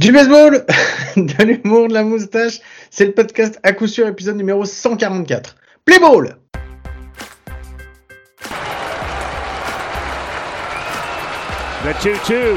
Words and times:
Du 0.00 0.12
baseball, 0.12 0.64
de 1.16 1.44
l'humour, 1.44 1.88
de 1.88 1.92
la 1.92 2.02
moustache, 2.02 2.60
c'est 2.88 3.04
le 3.04 3.12
podcast 3.12 3.60
à 3.62 3.74
coup 3.74 3.86
sûr 3.86 4.06
épisode 4.06 4.36
numéro 4.36 4.64
144. 4.64 5.54
Play 5.84 5.98
ball 5.98 6.38
The 11.82 11.92
2-2. 12.00 12.56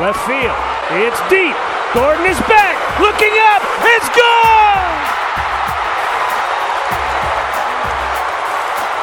Left 0.00 0.20
field. 0.24 0.56
It's 0.92 1.20
deep. 1.28 1.54
Gordon 1.92 2.24
is 2.24 2.40
back. 2.48 2.98
Looking 2.98 3.34
up. 3.52 3.62
It's 3.84 4.08
gone! 4.08 5.21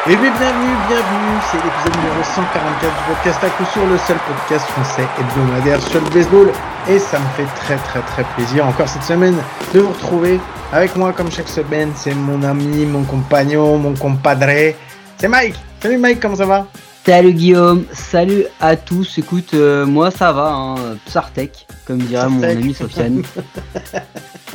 Et 0.07 0.15
bien, 0.15 0.31
bienvenue, 0.31 0.75
bienvenue, 0.87 1.37
c'est 1.51 1.57
l'épisode 1.57 1.97
numéro 1.97 2.23
144 2.23 2.81
du 2.81 3.13
podcast 3.13 3.43
à 3.43 3.49
coup 3.49 3.65
sûr, 3.65 3.85
le 3.85 3.97
seul 3.97 4.17
podcast 4.17 4.65
français 4.67 5.03
hebdomadaire 5.19 5.81
sur 5.81 6.01
le 6.01 6.09
baseball. 6.09 6.51
Et 6.89 6.97
ça 6.97 7.19
me 7.19 7.25
fait 7.35 7.45
très 7.57 7.75
très 7.75 7.99
très 7.99 8.23
plaisir 8.35 8.65
encore 8.65 8.87
cette 8.87 9.03
semaine 9.03 9.35
de 9.73 9.79
vous 9.81 9.91
retrouver 9.91 10.39
avec 10.71 10.95
moi 10.95 11.11
comme 11.11 11.29
chaque 11.29 11.49
semaine. 11.49 11.91
C'est 11.95 12.15
mon 12.15 12.41
ami, 12.43 12.85
mon 12.85 13.03
compagnon, 13.03 13.77
mon 13.77 13.93
compadre. 13.93 14.73
C'est 15.17 15.27
Mike. 15.27 15.55
Salut 15.81 15.97
Mike, 15.97 16.21
comment 16.21 16.35
ça 16.37 16.45
va? 16.45 16.65
Salut 17.05 17.33
Guillaume, 17.33 17.85
salut 17.91 18.45
à 18.59 18.75
tous. 18.75 19.17
Écoute, 19.17 19.53
euh, 19.55 19.85
moi 19.85 20.11
ça 20.11 20.31
va, 20.31 20.51
hein, 20.53 20.75
Psartek, 21.07 21.65
comme 21.85 21.97
dirait 21.99 22.29
mon 22.29 22.37
Psartek. 22.39 22.57
ami 22.63 22.73
Sofiane. 22.73 23.23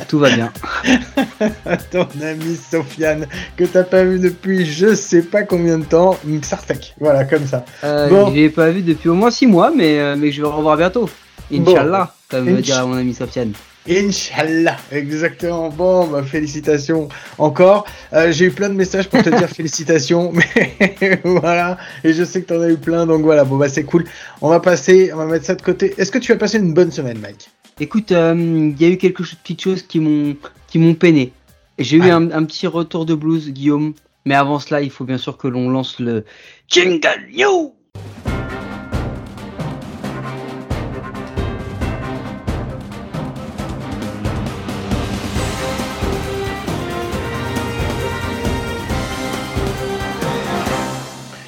Tout 0.07 0.19
va 0.19 0.29
bien. 0.29 0.53
Ton 1.91 2.07
ami 2.21 2.55
Sofiane, 2.55 3.27
que 3.57 3.65
t'as 3.65 3.83
pas 3.83 4.03
vu 4.05 4.19
depuis 4.19 4.65
je 4.65 4.95
sais 4.95 5.21
pas 5.23 5.43
combien 5.43 5.79
de 5.79 5.83
temps, 5.83 6.17
Sartek. 6.43 6.95
Voilà, 6.99 7.25
comme 7.25 7.45
ça. 7.45 7.65
Euh, 7.83 8.07
Bon. 8.09 8.29
Je 8.29 8.35
l'ai 8.35 8.49
pas 8.49 8.69
vu 8.69 8.81
depuis 8.83 9.09
au 9.09 9.15
moins 9.15 9.31
6 9.31 9.47
mois, 9.47 9.71
mais, 9.75 9.99
euh, 9.99 10.15
mais 10.17 10.31
je 10.31 10.41
vais 10.41 10.47
le 10.47 10.53
revoir 10.53 10.77
bientôt. 10.77 11.09
Inch'Allah, 11.51 12.13
comme 12.29 12.47
Inch- 12.47 12.61
dirait 12.61 12.85
mon 12.85 12.93
ami 12.95 13.13
Sofiane. 13.13 13.51
Inch'Allah, 13.87 14.77
exactement. 14.91 15.69
Bon, 15.69 16.07
bah, 16.07 16.23
félicitations 16.23 17.07
encore. 17.37 17.85
Euh, 18.13 18.31
J'ai 18.31 18.45
eu 18.45 18.51
plein 18.51 18.69
de 18.69 18.73
messages 18.73 19.07
pour 19.07 19.21
te 19.21 19.29
dire 19.29 19.47
félicitations, 19.55 20.31
mais 20.31 21.19
voilà. 21.23 21.77
Et 22.03 22.13
je 22.13 22.23
sais 22.23 22.41
que 22.41 22.47
t'en 22.47 22.61
as 22.61 22.69
eu 22.69 22.77
plein, 22.77 23.05
donc 23.05 23.21
voilà. 23.21 23.43
Bon, 23.43 23.57
bah, 23.57 23.69
c'est 23.69 23.83
cool. 23.83 24.05
On 24.41 24.49
va 24.49 24.59
passer, 24.59 25.11
on 25.13 25.17
va 25.17 25.25
mettre 25.25 25.45
ça 25.45 25.55
de 25.55 25.61
côté. 25.61 25.93
Est-ce 25.97 26.11
que 26.11 26.17
tu 26.17 26.31
as 26.31 26.37
passé 26.37 26.57
une 26.57 26.73
bonne 26.73 26.91
semaine, 26.91 27.19
Mike? 27.19 27.49
Écoute, 27.79 28.11
euh, 28.11 28.33
il 28.35 28.81
y 28.81 28.85
a 28.85 28.89
eu 28.89 28.97
quelques 28.97 29.23
petites 29.23 29.61
choses 29.61 29.83
qui 29.83 29.99
m'ont 29.99 30.35
qui 30.67 30.79
m'ont 30.79 30.95
peiné. 30.95 31.33
J'ai 31.77 31.97
eu 31.97 32.09
un, 32.09 32.31
un 32.31 32.43
petit 32.45 32.67
retour 32.67 33.05
de 33.05 33.13
blues, 33.15 33.51
Guillaume. 33.51 33.93
Mais 34.25 34.33
avant 34.33 34.59
cela, 34.59 34.81
il 34.81 34.89
faut 34.89 35.03
bien 35.03 35.19
sûr 35.19 35.37
que 35.37 35.47
l'on 35.47 35.69
lance 35.69 35.99
le 35.99 36.25
Jingle 36.67 37.27
New 37.31 37.73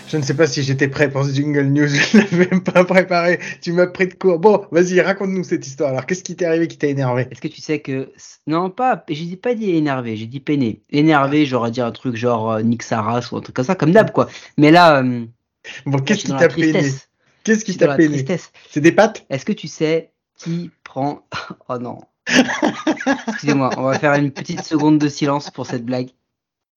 Je 0.07 0.17
ne 0.17 0.21
sais 0.21 0.33
pas 0.33 0.47
si 0.47 0.63
j'étais 0.63 0.87
prêt 0.87 1.09
pour 1.09 1.25
ce 1.25 1.31
jingle 1.31 1.63
news. 1.63 1.87
Je 1.87 2.17
l'avais 2.17 2.47
même 2.49 2.63
pas 2.63 2.85
préparé. 2.85 3.39
Tu 3.61 3.73
m'as 3.73 3.87
pris 3.87 4.07
de 4.07 4.13
court. 4.13 4.39
Bon, 4.39 4.65
vas-y, 4.71 5.01
raconte-nous 5.01 5.43
cette 5.43 5.67
histoire. 5.67 5.89
Alors, 5.89 6.05
qu'est-ce 6.05 6.23
qui 6.23 6.35
t'est 6.35 6.45
arrivé 6.45 6.67
qui 6.67 6.77
t'a 6.77 6.87
énervé? 6.87 7.27
Est-ce 7.29 7.41
que 7.41 7.47
tu 7.47 7.61
sais 7.61 7.79
que 7.79 8.11
non 8.45 8.69
pas 8.69 9.03
j'ai 9.09 9.25
dit 9.25 9.35
pas 9.35 9.53
dit 9.53 9.71
énervé, 9.71 10.15
j'ai 10.15 10.27
dit 10.27 10.39
peiné. 10.39 10.81
Énervé, 10.89 11.45
j'aurais 11.45 11.71
dit 11.71 11.81
un 11.81 11.91
truc 11.91 12.15
genre 12.15 12.51
euh, 12.51 12.61
Nick 12.61 12.83
Saras 12.83 13.29
ou 13.31 13.37
un 13.37 13.41
truc 13.41 13.55
comme 13.55 13.65
ça 13.65 13.75
comme 13.75 13.91
d'hab 13.91 14.11
quoi. 14.11 14.29
Mais 14.57 14.71
là 14.71 15.03
euh, 15.03 15.25
Bon, 15.85 15.99
qu'est-ce 15.99 16.25
qui 16.25 16.31
t'a 16.31 16.47
peiné? 16.47 16.91
Qu'est-ce 17.43 17.65
qui 17.65 17.75
t'a 17.77 17.95
peiné? 17.95 18.25
C'est 18.69 18.81
des 18.81 18.91
pattes? 18.91 19.25
Est-ce 19.29 19.45
que 19.45 19.53
tu 19.53 19.67
sais 19.67 20.11
qui 20.37 20.71
prend 20.83 21.27
Oh 21.69 21.77
non. 21.77 21.99
Excusez-moi, 23.27 23.71
on 23.77 23.83
va 23.83 23.99
faire 23.99 24.13
une 24.13 24.31
petite 24.31 24.63
seconde 24.63 24.99
de 24.99 25.07
silence 25.07 25.49
pour 25.49 25.65
cette 25.65 25.85
blague. 25.85 26.09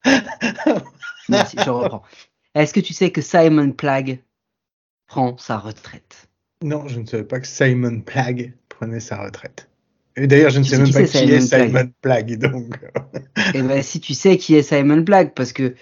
Merci, 1.29 1.57
je 1.65 1.71
reprends. 1.71 2.03
Est-ce 2.55 2.75
que 2.75 2.81
tu 2.81 2.93
sais 2.93 3.11
que 3.11 3.21
Simon 3.21 3.71
Plagg 3.73 4.21
prend 5.07 5.37
sa 5.39 5.59
retraite? 5.59 6.29
Non, 6.63 6.89
je 6.89 7.01
ne 7.01 7.07
savais 7.07 7.25
pas 7.25 7.41
que 7.41 7.47
Simon 7.47 8.01
Plagg 8.01 8.53
prenait 8.69 9.01
sa 9.01 9.23
retraite. 9.23 9.69
Et 10.17 10.27
d'ailleurs, 10.27 10.51
je 10.51 10.59
ne 10.59 10.65
sais 10.65 10.79
même 10.79 10.93
pas 10.93 11.05
qui 11.05 11.19
est 11.19 11.41
Simon 11.41 11.69
Simon 11.69 11.93
Plagg, 12.03 12.39
donc. 12.39 12.79
Et 13.55 13.63
ben 13.63 13.83
si 13.83 14.01
tu 14.01 14.15
sais 14.15 14.37
qui 14.37 14.57
est 14.57 14.63
Simon 14.63 15.05
Plagg, 15.05 15.33
parce 15.35 15.53
que 15.53 15.75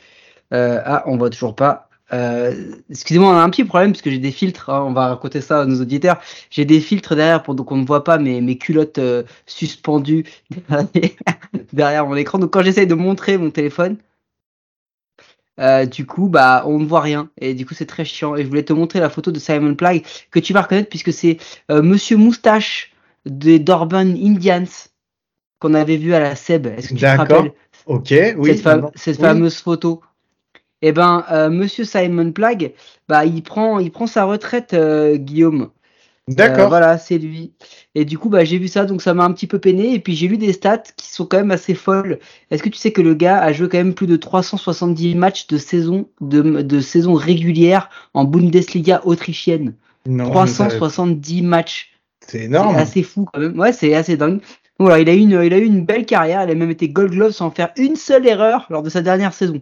euh, 0.53 0.81
ah 0.85 1.03
on 1.07 1.17
voit 1.17 1.31
toujours 1.31 1.57
pas. 1.57 1.89
Euh, 2.13 2.75
Excusez-moi, 2.91 3.31
on 3.31 3.37
a 3.37 3.43
un 3.43 3.51
petit 3.51 3.65
problème 3.65 3.93
parce 3.93 4.03
que 4.03 4.11
j'ai 4.11 4.19
des 4.19 4.31
filtres. 4.31 4.71
hein, 4.71 4.85
on 4.87 4.93
va 4.93 5.09
raconter 5.09 5.41
ça 5.41 5.63
à 5.63 5.65
nos 5.67 5.81
auditeurs. 5.81 6.21
J'ai 6.51 6.65
des 6.65 6.81
filtres 6.81 7.17
derrière 7.17 7.43
pour 7.43 7.55
donc 7.55 7.73
on 7.73 7.77
ne 7.77 7.85
voit 7.87 8.05
pas 8.05 8.19
mes, 8.19 8.41
mes 8.41 8.57
culottes 8.57 8.99
euh, 8.99 9.25
suspendues 9.47 10.25
derrière, 10.69 11.11
derrière 11.73 12.07
mon 12.07 12.17
écran. 12.17 12.39
Donc 12.39 12.53
quand 12.53 12.63
j'essaye 12.63 12.87
de 12.87 12.95
montrer 12.95 13.37
mon 13.39 13.51
téléphone, 13.51 13.97
euh, 15.59 15.87
du 15.87 16.07
coup 16.07 16.29
bah 16.29 16.63
on 16.67 16.79
ne 16.79 16.87
voit 16.87 17.01
rien 17.01 17.31
et 17.41 17.55
du 17.55 17.67
coup 17.67 17.75
c'est 17.75 17.87
très 17.87 18.05
chiant. 18.05 18.37
Et 18.37 18.43
je 18.43 18.49
voulais 18.49 18.65
te 18.65 18.73
montrer 18.73 19.01
la 19.01 19.11
photo 19.11 19.31
de 19.31 19.39
Simon 19.39 19.75
Plagg 19.75 20.05
que 20.31 20.39
tu 20.39 20.53
vas 20.53 20.63
reconnaître 20.63 20.89
puisque 20.89 21.13
c'est 21.13 21.39
euh, 21.71 21.83
Monsieur 21.83 22.17
Moustache 22.17 22.93
des 23.27 23.59
Dorban 23.59 23.99
Indians 23.99 24.65
qu'on 25.59 25.75
avait 25.75 25.97
vu 25.97 26.15
à 26.15 26.21
la 26.21 26.37
SEB. 26.37 26.67
Est-ce 26.67 26.89
que 26.89 26.95
tu 26.95 27.01
te 27.01 27.07
rappelles? 27.07 27.53
Ok, 27.87 28.15
oui. 28.37 28.57
cette, 28.57 28.81
cette 28.95 29.17
oui. 29.17 29.23
fameuse 29.23 29.57
photo. 29.57 30.03
Eh 30.83 30.93
ben, 30.93 31.25
euh, 31.33 31.51
Monsieur 31.51 31.85
Simon 31.85 32.31
Plagg, 32.33 32.73
bah, 33.09 33.25
il 33.25 33.43
prend, 33.43 33.81
il 33.81 33.91
prend 33.91 34.07
sa 34.07 34.25
retraite, 34.25 34.75
euh, 34.75 35.19
Euh, 36.29 36.35
D'accord. 36.35 36.69
voilà, 36.69 36.99
c'est 36.99 37.19
lui. 37.19 37.53
Et 37.95 38.05
du 38.05 38.19
coup, 38.19 38.29
bah, 38.29 38.45
j'ai 38.45 38.59
vu 38.59 38.69
ça, 38.69 38.85
donc 38.85 39.01
ça 39.03 39.15
m'a 39.15 39.25
un 39.25 39.33
petit 39.33 39.47
peu 39.47 39.59
peiné. 39.59 39.95
Et 39.95 39.99
puis 39.99 40.15
j'ai 40.15 40.29
lu 40.29 40.37
des 40.37 40.53
stats 40.53 40.83
qui 40.97 41.09
sont 41.11 41.25
quand 41.27 41.39
même 41.39 41.51
assez 41.51 41.75
folles. 41.75 42.19
Est-ce 42.51 42.63
que 42.63 42.69
tu 42.69 42.77
sais 42.79 42.93
que 42.93 43.01
le 43.03 43.15
gars 43.15 43.39
a 43.41 43.53
joué 43.53 43.69
quand 43.69 43.79
même 43.79 43.95
plus 43.95 44.07
de 44.07 44.17
370 44.17 45.15
matchs 45.15 45.47
de 45.47 45.57
saison, 45.57 46.09
de, 46.21 46.43
de 46.63 46.81
saison 46.81 47.15
régulière 47.15 47.89
en 48.15 48.25
Bundesliga 48.25 49.01
autrichienne? 49.05 49.75
Non, 50.07 50.33
je 50.35 50.39
ne 50.41 50.47
savais 50.47 50.69
pas. 50.71 50.77
370 50.77 51.43
matchs. 51.43 51.93
C'est 52.21 52.39
C'est 52.39 52.45
énorme. 52.45 52.77
assez 52.77 53.03
fou 53.03 53.27
quand 53.33 53.41
même. 53.41 53.59
Ouais, 53.59 53.73
c'est 53.73 53.95
assez 53.95 54.17
dingue. 54.19 54.41
Voilà, 54.79 55.01
il 55.01 55.09
a 55.09 55.15
eu 55.15 55.19
une, 55.21 55.41
il 55.45 55.53
a 55.55 55.59
eu 55.59 55.65
une 55.65 55.85
belle 55.85 56.05
carrière. 56.07 56.45
Il 56.45 56.51
a 56.51 56.55
même 56.55 56.71
été 56.71 56.89
Gold 56.89 57.11
Glove 57.13 57.33
sans 57.33 57.51
faire 57.51 57.71
une 57.77 57.97
seule 57.97 58.27
erreur 58.27 58.67
lors 58.71 58.83
de 58.83 58.91
sa 58.91 59.01
dernière 59.03 59.33
saison. 59.33 59.61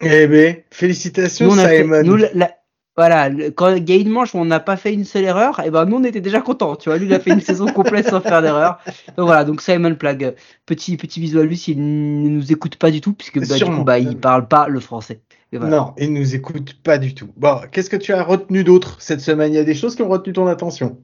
Eh 0.00 0.26
ben, 0.26 0.56
félicitations, 0.70 1.46
Nous, 1.46 1.54
on 1.54 1.58
a 1.58 1.68
fait- 1.68 1.82
Simon. 1.82 2.02
nous, 2.02 2.16
la- 2.16 2.30
la- 2.34 2.50
voilà, 2.98 3.30
quand 3.54 3.76
une 3.76 4.08
manche 4.08 4.34
on 4.34 4.44
n'a 4.44 4.58
pas 4.58 4.76
fait 4.76 4.92
une 4.92 5.04
seule 5.04 5.22
erreur, 5.22 5.60
et 5.64 5.70
ben 5.70 5.84
nous 5.84 5.98
on 5.98 6.02
était 6.02 6.20
déjà 6.20 6.40
contents. 6.40 6.74
Tu 6.74 6.88
vois, 6.88 6.98
lui 6.98 7.06
il 7.06 7.14
a 7.14 7.20
fait 7.20 7.30
une 7.30 7.40
saison 7.40 7.66
complète 7.66 8.08
sans 8.08 8.20
faire 8.20 8.42
d'erreur. 8.42 8.80
Donc 9.16 9.26
voilà, 9.26 9.44
donc 9.44 9.62
Simon 9.62 9.94
Plagg, 9.94 10.24
euh, 10.24 10.32
petit 10.66 10.96
petit 10.96 11.20
bisou 11.20 11.38
à 11.38 11.44
lui 11.44 11.56
s'il 11.56 11.78
ne 11.78 12.28
nous 12.28 12.50
écoute 12.50 12.74
pas 12.74 12.90
du 12.90 13.00
tout, 13.00 13.12
puisque 13.12 13.38
bah, 13.38 13.56
du 13.56 13.64
coup 13.64 13.84
bah 13.84 14.00
il 14.00 14.18
parle 14.18 14.48
pas 14.48 14.66
le 14.66 14.80
français. 14.80 15.20
Voilà. 15.52 15.76
Non, 15.76 15.94
il 15.96 16.12
nous 16.12 16.34
écoute 16.34 16.74
pas 16.82 16.98
du 16.98 17.14
tout. 17.14 17.28
Bon, 17.36 17.60
qu'est-ce 17.70 17.88
que 17.88 17.96
tu 17.96 18.12
as 18.12 18.24
retenu 18.24 18.64
d'autre 18.64 18.96
cette 18.98 19.20
semaine? 19.20 19.52
Il 19.52 19.56
y 19.56 19.60
a 19.60 19.64
des 19.64 19.76
choses 19.76 19.94
qui 19.94 20.02
ont 20.02 20.08
retenu 20.08 20.32
ton 20.32 20.48
attention. 20.48 20.98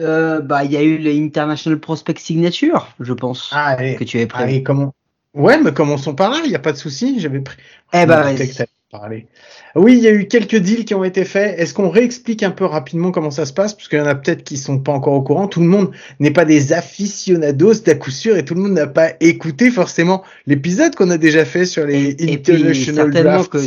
Euh, 0.00 0.42
bah 0.42 0.64
il 0.64 0.72
y 0.72 0.76
a 0.76 0.82
eu 0.82 0.98
les 0.98 1.18
International 1.18 1.80
Prospect 1.80 2.20
Signature, 2.20 2.88
je 3.00 3.14
pense, 3.14 3.48
Ah, 3.54 3.68
allez. 3.68 3.96
que 3.96 4.04
tu 4.04 4.18
avais 4.18 4.26
prévu. 4.26 4.50
Allez, 4.50 4.62
comment? 4.62 4.92
Ouais, 5.32 5.58
mais 5.58 5.72
commençons 5.72 6.14
par 6.14 6.30
là, 6.30 6.40
il 6.44 6.50
n'y 6.50 6.56
a 6.56 6.58
pas 6.60 6.72
de 6.72 6.76
souci. 6.76 7.20
J'avais 7.20 7.40
pris. 7.40 7.56
Eh 7.94 8.04
bah 8.04 8.26
parler. 8.90 9.26
Oui, 9.74 9.96
il 9.98 10.02
y 10.02 10.08
a 10.08 10.12
eu 10.12 10.26
quelques 10.28 10.56
deals 10.56 10.84
qui 10.84 10.94
ont 10.94 11.04
été 11.04 11.24
faits. 11.24 11.58
Est-ce 11.58 11.74
qu'on 11.74 11.90
réexplique 11.90 12.42
un 12.42 12.50
peu 12.50 12.64
rapidement 12.64 13.10
comment 13.10 13.30
ça 13.30 13.44
se 13.44 13.52
passe? 13.52 13.74
Parce 13.74 13.88
qu'il 13.88 13.98
y 13.98 14.02
en 14.02 14.06
a 14.06 14.14
peut-être 14.14 14.44
qui 14.44 14.56
sont 14.56 14.78
pas 14.78 14.92
encore 14.92 15.12
au 15.12 15.22
courant. 15.22 15.46
Tout 15.46 15.60
le 15.60 15.66
monde 15.66 15.90
n'est 16.20 16.30
pas 16.30 16.46
des 16.46 16.72
aficionados 16.72 17.80
d'à 17.84 17.94
coup 17.94 18.10
sûr 18.10 18.36
et 18.36 18.44
tout 18.44 18.54
le 18.54 18.62
monde 18.62 18.72
n'a 18.72 18.86
pas 18.86 19.12
écouté 19.20 19.70
forcément 19.70 20.22
l'épisode 20.46 20.94
qu'on 20.94 21.10
a 21.10 21.18
déjà 21.18 21.44
fait 21.44 21.66
sur 21.66 21.84
les 21.84 22.10
Et, 22.12 22.32
et 22.32 22.38
puis 22.38 22.54
international 22.54 23.12
certainement 23.12 23.44
que 23.44 23.58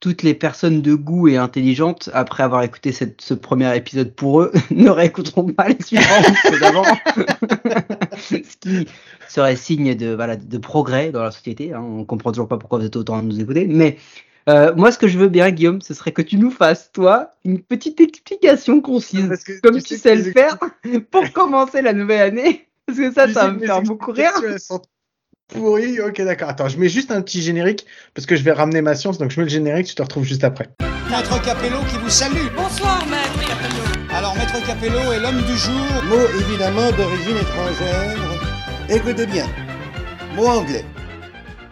toutes 0.00 0.22
les 0.22 0.34
personnes 0.34 0.82
de 0.82 0.94
goût 0.94 1.26
et 1.28 1.36
intelligentes, 1.36 2.10
après 2.12 2.42
avoir 2.42 2.62
écouté 2.62 2.92
cette, 2.92 3.20
ce 3.22 3.34
premier 3.34 3.74
épisode 3.76 4.12
pour 4.14 4.42
eux, 4.42 4.52
ne 4.70 4.90
réécouteront 4.90 5.46
pas 5.52 5.68
les 5.68 5.82
suivants 5.82 6.02
d'avant. 6.60 6.84
Ce 8.18 8.36
qui 8.60 8.86
serait 9.28 9.56
signe 9.56 9.94
de, 9.94 10.14
voilà, 10.14 10.36
de 10.36 10.58
progrès 10.58 11.12
dans 11.12 11.22
la 11.22 11.30
société. 11.30 11.72
hein. 11.72 11.80
On 11.80 12.04
comprend 12.04 12.32
toujours 12.32 12.48
pas 12.48 12.58
pourquoi 12.58 12.78
vous 12.78 12.84
êtes 12.84 12.96
autant 12.96 13.18
à 13.18 13.22
nous 13.22 13.40
écouter. 13.40 13.66
Mais 13.66 13.96
euh, 14.48 14.74
moi, 14.76 14.92
ce 14.92 14.98
que 14.98 15.08
je 15.08 15.18
veux 15.18 15.28
bien, 15.28 15.50
Guillaume, 15.50 15.80
ce 15.82 15.94
serait 15.94 16.12
que 16.12 16.22
tu 16.22 16.36
nous 16.36 16.50
fasses, 16.50 16.90
toi, 16.92 17.30
une 17.44 17.60
petite 17.60 18.00
explication 18.00 18.80
concise, 18.80 19.28
Parce 19.28 19.44
que 19.44 19.60
comme 19.60 19.76
tu 19.78 19.82
tu 19.82 19.96
sais 19.96 20.14
le 20.14 20.32
faire, 20.32 20.56
pour 21.10 21.32
commencer 21.32 21.82
la 21.82 21.92
nouvelle 21.92 22.20
année. 22.22 22.68
Parce 22.86 22.98
que 22.98 23.12
ça, 23.12 23.26
Tu 23.26 23.32
ça 23.32 23.46
va 23.46 23.52
me 23.52 23.58
faire 23.58 23.82
beaucoup 23.82 24.12
rire. 24.12 24.30
pourries. 25.48 26.00
Ok, 26.00 26.20
d'accord. 26.22 26.48
Attends, 26.48 26.68
je 26.68 26.78
mets 26.78 26.88
juste 26.88 27.10
un 27.10 27.20
petit 27.22 27.42
générique 27.42 27.84
parce 28.14 28.26
que 28.26 28.36
je 28.36 28.42
vais 28.42 28.52
ramener 28.52 28.82
ma 28.82 28.94
science. 28.94 29.18
Donc 29.18 29.30
je 29.30 29.40
mets 29.40 29.44
le 29.46 29.50
générique, 29.50 29.86
tu 29.86 29.94
te 29.94 30.02
retrouves 30.02 30.24
juste 30.24 30.44
après. 30.44 30.68
Maître 31.10 31.40
Capello 31.42 31.78
qui 31.90 31.96
vous 31.98 32.10
salue. 32.10 32.46
Bonsoir, 32.56 33.04
maître 33.06 33.48
Capello. 33.48 33.82
Alors, 34.14 34.34
Maître 34.36 34.64
Capello 34.66 35.12
est 35.12 35.20
l'homme 35.20 35.42
du 35.42 35.56
jour. 35.56 35.74
Mot 36.08 36.40
évidemment 36.40 36.90
d'origine 36.92 37.36
étrangère. 37.36 38.16
Écoutez 38.88 39.26
bien. 39.26 39.46
Mot 40.34 40.46
anglais. 40.46 40.84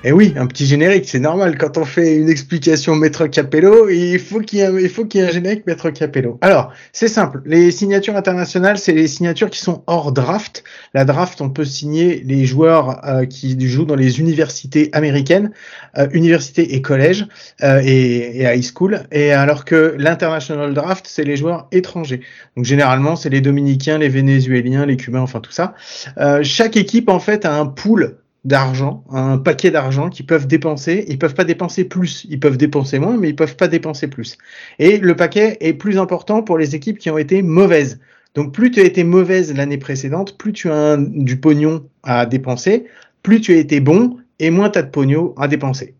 Et 0.06 0.12
oui, 0.12 0.34
un 0.36 0.46
petit 0.46 0.66
générique, 0.66 1.08
c'est 1.08 1.18
normal. 1.18 1.56
Quand 1.56 1.78
on 1.78 1.86
fait 1.86 2.16
une 2.16 2.28
explication 2.28 2.94
Maître 2.94 3.26
Capello, 3.26 3.88
il 3.88 4.18
faut 4.18 4.40
qu'il 4.40 4.58
y 4.58 4.62
ait 4.62 4.66
un, 4.66 4.78
il 4.78 4.90
faut 4.90 5.06
qu'il 5.06 5.22
y 5.22 5.24
ait 5.24 5.26
un 5.26 5.30
générique 5.30 5.66
Maître 5.66 5.88
Capello. 5.88 6.36
Alors, 6.42 6.74
c'est 6.92 7.08
simple. 7.08 7.40
Les 7.46 7.70
signatures 7.70 8.14
internationales, 8.14 8.76
c'est 8.76 8.92
les 8.92 9.08
signatures 9.08 9.48
qui 9.48 9.60
sont 9.60 9.82
hors 9.86 10.12
draft. 10.12 10.62
La 10.92 11.06
draft, 11.06 11.40
on 11.40 11.48
peut 11.48 11.64
signer 11.64 12.22
les 12.22 12.44
joueurs 12.44 13.02
euh, 13.06 13.24
qui 13.24 13.58
jouent 13.66 13.86
dans 13.86 13.94
les 13.94 14.20
universités 14.20 14.90
américaines, 14.92 15.52
euh, 15.96 16.06
universités 16.12 16.74
et 16.74 16.82
collèges 16.82 17.26
euh, 17.62 17.80
et, 17.82 18.42
et 18.42 18.54
high 18.54 18.62
school. 18.62 19.04
Et 19.10 19.32
alors 19.32 19.64
que 19.64 19.94
l'international 19.96 20.74
draft, 20.74 21.06
c'est 21.08 21.24
les 21.24 21.36
joueurs 21.36 21.66
étrangers. 21.72 22.20
Donc 22.56 22.66
généralement, 22.66 23.16
c'est 23.16 23.30
les 23.30 23.40
Dominicains, 23.40 23.96
les 23.96 24.10
Vénézuéliens, 24.10 24.84
les 24.84 24.98
Cubains, 24.98 25.22
enfin 25.22 25.40
tout 25.40 25.52
ça. 25.52 25.74
Euh, 26.18 26.42
chaque 26.42 26.76
équipe 26.76 27.08
en 27.08 27.20
fait 27.20 27.46
a 27.46 27.54
un 27.58 27.64
pool 27.64 28.18
d'argent, 28.44 29.04
un 29.10 29.38
paquet 29.38 29.70
d'argent 29.70 30.10
qu'ils 30.10 30.26
peuvent 30.26 30.46
dépenser. 30.46 31.04
Ils 31.08 31.18
peuvent 31.18 31.34
pas 31.34 31.44
dépenser 31.44 31.84
plus, 31.84 32.26
ils 32.28 32.38
peuvent 32.38 32.56
dépenser 32.56 32.98
moins, 32.98 33.16
mais 33.16 33.30
ils 33.30 33.36
peuvent 33.36 33.56
pas 33.56 33.68
dépenser 33.68 34.08
plus. 34.08 34.36
Et 34.78 34.98
le 34.98 35.16
paquet 35.16 35.56
est 35.60 35.74
plus 35.74 35.98
important 35.98 36.42
pour 36.42 36.58
les 36.58 36.74
équipes 36.74 36.98
qui 36.98 37.10
ont 37.10 37.18
été 37.18 37.42
mauvaises. 37.42 38.00
Donc 38.34 38.52
plus 38.52 38.70
tu 38.70 38.80
as 38.80 38.84
été 38.84 39.04
mauvaise 39.04 39.54
l'année 39.54 39.78
précédente, 39.78 40.36
plus 40.36 40.52
tu 40.52 40.70
as 40.70 40.96
du 40.98 41.38
pognon 41.38 41.88
à 42.02 42.26
dépenser, 42.26 42.86
plus 43.22 43.40
tu 43.40 43.52
as 43.54 43.56
été 43.56 43.80
bon 43.80 44.18
et 44.40 44.50
moins 44.50 44.70
tu 44.70 44.78
as 44.78 44.82
de 44.82 44.90
pognon 44.90 45.34
à 45.38 45.48
dépenser. 45.48 45.94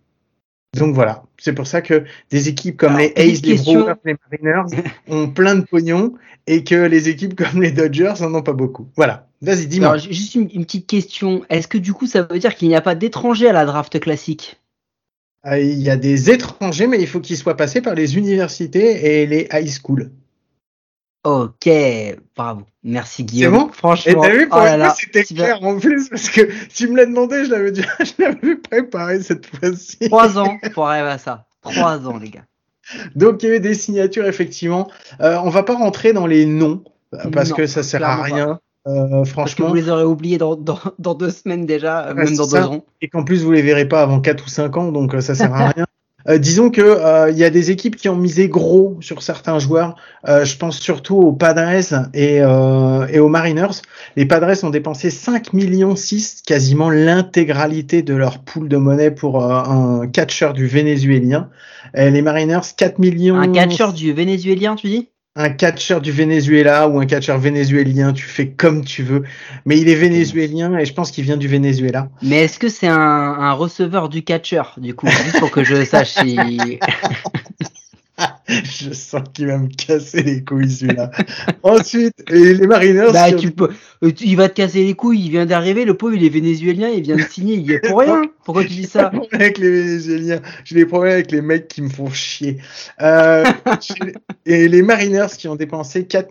Donc 0.75 0.95
voilà, 0.95 1.23
c'est 1.39 1.53
pour 1.53 1.67
ça 1.67 1.83
que 1.83 2.05
des 2.31 2.49
équipes 2.49 2.77
comme 2.77 2.97
Alors, 2.97 3.11
les 3.17 3.33
Aces, 3.33 3.43
les. 3.43 3.57
Brewers, 3.57 3.95
les 4.05 4.17
Mariners 4.31 4.83
ont 5.09 5.29
plein 5.29 5.55
de 5.55 5.63
pognon 5.63 6.15
et 6.47 6.65
que 6.65 6.75
les 6.75 7.09
équipes 7.09 7.37
comme 7.37 7.63
les 7.63 7.71
Dodgers 7.71 8.15
en 8.21 8.35
ont 8.35 8.43
pas 8.43 8.53
beaucoup. 8.53 8.89
Voilà, 8.97 9.29
vas-y, 9.41 9.67
dis-moi. 9.67 9.97
Juste 9.99 10.35
une, 10.35 10.51
une 10.53 10.65
petite 10.65 10.87
question. 10.87 11.43
Est-ce 11.49 11.69
que 11.69 11.79
du 11.79 11.93
coup, 11.93 12.07
ça 12.07 12.23
veut 12.23 12.39
dire 12.39 12.55
qu'il 12.55 12.69
n'y 12.69 12.77
a 12.77 12.81
pas 12.81 12.95
d'étrangers 12.95 13.49
à 13.49 13.53
la 13.53 13.65
draft 13.65 13.99
classique? 14.01 14.61
Euh, 15.47 15.61
Il 15.61 15.81
y 15.81 15.91
a 15.91 15.97
des 15.97 16.31
étrangers, 16.31 16.87
mais 16.87 17.01
il 17.01 17.07
faut 17.07 17.21
qu'ils 17.21 17.37
soient 17.37 17.57
passés 17.57 17.81
par 17.81 17.95
les 17.95 18.17
universités 18.17 19.23
et 19.23 19.27
les 19.27 19.49
high 19.53 19.69
schools. 19.69 20.11
Ok, 21.25 21.69
bravo. 22.37 22.63
Merci 22.83 23.25
Guillaume. 23.25 23.55
bon? 23.55 23.69
Et 23.69 23.73
Franchement, 23.73 24.21
t'as 24.23 24.29
vu, 24.31 24.49
pour 24.49 24.59
oh 24.63 24.89
c'était 24.95 25.25
clair 25.25 25.63
en 25.63 25.79
plus, 25.79 26.11
parce 26.11 26.29
que 26.29 26.43
tu 26.69 26.89
me 26.89 26.97
l'as 26.99 27.07
demandé, 27.07 27.47
je 27.47 27.51
l'avais 27.51 27.73
déjà, 27.73 27.89
je 28.01 28.23
l'avais 28.23 28.57
préparé 28.57 29.23
cette 29.23 29.47
fois-ci. 29.47 29.97
Trois 30.09 30.39
ans 30.39 30.59
pour 30.75 30.87
arriver 30.87 31.09
à 31.09 31.19
ça. 31.19 31.47
Trois 31.63 32.07
ans, 32.07 32.19
les 32.19 32.29
gars. 32.29 32.45
Donc 33.15 33.43
il 33.43 33.49
y 33.49 33.53
a 33.53 33.57
eu 33.57 33.61
des 33.61 33.73
signatures, 33.73 34.27
effectivement. 34.27 34.91
Euh, 35.23 35.39
on 35.43 35.49
va 35.49 35.63
pas 35.63 35.75
rentrer 35.75 36.13
dans 36.13 36.27
les 36.27 36.45
noms, 36.45 36.85
parce 37.33 37.51
Non, 37.51 37.57
que 37.57 37.67
ça 37.67 37.83
sert 37.83 38.05
à 38.05 38.23
rien. 38.23 38.61
Euh, 38.87 39.09
Parce 39.09 39.23
que 39.25 39.33
franchement, 39.33 39.69
vous 39.69 39.75
les 39.75 39.89
aurez 39.89 40.05
oubliés 40.05 40.37
dans, 40.37 40.57
dans, 40.57 40.79
dans 40.99 41.15
deux 41.15 41.31
semaines 41.31 41.65
déjà, 41.65 42.13
même 42.13 42.27
c'est 42.27 42.35
dans 42.37 42.45
ça. 42.45 42.61
deux 42.61 42.67
ans. 42.67 42.85
et 43.01 43.09
qu'en 43.09 43.25
plus 43.25 43.43
vous 43.43 43.51
les 43.51 43.63
verrez 43.63 43.89
pas 43.89 44.03
avant 44.03 44.21
4 44.21 44.45
ou 44.45 44.49
5 44.51 44.77
ans, 44.77 44.93
donc 44.93 45.15
euh, 45.15 45.23
ça 45.23 45.35
sert 45.35 45.55
à 45.55 45.69
rien. 45.71 45.87
Euh, 46.29 46.39
disons 46.39 46.71
que 46.71 46.81
euh, 46.81 47.31
il 47.31 47.37
y 47.37 47.45
a 47.45 47.51
des 47.51 47.71
équipes 47.71 47.97
qui 47.97 48.09
ont 48.09 48.17
misé 48.17 48.49
gros 48.49 48.97
sur 49.01 49.23
certains 49.23 49.59
joueurs. 49.59 49.97
Euh, 50.27 50.45
je 50.45 50.57
pense 50.57 50.79
surtout 50.79 51.17
aux 51.17 51.33
Padres 51.33 52.09
et, 52.15 52.41
euh, 52.41 53.07
et 53.09 53.19
aux 53.19 53.29
Mariners. 53.29 53.83
Les 54.17 54.25
Padres 54.25 54.65
ont 54.65 54.71
dépensé 54.71 55.11
5 55.11 55.53
millions 55.53 55.97
6, 55.97 56.43
quasiment 56.47 56.89
l'intégralité 56.89 58.03
de 58.03 58.15
leur 58.15 58.39
pool 58.39 58.69
de 58.69 58.77
monnaie 58.77 59.11
pour 59.11 59.45
euh, 59.45 59.63
un 59.63 60.07
catcheur 60.07 60.55
du 60.55 60.67
vénézuélien. 60.67 61.51
Et 61.95 62.11
les 62.11 62.23
Mariners 62.23 62.61
4 62.77 62.99
millions. 62.99 63.37
Un 63.37 63.53
catcheur 63.53 63.93
du 63.93 64.13
vénézuélien, 64.13 64.77
tu 64.77 64.89
dis? 64.89 65.09
Un 65.37 65.51
catcheur 65.51 66.01
du 66.01 66.13
Venezuela 66.13 66.89
ou 66.89 67.01
un 67.01 67.07
catcheur 67.07 67.39
vénézuélien, 67.39 68.13
tu 68.13 68.25
fais 68.25 68.51
comme 68.51 68.85
tu 68.85 69.03
veux. 69.03 69.25
Mais 69.65 69.79
il 69.79 69.89
est 69.89 69.97
vénézuélien 69.97 70.79
et 70.79 70.85
je 70.85 70.95
pense 70.95 71.11
qu'il 71.11 71.25
vient 71.25 71.37
du 71.37 71.49
Venezuela. 71.49 72.09
Mais 72.23 72.45
est-ce 72.45 72.59
que 72.59 72.69
c'est 72.69 72.87
un, 72.87 72.97
un 72.97 73.53
receveur 73.53 74.09
du 74.09 74.23
catcheur, 74.23 74.75
du 74.79 74.95
coup 74.95 75.09
Juste 75.09 75.41
pour 75.41 75.51
que 75.51 75.65
je 75.65 75.85
sache 75.85 76.13
si. 76.13 76.39
Je 78.49 78.93
sens 78.93 79.23
qu'il 79.33 79.47
va 79.47 79.57
me 79.59 79.69
casser 79.69 80.23
les 80.23 80.45
couilles 80.45 80.71
celui-là. 80.71 81.11
Ensuite, 81.63 82.13
et 82.31 82.55
les 82.55 82.67
Mariners. 82.67 83.13
Bah, 83.13 83.33
tu 83.33 83.51
peux. 83.51 83.71
euh, 84.03 84.13
Il 84.21 84.37
va 84.37 84.49
te 84.49 84.55
casser 84.55 84.85
les 84.85 84.95
couilles, 84.95 85.25
il 85.25 85.31
vient 85.31 85.47
d'arriver, 85.47 85.85
le 85.85 85.95
pauvre 85.97 86.15
il 86.15 86.25
est 86.25 86.29
vénézuélien, 86.29 86.89
il 86.89 87.03
vient 87.03 87.17
de 87.17 87.23
signer, 87.23 87.55
il 87.55 87.67
y 87.71 87.73
est 87.73 87.81
pour 87.81 88.01
rien. 88.01 88.23
Pourquoi 88.45 88.65
tu 88.65 88.71
dis 88.71 88.85
ça 88.85 89.11
J'ai 89.13 89.19
des 89.19 89.27
problèmes 89.27 89.41
avec 89.41 89.59
les 89.59 89.71
Vénézuéliens. 89.71 90.43
J'ai 90.65 90.75
des 90.75 90.87
problèmes 90.87 91.13
avec 91.15 91.33
les 91.33 91.41
mecs 91.41 91.69
qui 91.69 91.83
me 91.83 91.89
font 91.89 92.11
chier. 92.11 92.59
Euh, 93.01 93.45
et 94.45 94.69
les 94.69 94.83
Mariners 94.83 95.29
qui 95.39 95.49
ont 95.49 95.57
dépensé 95.57 96.07
4 96.07 96.31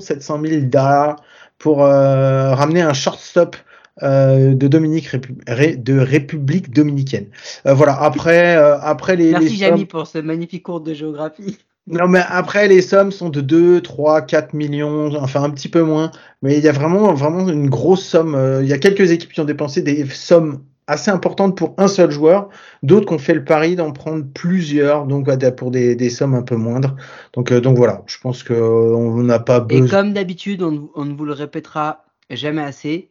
700 0.00 0.40
000 0.44 0.60
dollars 0.62 1.16
pour 1.58 1.84
euh, 1.84 2.54
ramener 2.54 2.82
un 2.82 2.92
shortstop 2.92 3.56
euh, 4.02 4.54
de 4.54 4.68
Dominique 4.68 5.06
Répu- 5.08 5.34
Ré- 5.46 5.76
de 5.76 5.98
République 5.98 6.70
dominicaine. 6.72 7.26
Euh, 7.66 7.74
voilà. 7.74 8.00
Après, 8.00 8.56
euh, 8.56 8.78
après 8.80 9.16
les. 9.16 9.32
Merci 9.32 9.48
les 9.50 9.54
Jamy 9.56 9.78
sommes- 9.80 9.86
pour 9.88 10.06
ce 10.06 10.18
magnifique 10.18 10.62
cours 10.62 10.80
de 10.80 10.94
géographie. 10.94 11.58
Non, 11.88 12.06
mais 12.06 12.20
après, 12.28 12.68
les 12.68 12.80
sommes 12.80 13.10
sont 13.10 13.28
de 13.28 13.40
2, 13.40 13.80
3, 13.80 14.22
4 14.22 14.54
millions, 14.54 15.16
enfin 15.20 15.42
un 15.42 15.50
petit 15.50 15.68
peu 15.68 15.82
moins. 15.82 16.12
Mais 16.40 16.56
il 16.56 16.62
y 16.62 16.68
a 16.68 16.72
vraiment, 16.72 17.12
vraiment 17.12 17.48
une 17.48 17.68
grosse 17.68 18.04
somme. 18.06 18.38
Il 18.62 18.68
y 18.68 18.72
a 18.72 18.78
quelques 18.78 19.10
équipes 19.10 19.32
qui 19.32 19.40
ont 19.40 19.44
dépensé 19.44 19.82
des 19.82 20.06
sommes 20.08 20.62
assez 20.86 21.10
importantes 21.10 21.56
pour 21.56 21.74
un 21.78 21.88
seul 21.88 22.12
joueur. 22.12 22.50
D'autres 22.84 23.06
qui 23.06 23.14
ont 23.14 23.18
fait 23.18 23.34
le 23.34 23.44
pari 23.44 23.74
d'en 23.74 23.90
prendre 23.90 24.24
plusieurs, 24.32 25.06
donc 25.06 25.26
pour 25.56 25.72
des, 25.72 25.96
des 25.96 26.08
sommes 26.10 26.34
un 26.34 26.42
peu 26.42 26.54
moindres. 26.54 26.94
Donc, 27.32 27.52
donc 27.52 27.76
voilà, 27.76 28.04
je 28.06 28.18
pense 28.18 28.44
que 28.44 28.52
euh, 28.52 28.94
on 28.94 29.20
n'a 29.24 29.40
pas 29.40 29.66
Et 29.70 29.80
besoin. 29.80 29.88
comme 29.88 30.12
d'habitude, 30.12 30.62
on, 30.62 30.88
on 30.94 31.04
ne 31.04 31.14
vous 31.14 31.24
le 31.24 31.32
répétera 31.32 32.04
jamais 32.30 32.62
assez, 32.62 33.10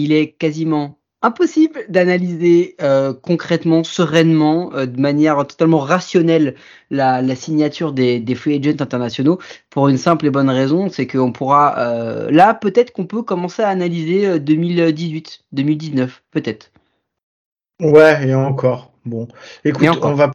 il 0.00 0.12
est 0.12 0.32
quasiment 0.32 1.00
impossible 1.22 1.84
d'analyser 1.88 2.76
euh, 2.80 3.12
concrètement, 3.12 3.84
sereinement, 3.84 4.70
euh, 4.74 4.86
de 4.86 4.98
manière 4.98 5.46
totalement 5.46 5.78
rationnelle 5.78 6.54
la, 6.90 7.20
la 7.20 7.36
signature 7.36 7.92
des, 7.92 8.20
des 8.20 8.34
free 8.34 8.56
agents 8.56 8.80
internationaux 8.80 9.38
pour 9.68 9.88
une 9.88 9.98
simple 9.98 10.26
et 10.26 10.30
bonne 10.30 10.48
raison, 10.48 10.88
c'est 10.88 11.06
qu'on 11.06 11.32
pourra 11.32 11.78
euh, 11.78 12.30
là 12.30 12.54
peut-être 12.54 12.92
qu'on 12.92 13.06
peut 13.06 13.22
commencer 13.22 13.62
à 13.62 13.68
analyser 13.68 14.26
euh, 14.26 14.38
2018, 14.38 15.44
2019, 15.52 16.22
peut-être. 16.30 16.70
Ouais, 17.80 18.28
et 18.28 18.34
encore. 18.34 18.90
Bon, 19.06 19.28
écoute, 19.64 19.88
encore. 19.88 20.10
on 20.10 20.14
va 20.14 20.30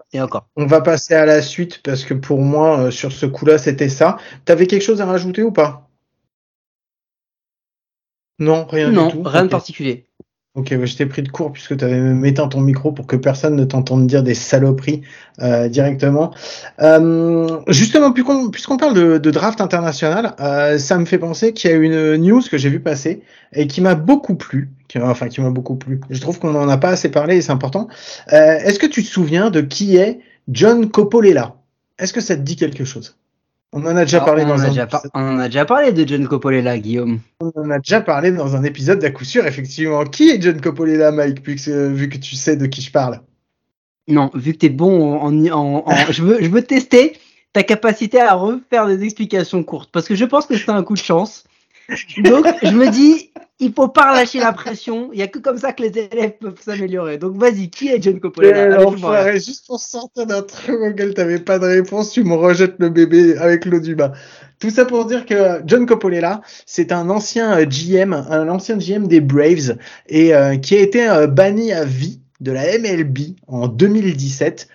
on 0.56 0.66
va 0.66 0.82
passer 0.82 1.14
à 1.14 1.28
la 1.28 1.44
suite 1.44 1.84
parce 1.84 2.04
que 2.04 2.16
pour 2.16 2.40
moi, 2.40 2.90
sur 2.90 3.12
ce 3.12 3.28
coup-là, 3.28 3.60
c'était 3.60 3.90
ça. 3.90 4.18
T'avais 4.44 4.66
quelque 4.66 4.82
chose 4.82 5.02
à 5.02 5.06
rajouter 5.06 5.44
ou 5.44 5.52
pas? 5.52 5.85
Non, 8.40 8.66
rien 8.66 8.92
non, 8.92 9.08
du 9.08 9.14
tout. 9.14 9.24
rien 9.24 9.44
de 9.44 9.50
particulier. 9.50 10.06
Ok, 10.56 10.74
bah, 10.74 10.86
je 10.86 10.96
t'ai 10.96 11.06
pris 11.06 11.22
de 11.22 11.28
court 11.28 11.52
puisque 11.52 11.76
tu 11.76 11.84
avais 11.84 12.00
même 12.00 12.24
éteint 12.24 12.48
ton 12.48 12.62
micro 12.62 12.94
pour 12.94 13.08
que 13.08 13.18
personne 13.18 13.58
ne 13.58 13.66
t'entende 13.66 14.08
dire 14.08 14.24
des 14.24 14.34
saloperies 14.34 15.02
euh, 15.42 15.68
directement. 15.68 16.34
Euh, 16.82 17.60
justement, 17.68 18.14
puisqu'on 18.14 18.78
parle 18.78 18.94
de, 18.94 19.18
de 19.18 19.32
draft 19.32 19.60
international, 19.60 20.34
euh, 20.40 20.78
ça 20.78 20.98
me 20.98 21.04
fait 21.04 21.18
penser 21.18 21.52
qu'il 21.52 21.70
y 21.70 21.74
a 21.74 21.76
une 21.76 22.16
news 22.16 22.42
que 22.50 22.58
j'ai 22.58 22.70
vu 22.70 22.80
passer 22.80 23.22
et 23.52 23.68
qui 23.68 23.82
m'a 23.82 23.96
beaucoup 23.96 24.36
plu. 24.36 24.69
Qui, 24.88 24.98
enfin, 25.00 25.28
qui 25.28 25.42
m'a 25.42 25.50
beaucoup 25.50 25.76
plu. 25.76 26.00
Je 26.09 26.21
trouve 26.21 26.40
qu'on 26.40 26.52
n'en 26.52 26.69
a 26.69 26.78
pas 26.78 26.90
assez 26.90 27.09
parlé 27.09 27.36
et 27.36 27.42
c'est 27.42 27.52
important. 27.52 27.90
Euh, 28.31 28.57
Est-ce 28.59 28.80
que 28.80 28.88
tu 28.88 29.04
te 29.04 29.09
souviens 29.09 29.50
de 29.50 29.59
qui 29.59 29.98
est 29.98 30.19
John 30.48 30.90
Coppolela 30.90 31.56
Est-ce 32.00 32.14
que 32.14 32.21
ça 32.21 32.38
te 32.38 32.42
dit 32.42 32.56
quelque 32.56 32.86
chose? 32.86 33.18
On 33.78 33.86
en 33.86 33.98
a 33.98 34.06
déjà 34.06 34.22
parlé 34.22 34.44
on, 34.44 34.48
dans 34.48 34.54
en 34.56 34.60
a 34.60 34.64
un 34.66 34.70
déjà 34.70 34.84
épisode. 34.84 35.12
on 35.14 35.20
en 35.20 35.38
a 35.38 35.46
déjà 35.48 35.66
parlé 35.66 35.92
de 35.92 36.08
John 36.08 36.26
Coppola, 36.28 36.78
Guillaume. 36.80 37.20
On 37.42 37.52
en 37.56 37.70
a 37.70 37.78
déjà 37.80 38.00
parlé 38.00 38.32
dans 38.32 38.56
un 38.56 38.64
épisode 38.64 39.00
d'à 39.00 39.12
coup 39.12 39.26
sûr, 39.26 39.46
effectivement. 39.46 40.04
Qui 40.06 40.30
est 40.30 40.42
John 40.42 40.60
Coppolela, 40.62 41.12
Mike, 41.12 41.46
vu 41.46 41.56
que 42.10 42.18
tu 42.18 42.36
sais 42.38 42.56
de 42.56 42.66
qui 42.68 42.82
je 42.82 42.92
parle? 42.92 43.20
Non, 44.08 44.32
vu 44.34 44.54
que 44.54 44.60
t'es 44.60 44.70
bon 44.70 45.16
en, 45.20 45.46
en, 45.48 45.84
en- 45.86 45.96
je 46.12 46.24
veux, 46.24 46.42
je 46.42 46.50
veux 46.50 46.62
tester 46.62 47.18
ta 47.52 47.64
capacité 47.64 48.22
à 48.22 48.34
refaire 48.34 48.88
des 48.88 49.04
explications 49.04 49.62
courtes 49.64 49.90
parce 49.92 50.08
que 50.08 50.16
je 50.16 50.26
pense 50.26 50.46
que 50.46 50.58
c'est 50.58 50.70
un 50.70 50.84
coup 50.84 50.94
de 50.94 51.00
chance. 51.00 51.44
Donc, 52.18 52.46
je 52.64 52.72
me 52.72 52.90
dis, 52.90 53.32
il 53.59 53.74
faut 53.74 53.88
pas 53.88 54.12
relâcher 54.12 54.40
la 54.40 54.52
pression. 54.52 55.09
Il 55.14 55.19
y 55.19 55.21
a 55.21 55.28
que 55.28 55.40
comme 55.40 55.57
ça 55.57 55.71
que 55.71 55.83
les 55.83 55.97
élèves 55.97 56.33
peuvent 56.40 56.59
s'améliorer. 56.59 57.18
Donc, 57.18 57.38
vas-y, 57.38 57.69
qui 57.69 57.88
est 57.88 58.02
John 58.02 58.19
Coppola? 58.19 58.50
Allez, 59.14 59.40
juste 59.40 59.66
pour 59.66 59.80
sortir 59.80 60.26
d'un 60.26 60.42
truc 60.42 60.78
auquel 60.81 61.14
t'avais 61.14 61.40
pas 61.40 61.57
de 61.57 61.66
réponse, 61.66 62.12
tu 62.12 62.24
me 62.24 62.35
rejettes 62.35 62.76
le 62.80 62.90
bébé 62.90 63.38
avec 63.38 63.66
l'eau 63.66 63.80
du 63.80 63.95
bain. 63.95 64.12
Tout 64.59 64.69
ça 64.69 64.85
pour 64.85 65.06
dire 65.06 65.26
que 65.26 65.62
John 65.66 65.85
Coppolela, 65.85 66.42
c'est 66.66 66.92
un 66.92 67.09
ancien 67.09 67.59
euh, 67.59 67.66
GM, 67.66 68.14
un 68.14 68.47
ancien 68.50 68.78
GM 68.78 69.07
des 69.07 69.21
Braves, 69.21 69.78
et 70.07 70.33
euh, 70.33 70.57
qui 70.57 70.76
a 70.76 70.80
été 70.80 71.07
euh, 71.09 71.28
banni 71.28 71.71
à 71.71 71.85
vie 71.85 72.19
de 72.42 72.52
la 72.52 72.78
MLB 72.78 73.35
en 73.47 73.68
2017. 73.68 74.68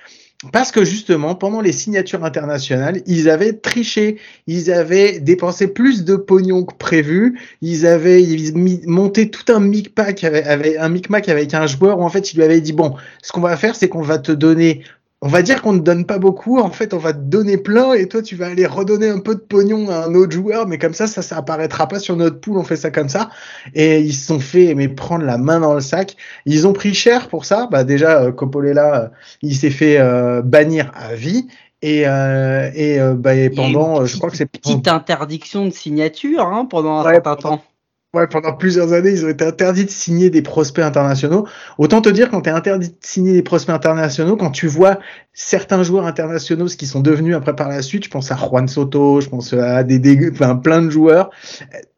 Parce 0.53 0.73
que 0.73 0.87
justement, 0.87 1.35
pendant 1.35 1.61
les 1.61 1.73
signatures 1.73 2.25
internationales, 2.25 3.03
ils 3.05 3.29
avaient 3.29 3.53
triché, 3.53 4.19
ils 4.47 4.73
avaient 4.73 5.21
dépensé 5.21 5.69
plus 5.69 6.03
de 6.03 6.17
pognon 6.17 6.65
que 6.65 6.75
prévu, 6.75 7.39
ils 7.61 7.87
avaient 7.87 8.23
ils 8.23 8.57
monté 8.87 9.29
tout 9.29 9.53
un 9.53 9.61
micmac 9.61 10.25
avec, 10.25 10.47
avec 10.47 10.77
un 10.79 10.89
micmac 10.89 11.29
avec 11.29 11.53
un 11.53 11.67
joueur 11.67 11.99
où 11.99 12.05
en 12.05 12.09
fait 12.09 12.33
il 12.33 12.37
lui 12.39 12.45
avait 12.45 12.63
dit 12.63 12.73
bon, 12.73 12.95
ce 13.23 13.33
qu'on 13.33 13.43
va 13.43 13.55
faire, 13.59 13.77
c'est 13.77 13.91
qu'on 13.91 14.01
va 14.01 14.17
te 14.17 14.33
donner 14.33 14.83
on 15.23 15.29
va 15.29 15.43
dire 15.43 15.61
qu'on 15.61 15.75
ne 15.75 15.81
donne 15.81 16.07
pas 16.07 16.19
beaucoup, 16.19 16.59
en 16.59 16.71
fait, 16.71 16.95
on 16.95 16.99
va 16.99 17.13
te 17.13 17.19
donner 17.19 17.59
plein 17.59 17.93
et 17.93 18.09
toi, 18.09 18.23
tu 18.23 18.37
vas 18.37 18.47
aller 18.47 18.65
redonner 18.65 19.09
un 19.09 19.19
peu 19.19 19.35
de 19.35 19.41
pognon 19.41 19.91
à 19.91 20.07
un 20.07 20.15
autre 20.15 20.33
joueur, 20.33 20.67
mais 20.67 20.79
comme 20.79 20.95
ça, 20.95 21.07
ça, 21.07 21.21
ça 21.21 21.37
apparaîtra 21.37 21.87
pas 21.89 21.99
sur 21.99 22.17
notre 22.17 22.41
pool, 22.41 22.57
on 22.57 22.65
fait 22.65 22.77
ça 22.77 22.91
comme 22.91 23.11
ça. 23.11 23.29
Et 23.75 24.01
ils 24.01 24.15
se 24.15 24.27
sont 24.27 24.41
fait, 24.41 24.75
mais 24.75 24.89
prendre 24.89 25.25
la 25.25 25.37
main 25.37 25.61
dans 25.61 25.75
le 25.75 25.81
sac. 25.81 26.17
Ils 26.47 26.67
ont 26.67 26.73
pris 26.73 26.95
cher 26.95 27.29
pour 27.29 27.45
ça. 27.45 27.69
Bah, 27.71 27.85
déjà, 27.85 28.23
euh, 28.23 28.33
Coppola, 28.33 29.03
euh, 29.03 29.09
il 29.43 29.55
s'est 29.55 29.71
fait 29.71 29.99
euh, 29.99 30.41
bannir 30.43 30.91
à 30.95 31.15
vie. 31.15 31.49
Et, 31.83 32.07
euh, 32.07 32.71
et, 32.75 33.01
euh, 33.01 33.15
bah, 33.15 33.35
et 33.35 33.51
pendant, 33.51 34.05
je 34.05 34.17
crois 34.17 34.31
que 34.31 34.37
c'est 34.37 34.47
Petite 34.47 34.89
interdiction 34.89 35.65
de 35.67 35.71
signature 35.71 36.47
hein, 36.47 36.67
pendant 36.67 36.99
un 36.99 37.05
Ouais, 37.05 37.15
certain 37.15 37.37
temps. 37.37 37.63
Ouais, 38.13 38.27
pendant 38.27 38.53
plusieurs 38.55 38.93
années, 38.93 39.11
ils 39.11 39.25
ont 39.25 39.29
été 39.29 39.45
interdits 39.45 39.85
de 39.85 39.91
signer 39.91 40.31
des 40.31 40.43
prospects 40.43 40.85
internationaux. 40.85 41.47
Autant 41.79 42.01
te 42.01 42.09
dire, 42.09 42.29
quand 42.29 42.41
tu 42.41 42.51
es 42.51 42.53
interdit 42.53 42.89
de 42.89 42.95
signer 43.03 43.33
des 43.33 43.43
prospects 43.43 43.73
internationaux, 43.73 44.37
quand 44.37 44.51
tu 44.51 44.67
vois 44.67 44.99
certains 45.33 45.85
joueurs 45.85 46.07
internationaux, 46.07 46.67
ce 46.67 46.77
qu'ils 46.77 46.89
sont 46.89 47.03
devenus 47.03 47.37
après 47.37 47.55
par 47.55 47.69
la 47.69 47.83
suite, 47.83 48.07
je 48.07 48.11
pense 48.11 48.33
à 48.33 48.37
Juan 48.37 48.67
Soto, 48.67 49.21
je 49.21 49.29
pense 49.29 49.53
à 49.53 49.85
des, 49.85 50.01
des 50.01 50.29
enfin, 50.33 50.57
plein 50.57 50.83
de 50.83 50.91
joueurs, 50.91 51.31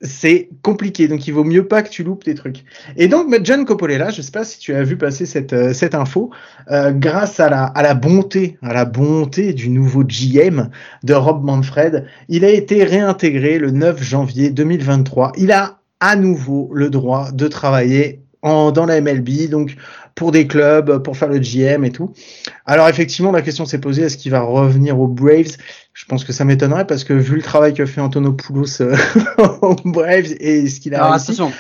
c'est 0.03 0.51
compliqué. 0.61 1.09
Donc, 1.09 1.27
il 1.27 1.33
vaut 1.33 1.45
mieux 1.45 1.67
pas 1.67 1.83
que 1.83 1.89
tu 1.89 2.03
loupes 2.03 2.25
des 2.25 2.35
trucs. 2.35 2.63
Et 2.99 3.09
donc, 3.09 3.35
John 3.43 3.65
Coppola, 3.65 4.11
je 4.11 4.21
sais 4.21 4.33
pas 4.33 4.45
si 4.45 4.59
tu 4.59 4.75
as 4.75 4.83
vu 4.83 4.99
passer 4.99 5.25
cette, 5.25 5.55
euh, 5.55 5.73
cette 5.73 5.95
info, 5.95 6.29
euh, 6.71 6.93
grâce 6.93 7.41
à 7.41 7.49
la, 7.49 7.65
à 7.65 7.83
la 7.83 7.95
bonté, 7.95 8.59
à 8.61 8.75
la 8.75 8.85
bonté 8.85 9.55
du 9.55 9.71
nouveau 9.71 10.05
GM 10.05 10.69
de 11.05 11.15
Rob 11.15 11.43
Manfred, 11.43 12.05
il 12.29 12.45
a 12.45 12.51
été 12.51 12.85
réintégré 12.85 13.59
le 13.59 13.71
9 13.71 14.03
janvier 14.03 14.51
2023. 14.51 15.33
Il 15.39 15.53
a 15.53 15.79
à 16.03 16.17
nouveau 16.17 16.69
le 16.75 16.91
droit 16.91 17.31
de 17.31 17.47
travailler 17.47 18.21
en, 18.43 18.73
dans 18.73 18.87
la 18.87 19.01
MLB, 19.01 19.49
donc 19.49 19.77
pour 20.17 20.33
des 20.33 20.49
clubs, 20.49 20.99
pour 20.99 21.17
faire 21.17 21.29
le 21.29 21.39
GM 21.39 21.85
et 21.85 21.93
tout. 21.93 22.13
Alors 22.67 22.89
effectivement, 22.89 23.31
la 23.31 23.41
question 23.41 23.65
s'est 23.65 23.79
posée, 23.79 24.03
est-ce 24.03 24.17
qu'il 24.17 24.33
va 24.33 24.41
revenir 24.41 24.99
aux 24.99 25.07
Braves? 25.07 25.57
Je 25.95 26.05
pense 26.07 26.25
que 26.25 26.33
ça 26.33 26.45
m'étonnerait 26.45 26.89
parce 26.89 27.05
que 27.05 27.13
vu 27.13 27.37
le 27.37 27.43
travail 27.43 27.73
que 27.73 27.87
fait 27.87 28.01
Antonopoulos 28.01 28.83
euh, 28.83 28.97
aux 29.63 29.77
Braves 29.85 30.35
et 30.41 30.69
ce 30.69 30.81
qu'il 30.81 30.93
a 30.97 30.99
Alors 30.99 31.13
réussi, 31.13 31.33
attention, 31.33 31.53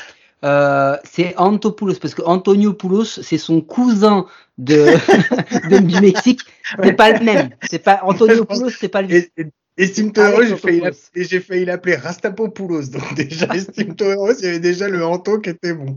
euh, 0.44 0.96
c'est 1.04 1.34
Antopoulos 1.38 2.00
parce 2.02 2.14
que 2.14 2.22
Antonio 2.22 2.72
Poulos, 2.72 3.04
c'est 3.04 3.38
son 3.38 3.60
cousin 3.60 4.26
de, 4.58 4.86
de 5.70 5.78
du 5.78 6.00
Mexique. 6.00 6.40
C'est 6.82 6.94
pas 6.94 7.12
le 7.12 7.24
même. 7.24 7.50
C'est 7.70 7.78
pas 7.78 8.00
Antonio 8.02 8.44
Poulos, 8.44 8.70
c'est 8.70 8.88
pas 8.88 9.02
le. 9.02 9.12
Et, 9.12 9.30
et, 9.36 9.46
estime 9.76 10.12
Avec 10.16 10.32
heureux, 10.32 10.46
j'ai 10.46 10.56
failli 10.56 10.82
et 11.14 11.24
j'ai 11.24 11.40
failli 11.40 11.64
l'appeler 11.64 11.96
Rastapopoulos. 11.96 12.90
Donc 12.90 13.14
déjà, 13.16 13.46
estime 13.54 13.94
heureux, 14.00 14.34
il 14.38 14.44
y 14.44 14.48
avait 14.48 14.58
déjà 14.58 14.88
le 14.88 15.04
Anto 15.04 15.38
qui 15.38 15.50
était 15.50 15.72
bon. 15.72 15.94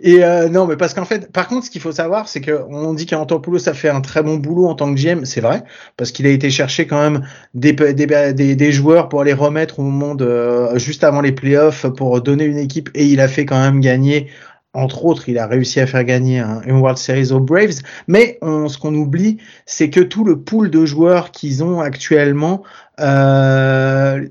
Et 0.00 0.24
euh, 0.24 0.48
non, 0.48 0.66
mais 0.66 0.76
parce 0.76 0.94
qu'en 0.94 1.04
fait, 1.04 1.32
par 1.32 1.48
contre, 1.48 1.66
ce 1.66 1.70
qu'il 1.70 1.80
faut 1.80 1.92
savoir, 1.92 2.28
c'est 2.28 2.40
que 2.40 2.64
on 2.68 2.94
dit 2.94 3.06
qu'Antopoulos 3.06 3.68
a 3.68 3.74
fait 3.74 3.88
un 3.88 4.00
très 4.00 4.22
bon 4.22 4.36
boulot 4.36 4.66
en 4.66 4.74
tant 4.74 4.94
que 4.94 5.00
GM, 5.00 5.24
c'est 5.24 5.40
vrai, 5.40 5.64
parce 5.96 6.12
qu'il 6.12 6.26
a 6.26 6.30
été 6.30 6.50
chercher 6.50 6.86
quand 6.86 7.00
même 7.00 7.26
des, 7.54 7.72
des, 7.72 8.32
des, 8.32 8.56
des 8.56 8.72
joueurs 8.72 9.08
pour 9.08 9.24
les 9.24 9.32
remettre 9.32 9.80
au 9.80 9.82
moment 9.82 10.14
de 10.14 10.76
juste 10.76 11.04
avant 11.04 11.20
les 11.20 11.32
playoffs 11.32 11.86
pour 11.86 12.20
donner 12.20 12.44
une 12.44 12.58
équipe, 12.58 12.90
et 12.94 13.06
il 13.06 13.20
a 13.20 13.28
fait 13.28 13.46
quand 13.46 13.60
même 13.60 13.80
gagner. 13.80 14.28
Entre 14.76 15.06
autres, 15.06 15.30
il 15.30 15.38
a 15.38 15.46
réussi 15.46 15.80
à 15.80 15.86
faire 15.86 16.04
gagner 16.04 16.38
un, 16.40 16.60
une 16.66 16.76
World 16.76 16.98
Series 16.98 17.32
aux 17.32 17.40
Braves. 17.40 17.80
Mais 18.08 18.38
on, 18.42 18.68
ce 18.68 18.76
qu'on 18.76 18.94
oublie, 18.94 19.38
c'est 19.64 19.88
que 19.88 20.00
tout 20.00 20.22
le 20.22 20.38
pool 20.40 20.70
de 20.70 20.84
joueurs 20.84 21.30
qu'ils 21.30 21.64
ont 21.64 21.80
actuellement, 21.80 22.62
euh, 23.00 24.26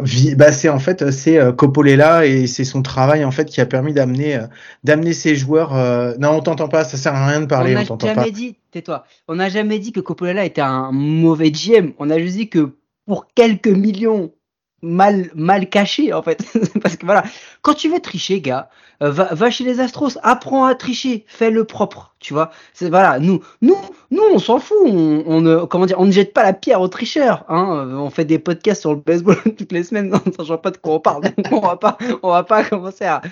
vi- 0.00 0.34
bah 0.34 0.52
c'est 0.52 0.68
en 0.68 0.78
fait 0.78 1.10
c'est 1.10 1.38
euh, 1.38 1.52
Coppola 1.52 2.26
et 2.26 2.46
c'est 2.46 2.64
son 2.64 2.82
travail 2.82 3.24
en 3.24 3.30
fait 3.30 3.44
qui 3.46 3.60
a 3.60 3.66
permis 3.66 3.92
d'amener 3.92 4.36
euh, 4.36 4.46
d'amener 4.84 5.12
ces 5.12 5.34
joueurs. 5.36 5.74
euh, 5.76 6.14
Non, 6.18 6.30
on 6.32 6.40
t'entend 6.40 6.68
pas, 6.68 6.84
ça 6.84 6.96
sert 6.96 7.14
à 7.14 7.26
rien 7.28 7.40
de 7.40 7.46
parler, 7.46 7.74
n'a 7.74 7.82
on 7.82 7.84
t'entend 7.84 8.06
jamais 8.08 8.14
pas. 8.26 8.30
dit, 8.30 8.56
tais-toi, 8.70 9.04
on 9.28 9.36
n'a 9.36 9.48
jamais 9.48 9.78
dit 9.78 9.92
que 9.92 10.00
Coppola 10.00 10.44
était 10.44 10.60
un 10.60 10.90
mauvais 10.92 11.50
GM. 11.50 11.92
On 11.98 12.10
a 12.10 12.18
juste 12.18 12.36
dit 12.36 12.48
que 12.48 12.76
pour 13.06 13.26
quelques 13.34 13.68
millions 13.68 14.32
mal, 14.82 15.30
mal 15.34 15.68
cachés, 15.68 16.12
en 16.12 16.22
fait. 16.22 16.44
Parce 16.82 16.96
que 16.96 17.06
voilà, 17.06 17.24
quand 17.62 17.74
tu 17.74 17.88
veux 17.88 18.00
tricher, 18.00 18.40
gars, 18.40 18.68
euh, 19.02 19.10
va, 19.10 19.34
va 19.34 19.50
chez 19.50 19.64
les 19.64 19.80
Astros, 19.80 20.18
apprends 20.22 20.66
à 20.66 20.74
tricher, 20.74 21.24
fais 21.26 21.50
le 21.50 21.64
propre, 21.64 22.14
tu 22.20 22.34
vois. 22.34 22.50
C'est 22.74 22.90
voilà, 22.90 23.18
nous, 23.18 23.40
nous, 23.62 23.76
nous, 24.10 24.22
on 24.32 24.38
s'en 24.38 24.58
fout. 24.58 24.76
On, 24.84 25.40
ne, 25.40 25.64
comment 25.64 25.86
dire, 25.86 25.98
on 25.98 26.06
ne 26.06 26.12
jette 26.12 26.34
pas 26.34 26.42
la 26.42 26.52
pierre 26.52 26.80
aux 26.80 26.88
tricheurs. 26.88 27.44
Hein. 27.48 27.86
Euh, 27.88 27.96
On 27.96 28.10
fait 28.10 28.24
des 28.24 28.38
podcasts 28.38 28.82
sur 28.82 28.90
le 28.90 29.00
baseball 29.00 29.36
toutes 29.58 29.72
les 29.72 29.84
semaines, 29.84 30.14
en 30.26 30.32
sachant 30.36 30.58
pas 30.58 30.70
de 30.70 30.76
quoi 30.76 30.94
on 30.94 31.00
parle. 31.00 31.22
Donc 31.22 31.52
on 31.52 31.60
va 31.60 31.76
pas, 31.76 31.96
on 32.22 32.30
va 32.30 32.44
pas 32.44 32.64
commencer 32.64 33.04
à, 33.06 33.22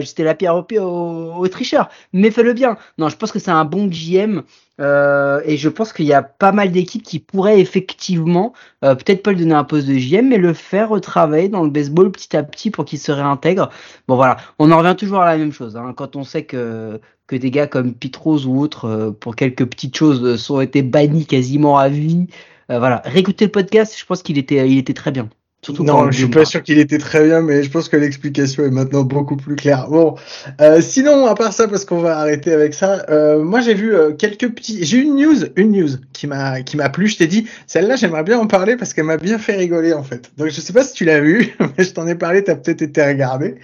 jeter 0.00 0.24
la 0.24 0.34
pierre 0.34 0.56
aux, 0.56 1.34
aux 1.36 1.48
tricheurs. 1.48 1.90
Mais 2.14 2.30
fais-le 2.30 2.54
bien. 2.54 2.78
Non, 2.96 3.10
je 3.10 3.16
pense 3.16 3.32
que 3.32 3.38
c'est 3.38 3.50
un 3.50 3.66
bon 3.66 3.88
GM. 3.88 4.42
Euh, 4.80 5.40
et 5.44 5.56
je 5.56 5.68
pense 5.68 5.92
qu'il 5.92 6.06
y 6.06 6.12
a 6.12 6.22
pas 6.22 6.52
mal 6.52 6.70
d'équipes 6.72 7.02
qui 7.02 7.18
pourraient 7.18 7.60
effectivement, 7.60 8.52
euh, 8.84 8.94
peut-être 8.94 9.22
pas 9.22 9.32
lui 9.32 9.40
donner 9.40 9.54
un 9.54 9.64
poste 9.64 9.86
de 9.86 9.94
GM, 9.94 10.28
mais 10.28 10.38
le 10.38 10.52
faire 10.52 10.90
retravailler 10.90 11.48
dans 11.48 11.64
le 11.64 11.70
baseball 11.70 12.10
petit 12.10 12.36
à 12.36 12.42
petit 12.42 12.70
pour 12.70 12.84
qu'il 12.84 12.98
se 12.98 13.12
réintègre. 13.12 13.70
Bon 14.08 14.16
voilà, 14.16 14.36
on 14.58 14.70
en 14.70 14.78
revient 14.78 14.96
toujours 14.96 15.20
à 15.20 15.26
la 15.26 15.38
même 15.38 15.52
chose. 15.52 15.76
Hein. 15.76 15.94
Quand 15.96 16.16
on 16.16 16.24
sait 16.24 16.44
que, 16.44 17.00
que 17.26 17.36
des 17.36 17.50
gars 17.50 17.66
comme 17.66 17.94
Pete 17.94 18.16
Rose 18.16 18.46
ou 18.46 18.58
autres, 18.58 18.86
euh, 18.86 19.10
pour 19.10 19.36
quelques 19.36 19.66
petites 19.66 19.96
choses, 19.96 20.22
euh, 20.24 20.36
sont 20.36 20.60
été 20.60 20.82
bannis 20.82 21.26
quasiment 21.26 21.78
à 21.78 21.88
vie. 21.88 22.26
Euh, 22.70 22.78
voilà, 22.78 23.02
réécoutez 23.04 23.46
le 23.46 23.52
podcast, 23.52 23.96
je 23.98 24.04
pense 24.04 24.22
qu'il 24.22 24.38
était, 24.38 24.68
il 24.68 24.78
était 24.78 24.94
très 24.94 25.12
bien. 25.12 25.28
Surtout 25.66 25.82
Non, 25.82 26.12
je 26.12 26.18
suis 26.18 26.28
pas 26.28 26.44
sûr 26.44 26.62
qu'il 26.62 26.78
était 26.78 26.98
très 26.98 27.24
bien, 27.26 27.42
mais 27.42 27.64
je 27.64 27.70
pense 27.70 27.88
que 27.88 27.96
l'explication 27.96 28.64
est 28.64 28.70
maintenant 28.70 29.02
beaucoup 29.02 29.34
plus 29.34 29.56
claire. 29.56 29.88
Bon, 29.88 30.14
euh, 30.60 30.80
sinon, 30.80 31.26
à 31.26 31.34
part 31.34 31.52
ça, 31.52 31.66
parce 31.66 31.84
qu'on 31.84 31.98
va 31.98 32.18
arrêter 32.18 32.52
avec 32.52 32.72
ça, 32.72 33.04
euh, 33.08 33.42
moi 33.42 33.60
j'ai 33.62 33.74
vu 33.74 33.92
euh, 33.92 34.12
quelques 34.12 34.48
petits. 34.48 34.84
J'ai 34.84 34.98
une 34.98 35.16
news, 35.16 35.34
une 35.56 35.72
news 35.72 35.88
qui 36.12 36.28
m'a 36.28 36.62
qui 36.62 36.76
m'a 36.76 36.88
plu. 36.88 37.08
Je 37.08 37.16
t'ai 37.16 37.26
dit, 37.26 37.48
celle-là, 37.66 37.96
j'aimerais 37.96 38.22
bien 38.22 38.38
en 38.38 38.46
parler 38.46 38.76
parce 38.76 38.94
qu'elle 38.94 39.06
m'a 39.06 39.16
bien 39.16 39.38
fait 39.38 39.56
rigoler 39.56 39.92
en 39.92 40.04
fait. 40.04 40.30
Donc 40.36 40.50
je 40.50 40.60
sais 40.60 40.72
pas 40.72 40.84
si 40.84 40.92
tu 40.92 41.04
l'as 41.04 41.18
vu, 41.18 41.52
mais 41.76 41.82
je 41.82 41.90
t'en 41.90 42.06
ai 42.06 42.14
parlé. 42.14 42.44
T'as 42.44 42.54
peut-être 42.54 42.82
été 42.82 43.04
regardé. 43.04 43.56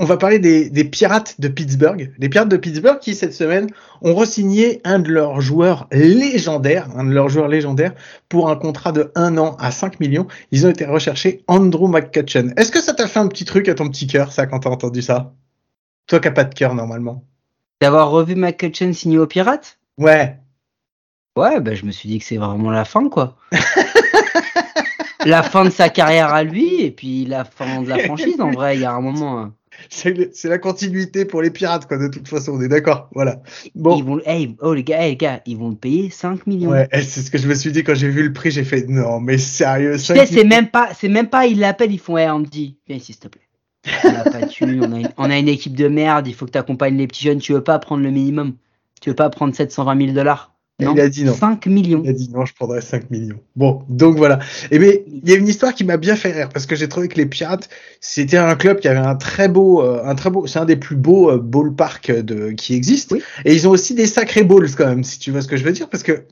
On 0.00 0.04
va 0.04 0.16
parler 0.16 0.40
des, 0.40 0.68
des 0.68 0.82
pirates 0.82 1.36
de 1.38 1.46
Pittsburgh. 1.46 2.10
Les 2.18 2.28
pirates 2.28 2.48
de 2.48 2.56
Pittsburgh 2.56 2.98
qui 2.98 3.14
cette 3.14 3.34
semaine 3.34 3.68
ont 4.02 4.16
re-signé 4.16 4.80
un 4.82 4.98
de 4.98 5.12
leurs 5.12 5.40
joueurs 5.40 5.86
légendaires, 5.92 6.88
un 6.96 7.04
de 7.04 7.12
leurs 7.12 7.28
joueurs 7.28 7.46
légendaires 7.46 7.92
pour 8.28 8.50
un 8.50 8.56
contrat 8.56 8.90
de 8.90 9.12
un 9.14 9.38
an 9.38 9.56
à 9.60 9.70
5 9.70 10.00
millions. 10.00 10.26
Ils 10.50 10.66
ont 10.66 10.70
été 10.70 10.84
recherchés 10.84 11.35
Andrew 11.48 11.88
McCutcheon. 11.88 12.50
Est-ce 12.56 12.70
que 12.72 12.80
ça 12.80 12.94
t'a 12.94 13.06
fait 13.08 13.18
un 13.20 13.28
petit 13.28 13.44
truc 13.44 13.68
à 13.68 13.74
ton 13.74 13.88
petit 13.88 14.06
cœur, 14.06 14.32
ça, 14.32 14.46
quand 14.46 14.60
t'as 14.60 14.70
entendu 14.70 15.02
ça? 15.02 15.34
Toi 16.06 16.20
qui 16.20 16.28
n'as 16.28 16.34
pas 16.34 16.44
de 16.44 16.54
cœur, 16.54 16.74
normalement. 16.74 17.24
D'avoir 17.80 18.10
revu 18.10 18.34
McCutcheon 18.36 18.92
signé 18.92 19.18
aux 19.18 19.26
Pirates 19.26 19.78
Ouais. 19.98 20.38
Ouais, 21.36 21.60
bah, 21.60 21.74
je 21.74 21.84
me 21.84 21.90
suis 21.92 22.08
dit 22.08 22.18
que 22.18 22.24
c'est 22.24 22.36
vraiment 22.38 22.70
la 22.70 22.84
fin, 22.84 23.08
quoi. 23.08 23.36
la 25.26 25.42
fin 25.42 25.64
de 25.64 25.70
sa 25.70 25.88
carrière 25.88 26.32
à 26.32 26.42
lui, 26.44 26.82
et 26.82 26.90
puis 26.90 27.24
la 27.26 27.44
fin 27.44 27.82
de 27.82 27.88
la 27.88 27.98
franchise, 27.98 28.40
en 28.40 28.50
vrai, 28.50 28.76
il 28.76 28.82
y 28.82 28.84
a 28.84 28.92
un 28.92 29.00
moment. 29.00 29.40
hein. 29.40 29.54
C'est 29.88 30.48
la 30.48 30.58
continuité 30.58 31.24
pour 31.24 31.42
les 31.42 31.50
pirates, 31.50 31.86
quoi, 31.86 31.98
de 31.98 32.08
toute 32.08 32.28
façon, 32.28 32.52
on 32.52 32.60
est 32.60 32.68
d'accord. 32.68 33.08
Voilà. 33.14 33.42
Bon. 33.74 33.96
Ils 33.96 34.04
vont, 34.04 34.20
hey, 34.24 34.56
oh 34.60 34.74
les 34.74 34.84
gars, 34.84 35.02
hey, 35.02 35.10
les 35.10 35.16
gars, 35.16 35.40
ils 35.46 35.56
vont 35.56 35.70
le 35.70 35.76
payer 35.76 36.10
5 36.10 36.46
millions. 36.46 36.70
Ouais, 36.70 36.88
eh, 36.92 37.02
c'est 37.02 37.20
ce 37.20 37.30
que 37.30 37.38
je 37.38 37.46
me 37.48 37.54
suis 37.54 37.72
dit 37.72 37.84
quand 37.84 37.94
j'ai 37.94 38.08
vu 38.08 38.22
le 38.22 38.32
prix, 38.32 38.50
j'ai 38.50 38.64
fait 38.64 38.86
non, 38.88 39.20
mais 39.20 39.38
sérieux, 39.38 39.94
Tu 39.94 40.04
5 40.04 40.16
sais, 40.16 40.26
c'est 40.26 40.44
même 40.44 40.68
pas, 40.68 40.90
c'est 40.98 41.08
même 41.08 41.28
pas, 41.28 41.46
ils 41.46 41.58
l'appellent, 41.58 41.92
ils 41.92 41.98
font, 41.98 42.16
hey 42.16 42.28
Andy, 42.28 42.76
viens 42.86 42.96
ici, 42.96 43.12
s'il 43.12 43.20
te 43.20 43.28
plaît. 43.28 43.42
On 44.04 44.08
a 44.08 44.30
pas 44.30 44.40
de 44.40 44.48
thunes, 44.48 44.84
on 44.84 44.92
a, 44.92 44.98
une, 44.98 45.08
on 45.16 45.30
a 45.30 45.38
une 45.38 45.48
équipe 45.48 45.76
de 45.76 45.86
merde, 45.88 46.26
il 46.26 46.34
faut 46.34 46.46
que 46.46 46.50
tu 46.50 46.58
accompagnes 46.58 46.96
les 46.96 47.06
petits 47.06 47.24
jeunes, 47.24 47.38
tu 47.38 47.52
veux 47.52 47.62
pas 47.62 47.78
prendre 47.78 48.02
le 48.02 48.10
minimum. 48.10 48.54
Tu 49.00 49.10
veux 49.10 49.16
pas 49.16 49.28
prendre 49.30 49.54
720 49.54 49.98
000 49.98 50.12
dollars. 50.12 50.55
Non, 50.78 50.92
Il 50.94 51.00
a 51.00 51.08
dit 51.08 51.24
non. 51.24 51.32
5 51.32 51.66
millions. 51.66 52.02
Il 52.04 52.10
a 52.10 52.12
dit 52.12 52.28
non, 52.30 52.44
je 52.44 52.52
prendrais 52.52 52.82
5 52.82 53.10
millions. 53.10 53.40
Bon, 53.54 53.82
donc 53.88 54.18
voilà. 54.18 54.40
Et 54.70 54.78
mais 54.78 55.04
il 55.06 55.26
y 55.28 55.32
a 55.32 55.36
une 55.36 55.48
histoire 55.48 55.74
qui 55.74 55.84
m'a 55.84 55.96
bien 55.96 56.16
fait 56.16 56.32
rire 56.32 56.50
parce 56.50 56.66
que 56.66 56.76
j'ai 56.76 56.86
trouvé 56.86 57.08
que 57.08 57.16
les 57.16 57.24
Pirates, 57.24 57.70
c'était 58.02 58.36
un 58.36 58.54
club 58.56 58.80
qui 58.80 58.88
avait 58.88 58.98
un 58.98 59.14
très 59.16 59.48
beau, 59.48 59.82
euh, 59.82 60.02
un 60.04 60.14
très 60.14 60.28
beau, 60.28 60.46
c'est 60.46 60.58
un 60.58 60.66
des 60.66 60.76
plus 60.76 60.96
beaux 60.96 61.30
euh, 61.30 61.38
ballparks 61.38 62.10
de 62.10 62.50
qui 62.50 62.74
existent. 62.74 63.16
Oui. 63.16 63.22
Et 63.46 63.54
ils 63.54 63.66
ont 63.66 63.70
aussi 63.70 63.94
des 63.94 64.06
sacrés 64.06 64.44
balls 64.44 64.68
quand 64.76 64.86
même, 64.86 65.02
si 65.02 65.18
tu 65.18 65.30
vois 65.30 65.40
ce 65.40 65.48
que 65.48 65.56
je 65.56 65.64
veux 65.64 65.72
dire, 65.72 65.88
parce 65.88 66.02
que 66.02 66.24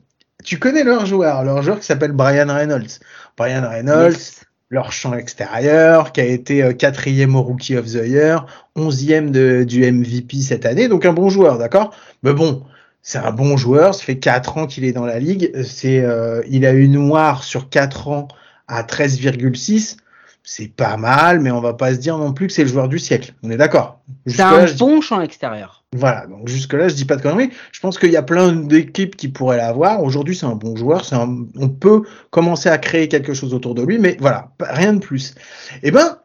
tu 0.43 0.59
connais 0.59 0.83
leur 0.83 1.07
joueur, 1.07 1.43
leur 1.43 1.63
joueur 1.63 1.79
qui 1.79 1.85
s'appelle 1.87 2.11
Brian 2.11 2.53
Reynolds. 2.53 2.99
Brian 3.37 3.67
Reynolds, 3.67 4.11
Yes. 4.11 4.41
leur 4.69 4.91
champ 4.91 5.15
extérieur, 5.15 6.11
qui 6.11 6.21
a 6.21 6.25
été 6.25 6.61
euh, 6.61 6.73
quatrième 6.73 7.35
au 7.35 7.41
Rookie 7.41 7.77
of 7.77 7.87
the 7.87 8.05
Year, 8.05 8.45
onzième 8.75 9.31
du 9.65 9.91
MVP 9.91 10.37
cette 10.43 10.67
année, 10.67 10.87
donc 10.87 11.03
un 11.05 11.13
bon 11.13 11.29
joueur, 11.29 11.57
d'accord? 11.57 11.95
Mais 12.21 12.33
bon, 12.33 12.63
c'est 13.07 13.19
un 13.19 13.31
bon 13.31 13.55
joueur, 13.55 13.93
ça 13.93 14.03
fait 14.03 14.17
4 14.17 14.57
ans 14.57 14.65
qu'il 14.65 14.83
est 14.83 14.91
dans 14.91 15.05
la 15.05 15.19
ligue, 15.19 15.51
c'est, 15.63 15.99
euh, 15.99 16.41
il 16.49 16.65
a 16.65 16.71
une 16.71 16.93
noire 16.93 17.43
sur 17.43 17.69
4 17.69 18.07
ans 18.07 18.27
à 18.67 18.81
13,6, 18.81 19.97
c'est 20.43 20.67
pas 20.67 20.97
mal, 20.97 21.39
mais 21.39 21.51
on 21.51 21.61
va 21.61 21.73
pas 21.75 21.93
se 21.93 21.99
dire 21.99 22.17
non 22.17 22.33
plus 22.33 22.47
que 22.47 22.53
c'est 22.53 22.63
le 22.63 22.67
joueur 22.69 22.87
du 22.89 22.97
siècle, 22.97 23.33
on 23.43 23.51
est 23.51 23.57
d'accord 23.57 23.99
C'est 24.25 24.41
un 24.41 24.65
je 24.65 24.73
dis- 24.73 24.79
bon 24.79 25.01
champ 25.01 25.21
extérieur. 25.21 25.83
voilà, 25.95 26.25
donc 26.25 26.47
jusque-là, 26.47 26.87
je 26.87 26.95
dis 26.95 27.05
pas 27.05 27.15
de 27.15 27.21
conneries. 27.21 27.51
Je 27.71 27.79
pense 27.79 27.99
qu'il 27.99 28.09
y 28.11 28.17
a 28.17 28.23
plein 28.23 28.51
d'équipes 28.53 29.15
qui 29.15 29.27
pourraient 29.27 29.57
l'avoir. 29.57 30.03
Aujourd'hui, 30.03 30.35
c'est 30.35 30.47
un 30.47 30.55
bon 30.55 30.75
joueur. 30.75 31.05
C'est 31.05 31.15
un... 31.15 31.45
On 31.57 31.69
peut 31.69 32.01
commencer 32.31 32.69
à 32.69 32.77
créer 32.79 33.07
quelque 33.07 33.33
chose 33.35 33.53
autour 33.53 33.75
de 33.75 33.83
lui, 33.83 33.99
mais 33.99 34.17
voilà, 34.19 34.49
rien 34.59 34.93
de 34.93 34.99
plus. 34.99 35.35
Eh 35.83 35.91
ben, 35.91 36.17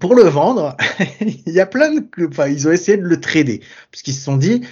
pour 0.00 0.14
le 0.14 0.22
vendre, 0.24 0.76
il 1.20 1.52
y 1.52 1.60
a 1.60 1.66
plein 1.66 1.94
de... 1.94 2.04
Enfin, 2.28 2.48
ils 2.48 2.66
ont 2.66 2.72
essayé 2.72 2.96
de 2.98 3.04
le 3.04 3.20
trader, 3.20 3.60
parce 3.92 4.02
qu'ils 4.02 4.14
se 4.14 4.22
sont 4.24 4.36
dit, 4.36 4.62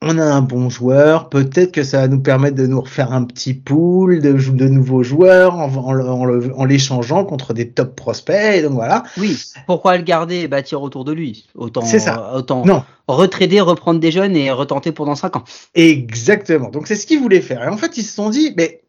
on 0.00 0.16
a 0.16 0.24
un 0.24 0.42
bon 0.42 0.70
joueur, 0.70 1.28
peut-être 1.28 1.72
que 1.72 1.82
ça 1.82 1.98
va 2.02 2.08
nous 2.08 2.20
permettre 2.20 2.54
de 2.56 2.66
nous 2.68 2.80
refaire 2.80 3.12
un 3.12 3.24
petit 3.24 3.52
pool 3.52 4.20
de, 4.20 4.32
de 4.32 4.68
nouveaux 4.68 5.02
joueurs 5.02 5.56
en, 5.56 5.66
en, 5.74 5.98
en, 6.00 6.50
en 6.52 6.64
l'échangeant 6.64 7.24
contre 7.24 7.52
des 7.52 7.70
top 7.70 7.96
prospects. 7.96 8.54
Et 8.54 8.62
donc 8.62 8.74
voilà. 8.74 9.02
Oui, 9.16 9.36
pourquoi 9.66 9.96
le 9.96 10.04
garder 10.04 10.36
et 10.36 10.48
bâtir 10.48 10.82
autour 10.82 11.04
de 11.04 11.12
lui? 11.12 11.48
Autant, 11.56 11.82
C'est 11.82 11.98
ça. 11.98 12.32
autant 12.36 12.64
Non. 12.64 12.84
retrader, 13.08 13.60
reprendre 13.60 13.98
des 13.98 14.12
jeunes 14.12 14.36
et 14.36 14.52
retenter 14.52 14.92
pendant 14.92 15.16
5 15.16 15.34
ans. 15.36 15.44
Exactement. 15.74 16.68
Donc 16.70 16.86
c'est 16.86 16.94
ce 16.96 17.04
qu'ils 17.06 17.20
voulaient 17.20 17.40
faire. 17.40 17.64
Et 17.64 17.68
en 17.68 17.76
fait, 17.76 17.96
ils 17.98 18.04
se 18.04 18.14
sont 18.14 18.30
dit, 18.30 18.54
mais 18.56 18.82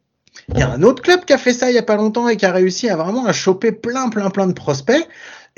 il 0.54 0.60
y 0.60 0.62
a 0.62 0.70
un 0.72 0.84
autre 0.84 1.02
club 1.02 1.26
qui 1.26 1.34
a 1.34 1.38
fait 1.40 1.54
ça 1.54 1.72
il 1.72 1.76
y 1.76 1.80
a 1.80 1.84
pas 1.84 1.96
longtemps 1.96 2.28
et 2.28 2.38
qui 2.38 2.46
a 2.46 2.52
réussi 2.52 2.88
à 2.88 2.96
vraiment 2.96 3.26
à 3.26 3.34
choper 3.34 3.72
plein, 3.72 4.10
plein, 4.10 4.30
plein 4.30 4.46
de 4.46 4.54
prospects. 4.54 5.08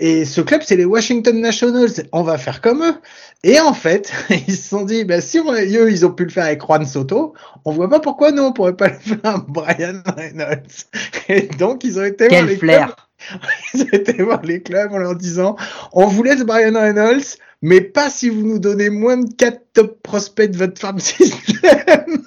Et 0.01 0.25
ce 0.25 0.41
club, 0.41 0.63
c'est 0.65 0.75
les 0.75 0.85
Washington 0.85 1.39
Nationals. 1.39 2.07
On 2.11 2.23
va 2.23 2.39
faire 2.39 2.59
comme 2.59 2.83
eux. 2.83 2.95
Et 3.43 3.59
en 3.59 3.73
fait, 3.73 4.11
ils 4.47 4.55
se 4.55 4.69
sont 4.69 4.83
dit, 4.83 5.05
bah, 5.05 5.21
si 5.21 5.39
on, 5.39 5.53
eux, 5.53 5.91
ils 5.91 6.05
ont 6.07 6.11
pu 6.11 6.23
le 6.23 6.31
faire 6.31 6.45
avec 6.45 6.61
Juan 6.65 6.83
Soto, 6.87 7.35
on 7.65 7.71
voit 7.71 7.87
pas 7.87 7.99
pourquoi 7.99 8.31
nous, 8.31 8.41
on 8.41 8.51
pourrait 8.51 8.75
pas 8.75 8.87
le 8.87 8.95
faire 8.95 9.19
avec 9.23 9.45
Brian 9.47 10.01
Reynolds. 10.17 10.63
Et 11.29 11.41
donc, 11.59 11.83
ils 11.83 11.99
ont 11.99 12.03
été 12.03 12.27
voir 12.29 12.45
les 12.45 12.57
clubs. 12.57 12.89
Ils 13.75 13.83
ont 13.83 13.89
été 13.91 14.13
voir 14.23 14.41
les 14.41 14.63
clubs 14.63 14.91
en 14.91 14.97
leur 14.97 15.15
disant, 15.15 15.55
on 15.93 16.07
vous 16.07 16.23
laisse 16.23 16.41
Brian 16.41 16.73
Reynolds, 16.73 17.37
mais 17.61 17.79
pas 17.79 18.09
si 18.09 18.29
vous 18.29 18.41
nous 18.41 18.57
donnez 18.57 18.89
moins 18.89 19.17
de 19.17 19.31
4 19.35 19.61
top 19.73 20.01
prospects 20.01 20.49
de 20.49 20.57
votre 20.57 20.81
farm 20.81 20.97
system. 20.99 22.25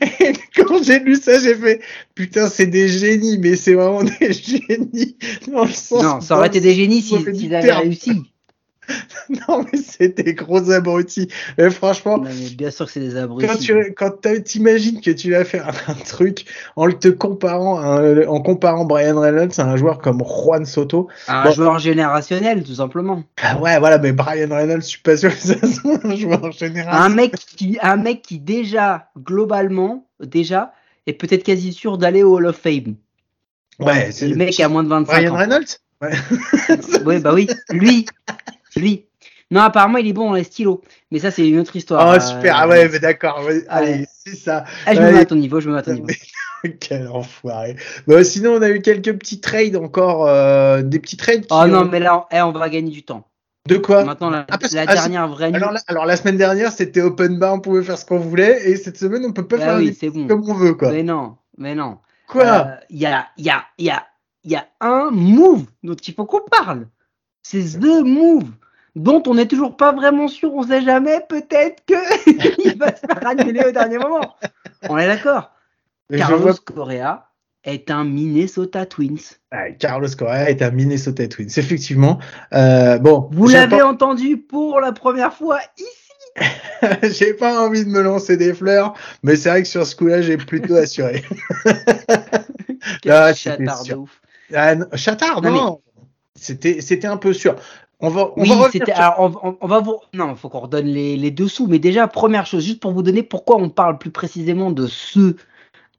Et 0.00 0.32
quand 0.56 0.82
j'ai 0.82 1.00
lu 1.00 1.16
ça, 1.16 1.38
j'ai 1.38 1.54
fait, 1.54 1.80
putain, 2.14 2.48
c'est 2.48 2.66
des 2.66 2.88
génies, 2.88 3.38
mais 3.38 3.56
c'est 3.56 3.74
vraiment 3.74 4.02
des 4.20 4.32
génies. 4.32 5.16
Dans 5.50 5.64
le 5.64 5.70
sens 5.70 6.02
Non, 6.02 6.20
ça 6.20 6.36
aurait 6.36 6.48
été 6.48 6.60
des 6.60 6.74
génies 6.74 7.02
s'ils 7.02 7.24
du 7.24 7.34
s'ils 7.34 7.54
avaient 7.54 7.72
réussi. 7.72 8.32
Non, 9.48 9.64
mais 9.72 9.78
c'est 9.78 10.16
des 10.22 10.34
gros 10.34 10.70
abrutis. 10.70 11.28
Mais 11.58 11.70
franchement, 11.70 12.18
Non, 12.18 12.24
mais 12.24 12.50
bien 12.50 12.70
sûr 12.70 12.86
que 12.86 12.92
c'est 12.92 13.00
des 13.00 13.14
quand 13.14 13.22
abrutis. 13.22 13.58
tu 13.58 13.94
quand 13.96 14.12
t'imagines 14.44 15.00
que 15.00 15.10
tu 15.10 15.32
vas 15.32 15.44
faire 15.44 15.68
un, 15.88 15.94
truc 15.94 16.44
en 16.76 16.88
te 16.90 17.08
comparant 17.08 17.78
à 17.80 18.24
en 18.26 18.40
comparant 18.40 18.84
Brian 18.84 19.18
Reynolds 19.20 19.58
à 19.58 19.64
un 19.64 19.76
joueur 19.76 19.98
comme 19.98 20.22
Juan 20.24 20.64
Soto 20.64 21.08
Un 21.28 21.44
Bon. 21.44 21.50
joueur 21.52 21.78
générationnel, 21.78 22.62
tout 22.62 22.74
simplement. 22.74 23.24
ah 23.42 23.58
ouais 23.58 23.78
voilà 23.80 23.98
mais 23.98 24.12
Brian 24.12 24.48
Reynolds 24.54 24.82
je 24.82 24.86
suis 24.86 25.00
pas 25.02 25.16
sûr 25.16 25.30
que 25.30 25.40
ça 25.40 25.54
soit 25.66 25.98
un 26.04 26.14
joueur 26.14 26.52
général 26.52 26.94
Un 26.94 27.08
mec 27.08 27.34
qui, 27.36 27.78
un 27.82 27.96
mec 27.96 28.22
qui 28.22 28.38
déjà, 28.38 29.08
globalement, 29.18 30.06
déjà, 30.20 30.72
est 31.06 31.12
peut-être 31.14 31.42
quasi 31.42 31.72
sûr 31.72 31.98
d'aller 31.98 32.22
au 32.22 32.36
Hall 32.36 32.46
of 32.46 32.56
Fame. 32.56 32.94
ouais 33.80 34.10
c'est 34.12 34.28
Le 34.28 34.36
mec 34.36 34.58
a 34.60 34.68
moins 34.68 34.84
de 34.84 34.88
25 34.88 35.12
Brian 35.12 35.32
ans. 35.34 35.36
Reynolds? 35.36 35.76
Ouais. 36.02 36.10
Oui, 37.06 37.18
bah 37.20 37.32
oui, 37.32 37.46
lui, 37.70 38.04
lui. 38.76 39.06
Non, 39.50 39.60
apparemment, 39.60 39.98
il 39.98 40.08
est 40.08 40.12
bon 40.12 40.30
dans 40.30 40.34
les 40.34 40.44
stylos. 40.44 40.82
Mais 41.10 41.18
ça, 41.20 41.30
c'est 41.30 41.48
une 41.48 41.60
autre 41.60 41.74
histoire. 41.76 42.06
oh 42.08 42.14
Euh, 42.16 42.20
super 42.20 42.56
ah 42.58 42.66
ouais 42.68 42.88
mais 42.88 42.98
d'accord 42.98 43.44
ouais, 43.46 43.64
allez 43.68 44.04
c'est 44.24 44.34
ça 44.34 44.64
ah, 44.86 44.94
je 44.94 45.00
me 45.00 45.12
mets 45.12 45.20
à 45.20 45.24
ton 45.24 45.36
niveau, 45.36 45.60
je 45.60 45.68
me 45.68 45.74
mets 45.74 45.78
à 45.80 45.82
ton 45.82 45.92
niveau. 45.94 46.06
quel 46.80 47.06
enfoiré 47.06 47.76
Bon, 48.08 48.24
sinon 48.24 48.54
on 48.54 48.62
a 48.62 48.70
eu 48.70 48.80
quelques 48.82 49.16
petits 49.16 49.40
trades 49.40 49.76
encore 49.76 50.26
euh, 50.26 50.82
des 50.82 50.98
petits 50.98 51.16
trades 51.16 51.42
qui 51.42 51.48
Oh 51.52 51.66
non, 51.66 51.84
mais 51.84 52.00
là, 52.00 52.26
eh, 52.32 52.40
on 52.42 52.50
va 52.50 52.68
gagner 52.68 52.90
du 52.90 53.04
temps. 53.04 53.28
de 53.68 53.76
quoi? 53.76 54.02
Maintenant, 54.04 54.30
la, 54.30 54.46
Ah, 54.50 54.58
parce 54.58 54.72
la 54.72 54.82
ah, 54.88 54.94
dernière 54.94 55.28
vraie 55.28 55.54
alors 55.54 55.70
la, 55.70 55.80
alors 55.86 56.06
la 56.06 56.16
semaine 56.16 56.38
dernière 56.38 56.72
c'était 56.72 57.02
open 57.02 57.38
bar 57.38 57.54
on 57.54 57.60
pouvait 57.60 57.84
faire 57.84 57.98
ce 57.98 58.04
qu'on 58.04 58.18
voulait 58.18 58.68
et 58.68 58.74
cette 58.76 58.98
semaine 58.98 59.24
on 59.24 59.32
peut 59.32 59.46
pas 59.46 59.58
Bah 59.58 59.64
faire 59.66 59.76
oui, 59.76 59.96
des- 60.00 60.10
bon. 60.10 60.26
comme 60.26 60.48
on 60.50 60.54
veut 60.54 60.74
quoi 60.74 60.90
Mais 60.90 61.04
non, 61.04 61.36
mais 61.56 61.76
non. 61.76 61.98
quoi? 62.26 62.44
Euh, 62.44 62.64
Il 62.90 62.98
y, 62.98 63.06
a, 63.06 63.28
y, 63.38 63.48
a, 63.50 63.62
y, 63.78 63.90
a, 63.90 64.04
il 64.42 64.50
y 64.50 64.56
a 64.56 64.66
un 64.80 65.10
move 65.12 65.66
dont 65.84 65.94
il 65.94 66.14
faut 66.14 66.24
qu'on 66.26 66.40
parle? 66.50 66.88
C'est 67.44 67.78
The 67.78 68.02
Move, 68.04 68.50
dont 68.96 69.22
on 69.26 69.34
n'est 69.34 69.46
toujours 69.46 69.76
pas 69.76 69.92
vraiment 69.92 70.26
sûr. 70.26 70.52
On 70.52 70.64
sait 70.64 70.82
jamais, 70.82 71.20
peut-être 71.28 71.84
qu'il 71.84 72.76
va 72.78 72.96
se 72.96 73.00
faire 73.06 73.26
annuler 73.26 73.62
au 73.68 73.70
dernier 73.70 73.98
moment. 73.98 74.34
On 74.88 74.98
est 74.98 75.06
d'accord. 75.06 75.52
Carlos 76.16 76.38
vois- 76.38 76.54
Correa 76.64 77.28
est 77.62 77.90
un 77.90 78.04
Minnesota 78.04 78.86
Twins. 78.86 79.18
Ah, 79.50 79.70
Carlos 79.72 80.08
Correa 80.16 80.50
est 80.50 80.62
un 80.62 80.70
Minnesota 80.70 81.26
Twins, 81.28 81.50
effectivement. 81.56 82.18
Euh, 82.52 82.98
bon, 82.98 83.28
Vous 83.32 83.48
l'avez 83.48 83.82
entendu 83.82 84.38
pour 84.38 84.80
la 84.80 84.92
première 84.92 85.32
fois 85.34 85.60
ici. 85.78 85.86
j'ai 87.02 87.32
pas 87.34 87.60
envie 87.60 87.84
de 87.84 87.90
me 87.90 88.02
lancer 88.02 88.36
des 88.36 88.52
fleurs, 88.54 88.94
mais 89.22 89.36
c'est 89.36 89.48
vrai 89.48 89.62
que 89.62 89.68
sur 89.68 89.86
ce 89.86 89.96
coup-là, 89.96 90.20
j'ai 90.22 90.36
plutôt 90.36 90.76
assuré. 90.76 91.24
Quel 93.02 93.12
Ah, 93.12 93.34
chatard 93.34 93.84
de 93.84 93.94
ouf. 93.94 94.20
Ah, 94.54 94.74
non, 94.74 94.86
Chatard, 94.94 95.42
Non, 95.42 95.80
c'était 96.34 97.06
un 97.06 97.16
peu 97.16 97.32
sûr. 97.32 97.56
On 98.00 98.08
va, 98.10 98.30
on 98.36 98.42
Oui, 98.42 98.48
va 98.48 98.68
c'était. 98.70 98.94
sur- 98.94 99.02
Alors, 99.02 99.20
on, 99.42 99.48
on- 99.50 99.58
on 99.60 99.66
va 99.66 99.80
vous. 99.80 99.96
Non, 100.12 100.30
il 100.30 100.36
faut 100.36 100.48
qu'on 100.50 100.60
redonne 100.60 100.86
les, 100.86 101.16
les 101.16 101.30
dessous. 101.30 101.66
Mais 101.66 101.78
déjà, 101.78 102.06
première 102.08 102.44
chose, 102.46 102.64
juste 102.64 102.80
pour 102.80 102.92
vous 102.92 103.02
donner 103.02 103.22
pourquoi 103.22 103.56
on 103.56 103.70
parle 103.70 103.96
plus 103.98 104.10
précisément 104.10 104.70
de 104.70 104.86
ce 104.86 105.36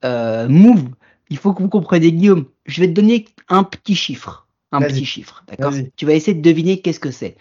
euh, 0.05 0.47
move, 0.47 0.89
il 1.29 1.37
faut 1.37 1.53
que 1.53 1.61
vous 1.63 1.69
compreniez, 1.69 2.11
Guillaume. 2.11 2.45
Je 2.65 2.81
vais 2.81 2.87
te 2.87 2.93
donner 2.93 3.25
un 3.49 3.63
petit 3.63 3.95
chiffre. 3.95 4.47
Un 4.71 4.79
Vas-y. 4.79 4.93
petit 4.93 5.05
chiffre, 5.05 5.43
d'accord 5.47 5.71
Vas-y. 5.71 5.91
Tu 5.95 6.05
vas 6.05 6.13
essayer 6.13 6.35
de 6.35 6.41
deviner 6.41 6.81
qu'est-ce 6.81 6.99
que 6.99 7.09
c'est. 7.11 7.35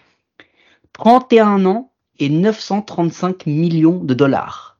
31 0.93 1.65
ans 1.65 1.91
et 2.19 2.29
935 2.29 3.45
millions 3.45 3.99
de 4.03 4.13
dollars. 4.15 4.79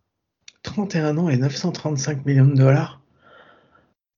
31 0.64 1.18
ans 1.20 1.30
et 1.30 1.38
935 1.38 2.26
millions 2.26 2.46
de 2.48 2.56
dollars? 2.56 3.00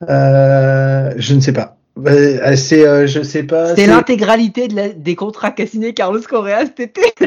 Euh, 0.09 1.13
je 1.17 1.35
ne 1.35 1.39
sais 1.41 1.51
pas. 1.53 1.77
Euh, 1.97 2.55
c'est, 2.55 2.87
euh, 2.87 3.07
je 3.07 3.21
sais 3.21 3.43
pas. 3.43 3.75
C'est 3.75 3.81
c'est- 3.85 3.87
l'intégralité 3.87 4.67
de 4.67 4.75
la- 4.75 4.89
des 4.89 5.15
contrats 5.15 5.51
qu'a 5.51 5.65
signé 5.67 5.93
Carlos 5.93 6.21
Correa 6.21 6.65
cet 6.65 6.79
été. 6.79 7.01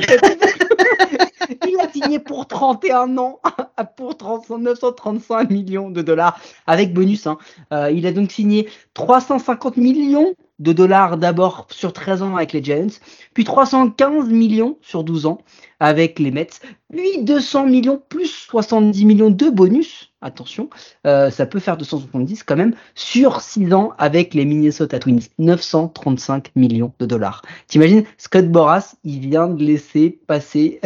Il 1.69 1.79
a 1.81 1.91
signé 1.91 2.19
pour 2.19 2.47
31 2.47 3.19
ans, 3.19 3.41
pour 3.97 4.17
30 4.17 4.49
935 4.51 5.51
millions 5.51 5.91
de 5.91 6.01
dollars, 6.03 6.39
avec 6.67 6.93
bonus. 6.95 7.27
hein. 7.27 7.39
Euh, 7.73 7.91
il 7.91 8.07
a 8.07 8.13
donc 8.13 8.31
signé 8.31 8.69
350 8.95 9.77
millions 9.77 10.35
de 10.59 10.73
dollars 10.73 11.17
d'abord 11.19 11.67
sur 11.71 11.93
13 11.93 12.23
ans 12.23 12.37
avec 12.37 12.53
les 12.53 12.63
Giants, 12.63 12.87
puis 13.35 13.45
315 13.45 14.29
millions 14.29 14.79
sur 14.81 15.03
12 15.05 15.27
ans 15.27 15.39
avec 15.83 16.21
les 16.21 16.31
Mets, 16.31 16.47
puis 16.93 17.25
200 17.25 17.67
millions 17.67 18.01
plus 18.09 18.29
70 18.29 19.05
millions 19.05 19.31
de 19.31 19.51
bonus. 19.51 20.13
Attention, 20.25 20.71
euh, 21.09 21.29
ça 21.31 21.45
peut 21.45 21.59
faire 21.59 21.77
270 21.77 22.45
quand 22.45 22.55
même 22.55 22.75
sur 22.95 23.41
6 23.41 23.75
ans 23.75 23.93
avec 23.99 24.33
les 24.35 24.45
Minnesota 24.45 25.01
Twins. 25.01 25.23
935 25.41 26.53
millions 26.55 26.93
de 27.01 27.07
dollars. 27.07 27.43
T'imagines, 27.67 28.05
Scott 28.17 28.49
Boras, 28.49 28.95
il 29.03 29.19
vient 29.19 29.49
de 29.49 29.65
laisser 29.65 30.21
passer 30.29 30.81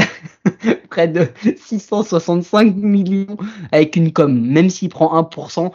près 0.90 1.08
de 1.08 1.28
665 1.58 2.74
millions 2.76 3.36
avec 3.72 3.96
une 3.96 4.14
com. 4.14 4.40
Même 4.40 4.70
s'il 4.70 4.88
prend 4.88 5.20
1%, 5.20 5.72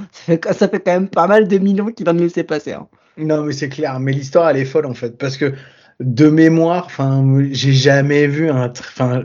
ça 0.54 0.68
fait, 0.68 0.80
quand 0.80 0.94
même 0.94 1.10
pas 1.10 1.28
mal 1.28 1.48
de 1.48 1.60
millions 1.60 1.92
qu'il 1.92 2.06
vient 2.06 2.16
de 2.16 2.24
laisser 2.24 2.44
passer. 2.44 2.74
hein. 2.74 2.88
Non, 3.18 3.44
mais 3.44 3.54
c'est 3.54 3.70
clair. 3.70 4.00
Mais 4.00 4.14
l'histoire, 4.14 4.50
elle 4.50 4.58
est 4.58 4.66
folle 4.66 4.88
en 4.88 4.96
fait, 4.96 5.16
parce 5.20 5.38
que 5.38 5.54
de 6.00 6.30
mémoire, 6.30 6.86
enfin, 6.86 7.24
j'ai 7.52 7.74
jamais 7.74 8.26
vu 8.28 8.50
un, 8.50 8.70
enfin, 8.72 9.24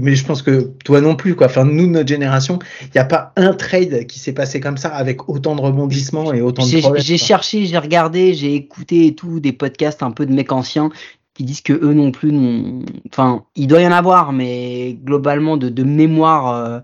mais 0.00 0.16
je 0.16 0.24
pense 0.24 0.42
que 0.42 0.72
toi 0.84 1.00
non 1.00 1.14
plus, 1.16 1.34
quoi. 1.36 1.46
Enfin, 1.46 1.64
nous, 1.64 1.86
notre 1.86 2.08
génération, 2.08 2.58
il 2.82 2.90
n'y 2.94 3.00
a 3.00 3.04
pas 3.04 3.32
un 3.36 3.52
trade 3.52 4.06
qui 4.06 4.18
s'est 4.18 4.32
passé 4.32 4.58
comme 4.60 4.76
ça 4.76 4.88
avec 4.94 5.28
autant 5.28 5.54
de 5.54 5.60
rebondissements 5.60 6.32
et 6.32 6.40
autant 6.40 6.66
de 6.66 6.68
J'ai 6.70 6.80
problèmes. 6.80 7.02
j'ai 7.02 7.18
quoi. 7.18 7.26
cherché, 7.26 7.66
j'ai 7.66 7.78
regardé, 7.78 8.34
j'ai 8.34 8.54
écouté 8.54 9.06
et 9.06 9.14
tout, 9.14 9.40
des 9.40 9.52
podcasts 9.52 10.02
un 10.02 10.10
peu 10.10 10.26
de 10.26 10.32
mecs 10.32 10.52
anciens 10.52 10.90
qui 11.34 11.44
disent 11.44 11.60
que 11.60 11.72
eux 11.74 11.92
non 11.94 12.10
plus, 12.12 12.32
n'ont- 12.32 12.84
enfin, 13.12 13.44
il 13.56 13.66
doit 13.68 13.80
y 13.82 13.86
en 13.86 13.92
avoir, 13.92 14.32
mais 14.32 14.94
globalement 15.04 15.56
de, 15.56 15.68
de 15.68 15.82
mémoire 15.84 16.48
euh, 16.54 16.80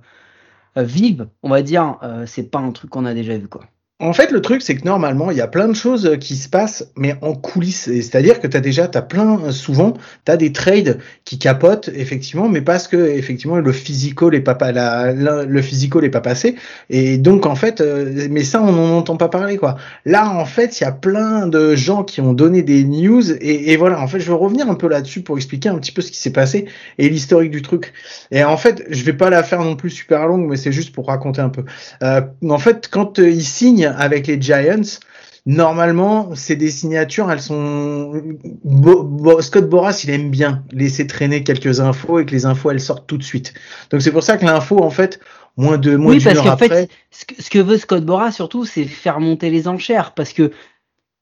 euh, 0.78 0.82
vive, 0.84 1.28
on 1.42 1.50
va 1.50 1.62
dire, 1.62 1.98
euh, 2.02 2.26
c'est 2.26 2.50
pas 2.50 2.58
un 2.60 2.72
truc 2.72 2.90
qu'on 2.90 3.04
a 3.06 3.14
déjà 3.14 3.36
vu 3.38 3.48
quoi. 3.48 3.62
En 4.02 4.12
fait, 4.12 4.32
le 4.32 4.40
truc, 4.40 4.62
c'est 4.62 4.74
que 4.74 4.84
normalement, 4.84 5.30
il 5.30 5.36
y 5.36 5.40
a 5.40 5.46
plein 5.46 5.68
de 5.68 5.74
choses 5.74 6.06
euh, 6.06 6.16
qui 6.16 6.34
se 6.34 6.48
passent, 6.48 6.90
mais 6.96 7.14
en 7.22 7.34
coulisses. 7.34 7.84
C'est-à-dire 7.84 8.40
que 8.40 8.48
tu 8.48 8.56
as 8.56 8.60
déjà, 8.60 8.88
tu 8.88 8.98
as 8.98 9.02
plein, 9.02 9.38
euh, 9.44 9.52
souvent, 9.52 9.94
tu 10.26 10.32
as 10.32 10.36
des 10.36 10.50
trades 10.50 10.98
qui 11.24 11.38
capotent, 11.38 11.88
effectivement, 11.94 12.48
mais 12.48 12.62
parce 12.62 12.88
que, 12.88 12.96
effectivement, 12.96 13.58
le 13.58 13.72
physico 13.72 14.28
n'est 14.28 14.40
pas, 14.40 14.58
le 15.12 15.62
physico 15.62 16.00
n'est 16.00 16.10
pas 16.10 16.20
passé. 16.20 16.56
Et 16.90 17.16
donc, 17.16 17.46
en 17.46 17.54
fait, 17.54 17.80
euh, 17.80 18.26
mais 18.28 18.42
ça, 18.42 18.60
on 18.60 18.72
n'en 18.72 18.98
entend 18.98 19.16
pas 19.16 19.28
parler, 19.28 19.56
quoi. 19.56 19.76
Là, 20.04 20.28
en 20.30 20.46
fait, 20.46 20.80
il 20.80 20.82
y 20.82 20.86
a 20.86 20.90
plein 20.90 21.46
de 21.46 21.76
gens 21.76 22.02
qui 22.02 22.20
ont 22.20 22.32
donné 22.32 22.62
des 22.62 22.82
news. 22.82 23.30
Et, 23.40 23.76
voilà, 23.76 24.00
en 24.00 24.08
fait, 24.08 24.18
je 24.18 24.26
veux 24.26 24.34
revenir 24.34 24.68
un 24.68 24.74
peu 24.74 24.88
là-dessus 24.88 25.20
pour 25.20 25.36
expliquer 25.36 25.68
un 25.68 25.78
petit 25.78 25.92
peu 25.92 26.02
ce 26.02 26.10
qui 26.10 26.18
s'est 26.18 26.32
passé 26.32 26.64
et 26.98 27.08
l'historique 27.08 27.52
du 27.52 27.62
truc. 27.62 27.92
Et 28.32 28.42
en 28.42 28.56
fait, 28.56 28.82
je 28.90 29.04
vais 29.04 29.12
pas 29.12 29.30
la 29.30 29.44
faire 29.44 29.62
non 29.62 29.76
plus 29.76 29.90
super 29.90 30.26
longue, 30.26 30.48
mais 30.48 30.56
c'est 30.56 30.72
juste 30.72 30.92
pour 30.92 31.06
raconter 31.06 31.40
un 31.40 31.50
peu. 31.50 31.62
En 32.02 32.58
fait, 32.58 32.88
quand 32.90 33.18
ils 33.18 33.44
signent 33.44 33.91
avec 33.96 34.26
les 34.26 34.40
Giants, 34.40 34.98
normalement, 35.46 36.34
c'est 36.34 36.56
des 36.56 36.70
signatures, 36.70 37.30
elles 37.30 37.40
sont. 37.42 38.12
Bo- 38.64 39.02
Bo- 39.04 39.40
Scott 39.42 39.68
Boras, 39.68 40.00
il 40.04 40.10
aime 40.10 40.30
bien 40.30 40.64
laisser 40.72 41.06
traîner 41.06 41.42
quelques 41.42 41.80
infos 41.80 42.20
et 42.20 42.26
que 42.26 42.32
les 42.32 42.46
infos, 42.46 42.70
elles 42.70 42.80
sortent 42.80 43.06
tout 43.06 43.18
de 43.18 43.22
suite. 43.24 43.54
Donc 43.90 44.02
c'est 44.02 44.12
pour 44.12 44.22
ça 44.22 44.36
que 44.36 44.44
l'info, 44.44 44.82
en 44.82 44.90
fait, 44.90 45.20
moins 45.56 45.78
de 45.78 45.96
moins 45.96 46.12
oui, 46.14 46.20
parce 46.22 46.38
heure 46.38 46.44
qu'en 46.44 46.50
après. 46.50 46.68
fait, 46.68 46.90
ce 47.10 47.24
que, 47.24 47.42
ce 47.42 47.50
que 47.50 47.58
veut 47.58 47.78
Scott 47.78 48.04
Boras 48.04 48.32
surtout, 48.32 48.64
c'est 48.64 48.84
faire 48.84 49.20
monter 49.20 49.50
les 49.50 49.68
enchères, 49.68 50.12
parce 50.14 50.32
que 50.32 50.52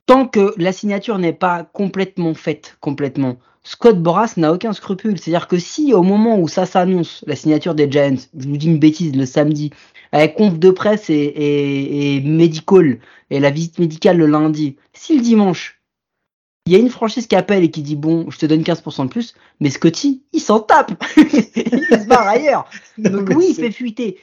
tant 0.06 0.26
que 0.26 0.54
la 0.56 0.72
signature 0.72 1.18
n'est 1.18 1.33
pas 1.33 1.64
complètement 1.72 2.35
faite, 2.35 2.76
complètement, 2.80 3.38
Scott 3.62 4.02
Boras 4.02 4.33
n'a 4.37 4.52
aucun 4.52 4.72
scrupule. 4.72 5.18
C'est-à-dire 5.18 5.46
que 5.46 5.59
si 5.59 5.92
au 5.94 6.02
moment 6.02 6.38
où 6.38 6.48
ça 6.48 6.66
s'annonce, 6.66 7.22
la 7.26 7.37
signature 7.37 7.74
des 7.74 7.90
Giants, 7.90 8.16
je 8.38 8.48
vous 8.48 8.56
dis 8.56 8.66
une 8.66 8.78
bêtise, 8.78 9.14
le 9.14 9.26
samedi, 9.26 9.70
avec 10.12 10.35
conf 10.37 10.59
de 10.59 10.70
presse 10.70 11.09
et, 11.11 11.14
et, 11.14 12.16
et 12.16 12.20
medical, 12.20 12.99
et 13.31 13.40
la 13.40 13.51
visite 13.51 13.79
médicale 13.79 14.16
le 14.18 14.27
lundi, 14.27 14.77
si 14.92 15.16
le 15.16 15.23
dimanche, 15.23 15.81
il 16.66 16.73
y 16.73 16.77
a 16.77 16.79
une 16.79 16.90
franchise 16.90 17.27
qui 17.27 17.37
appelle 17.37 17.64
et 17.64 17.70
qui 17.70 17.83
dit 17.83 17.96
bon, 17.96 18.31
je 18.31 18.38
te 18.38 18.46
donne 18.46 18.62
15% 18.62 19.05
de 19.05 19.11
plus, 19.11 19.35
mais 19.61 19.70
Scotty, 19.70 20.23
il 20.33 20.40
s'en 20.40 20.61
tape, 20.61 20.92
il 21.16 21.25
se 21.33 22.07
barre 22.07 22.29
ailleurs. 22.29 22.68
Non, 22.99 23.11
Donc 23.11 23.31
oui, 23.37 23.46
il 23.51 23.55
fait 23.55 23.70
fuiter. 23.73 24.18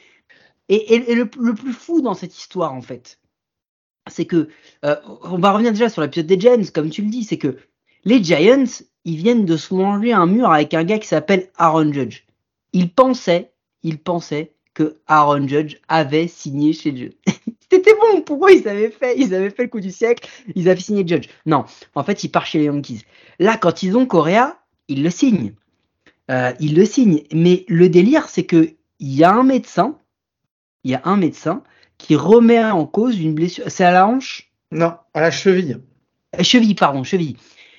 Et, 0.68 0.94
et- 0.94 1.12
et 1.12 1.14
le, 1.14 1.28
le 1.40 1.54
plus 1.54 1.72
fou 1.72 2.00
dans 2.00 2.14
cette 2.14 2.36
histoire, 2.38 2.72
en 2.74 2.82
fait, 2.82 3.18
c'est 4.10 4.24
que, 4.26 4.48
euh, 4.84 4.96
on 5.22 5.38
va 5.38 5.52
revenir 5.52 5.72
déjà 5.72 5.88
sur 5.88 6.00
l'épisode 6.02 6.26
des 6.26 6.38
Giants, 6.40 6.62
comme 6.74 6.90
tu 6.90 7.02
le 7.02 7.08
dis, 7.10 7.24
c'est 7.24 7.38
que 7.38 7.56
les 8.04 8.22
Giants, 8.22 8.64
ils 9.04 9.16
viennent 9.16 9.44
de 9.46 9.56
se 9.56 9.74
manger 9.74 10.12
un 10.12 10.26
mur 10.26 10.50
avec 10.50 10.74
un 10.74 10.84
gars 10.84 10.98
qui 10.98 11.08
s'appelle 11.08 11.50
Aaron 11.56 11.92
Judge. 11.92 12.24
Ils 12.72 12.90
pensaient, 12.92 13.50
ils 13.82 13.98
pensaient 13.98 14.52
que 14.78 14.94
Aaron 15.08 15.48
Judge 15.48 15.78
avait 15.88 16.28
signé 16.28 16.72
chez 16.72 16.96
Judge. 16.96 17.14
C'était 17.70 17.94
bon, 17.94 18.20
pour 18.20 18.46
eux, 18.46 18.52
ils 18.52 18.68
avaient 18.68 18.90
fait, 18.90 19.18
ils 19.18 19.34
avaient 19.34 19.50
fait 19.50 19.64
le 19.64 19.68
coup 19.68 19.80
du 19.80 19.90
siècle, 19.90 20.28
ils 20.54 20.68
avaient 20.68 20.80
signé 20.80 21.04
Judge. 21.04 21.26
Non, 21.46 21.64
en 21.96 22.04
fait, 22.04 22.22
il 22.22 22.28
part 22.28 22.46
chez 22.46 22.58
les 22.58 22.66
Yankees. 22.66 23.02
Là, 23.40 23.56
quand 23.56 23.82
ils 23.82 23.96
ont 23.96 24.06
Correa, 24.06 24.56
ils 24.86 25.02
le 25.02 25.10
signent. 25.10 25.52
Euh, 26.30 26.52
ils 26.60 26.76
le 26.76 26.84
signent. 26.84 27.24
Mais 27.32 27.64
le 27.66 27.88
délire, 27.88 28.28
c'est 28.28 28.44
que 28.44 28.70
il 29.00 29.14
y 29.14 29.24
a 29.24 29.32
un 29.32 29.42
médecin, 29.42 29.98
il 30.84 30.92
y 30.92 30.94
a 30.94 31.02
un 31.04 31.16
médecin 31.16 31.64
qui 31.98 32.14
remet 32.14 32.62
en 32.62 32.86
cause 32.86 33.18
une 33.20 33.34
blessure. 33.34 33.64
C'est 33.66 33.84
à 33.84 33.90
la 33.90 34.06
hanche? 34.06 34.52
Non, 34.70 34.94
à 35.12 35.20
la 35.20 35.32
cheville. 35.32 35.80
Euh, 36.38 36.44
Cheville, 36.44 36.76
pardon, 36.76 37.02
cheville. 37.02 37.36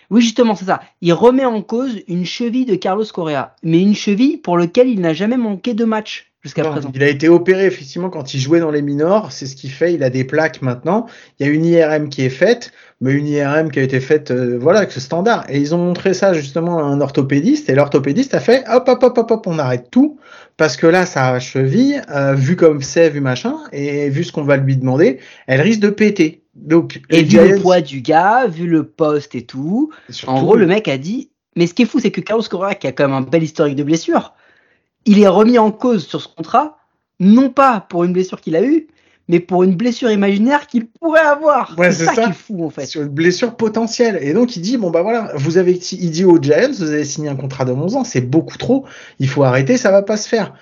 Oui, 0.09 0.21
justement, 0.21 0.53
c'est 0.53 0.65
ça. 0.65 0.81
Il 0.99 1.13
remet 1.13 1.45
en 1.45 1.61
cause 1.61 2.01
une 2.09 2.25
cheville 2.25 2.65
de 2.65 2.75
Carlos 2.75 3.05
Correa, 3.05 3.55
mais 3.63 3.81
une 3.81 3.95
cheville 3.95 4.35
pour 4.37 4.57
laquelle 4.57 4.89
il 4.89 4.99
n'a 4.99 5.13
jamais 5.13 5.37
manqué 5.37 5.73
de 5.73 5.85
match 5.85 6.28
jusqu'à 6.41 6.63
Non, 6.63 6.71
présent. 6.71 6.91
il 6.93 7.03
a 7.03 7.09
été 7.09 7.27
opéré 7.27 7.65
effectivement 7.65 8.09
quand 8.09 8.33
il 8.33 8.39
jouait 8.39 8.59
dans 8.59 8.71
les 8.71 8.81
minors, 8.81 9.31
c'est 9.31 9.45
ce 9.45 9.55
qu'il 9.55 9.71
fait, 9.71 9.93
il 9.93 10.03
a 10.03 10.09
des 10.09 10.23
plaques 10.23 10.61
maintenant. 10.61 11.07
Il 11.39 11.45
y 11.45 11.49
a 11.49 11.51
une 11.51 11.65
IRM 11.65 12.09
qui 12.09 12.23
est 12.23 12.29
faite, 12.29 12.71
mais 13.01 13.11
une 13.13 13.27
IRM 13.27 13.71
qui 13.71 13.79
a 13.79 13.83
été 13.83 13.99
faite 13.99 14.31
euh, 14.31 14.57
voilà, 14.59 14.79
avec 14.79 14.91
ce 14.91 14.99
standard. 14.99 15.45
Et 15.49 15.59
ils 15.59 15.75
ont 15.75 15.77
montré 15.77 16.13
ça 16.13 16.33
justement 16.33 16.79
à 16.79 16.83
un 16.83 17.01
orthopédiste, 17.01 17.69
et 17.69 17.75
l'orthopédiste 17.75 18.33
a 18.33 18.39
fait 18.39 18.63
hop 18.69 18.87
hop 18.87 19.03
hop 19.03 19.17
hop 19.17 19.31
hop, 19.31 19.47
on 19.47 19.59
arrête 19.59 19.89
tout, 19.91 20.17
parce 20.57 20.77
que 20.77 20.87
là 20.87 21.05
sa 21.05 21.39
cheville, 21.39 22.01
euh, 22.09 22.33
vu 22.33 22.55
comme 22.55 22.81
c'est, 22.81 23.09
vu 23.09 23.21
machin, 23.21 23.55
et 23.71 24.09
vu 24.09 24.23
ce 24.23 24.31
qu'on 24.31 24.43
va 24.43 24.57
lui 24.57 24.77
demander, 24.77 25.19
elle 25.47 25.61
risque 25.61 25.81
de 25.81 25.89
péter. 25.89 26.43
Donc 26.55 27.01
Et 27.09 27.23
vu 27.23 27.37
le 27.37 27.59
poids 27.59 27.81
du 27.81 28.01
gars, 28.01 28.47
vu 28.47 28.67
le 28.67 28.83
poste 28.83 29.35
et 29.35 29.43
tout, 29.43 29.91
surtout, 30.09 30.31
en 30.33 30.41
gros, 30.41 30.55
le 30.55 30.65
mec 30.65 30.87
a 30.87 30.97
dit. 30.97 31.29
Mais 31.55 31.67
ce 31.67 31.73
qui 31.73 31.81
est 31.81 31.85
fou, 31.85 31.99
c'est 31.99 32.11
que 32.11 32.21
Carlos 32.21 32.43
Correa, 32.49 32.75
qui 32.75 32.87
a 32.87 32.91
quand 32.91 33.05
même 33.05 33.15
un 33.15 33.21
bel 33.21 33.43
historique 33.43 33.75
de 33.75 33.83
blessure, 33.83 34.33
il 35.05 35.19
est 35.19 35.27
remis 35.27 35.57
en 35.57 35.71
cause 35.71 36.05
sur 36.05 36.21
ce 36.21 36.27
contrat, 36.27 36.77
non 37.19 37.49
pas 37.49 37.85
pour 37.89 38.03
une 38.03 38.13
blessure 38.13 38.41
qu'il 38.41 38.55
a 38.55 38.63
eue, 38.63 38.87
mais 39.27 39.39
pour 39.39 39.63
une 39.63 39.75
blessure 39.75 40.11
imaginaire 40.11 40.67
qu'il 40.67 40.87
pourrait 40.87 41.19
avoir. 41.21 41.75
Ouais, 41.77 41.91
c'est 41.91 42.05
ça, 42.05 42.15
ça. 42.15 42.23
qui 42.23 42.29
est 42.31 42.33
fou, 42.33 42.65
en 42.65 42.69
fait. 42.69 42.85
sur 42.85 43.03
une 43.03 43.09
blessure 43.09 43.55
potentielle. 43.55 44.19
Et 44.21 44.33
donc 44.33 44.55
il 44.55 44.61
dit 44.61 44.77
bon 44.77 44.89
bah 44.89 45.03
voilà, 45.03 45.31
vous 45.35 45.57
avez 45.57 45.73
il 45.73 46.11
dit 46.11 46.25
aux 46.25 46.41
Giants, 46.41 46.71
vous 46.71 46.91
avez 46.91 47.05
signé 47.05 47.29
un 47.29 47.35
contrat 47.35 47.65
de 47.65 47.71
11 47.71 47.95
ans, 47.95 48.03
c'est 48.03 48.21
beaucoup 48.21 48.57
trop, 48.57 48.85
il 49.19 49.29
faut 49.29 49.43
arrêter, 49.43 49.77
ça 49.77 49.91
va 49.91 50.01
pas 50.01 50.17
se 50.17 50.27
faire. 50.27 50.53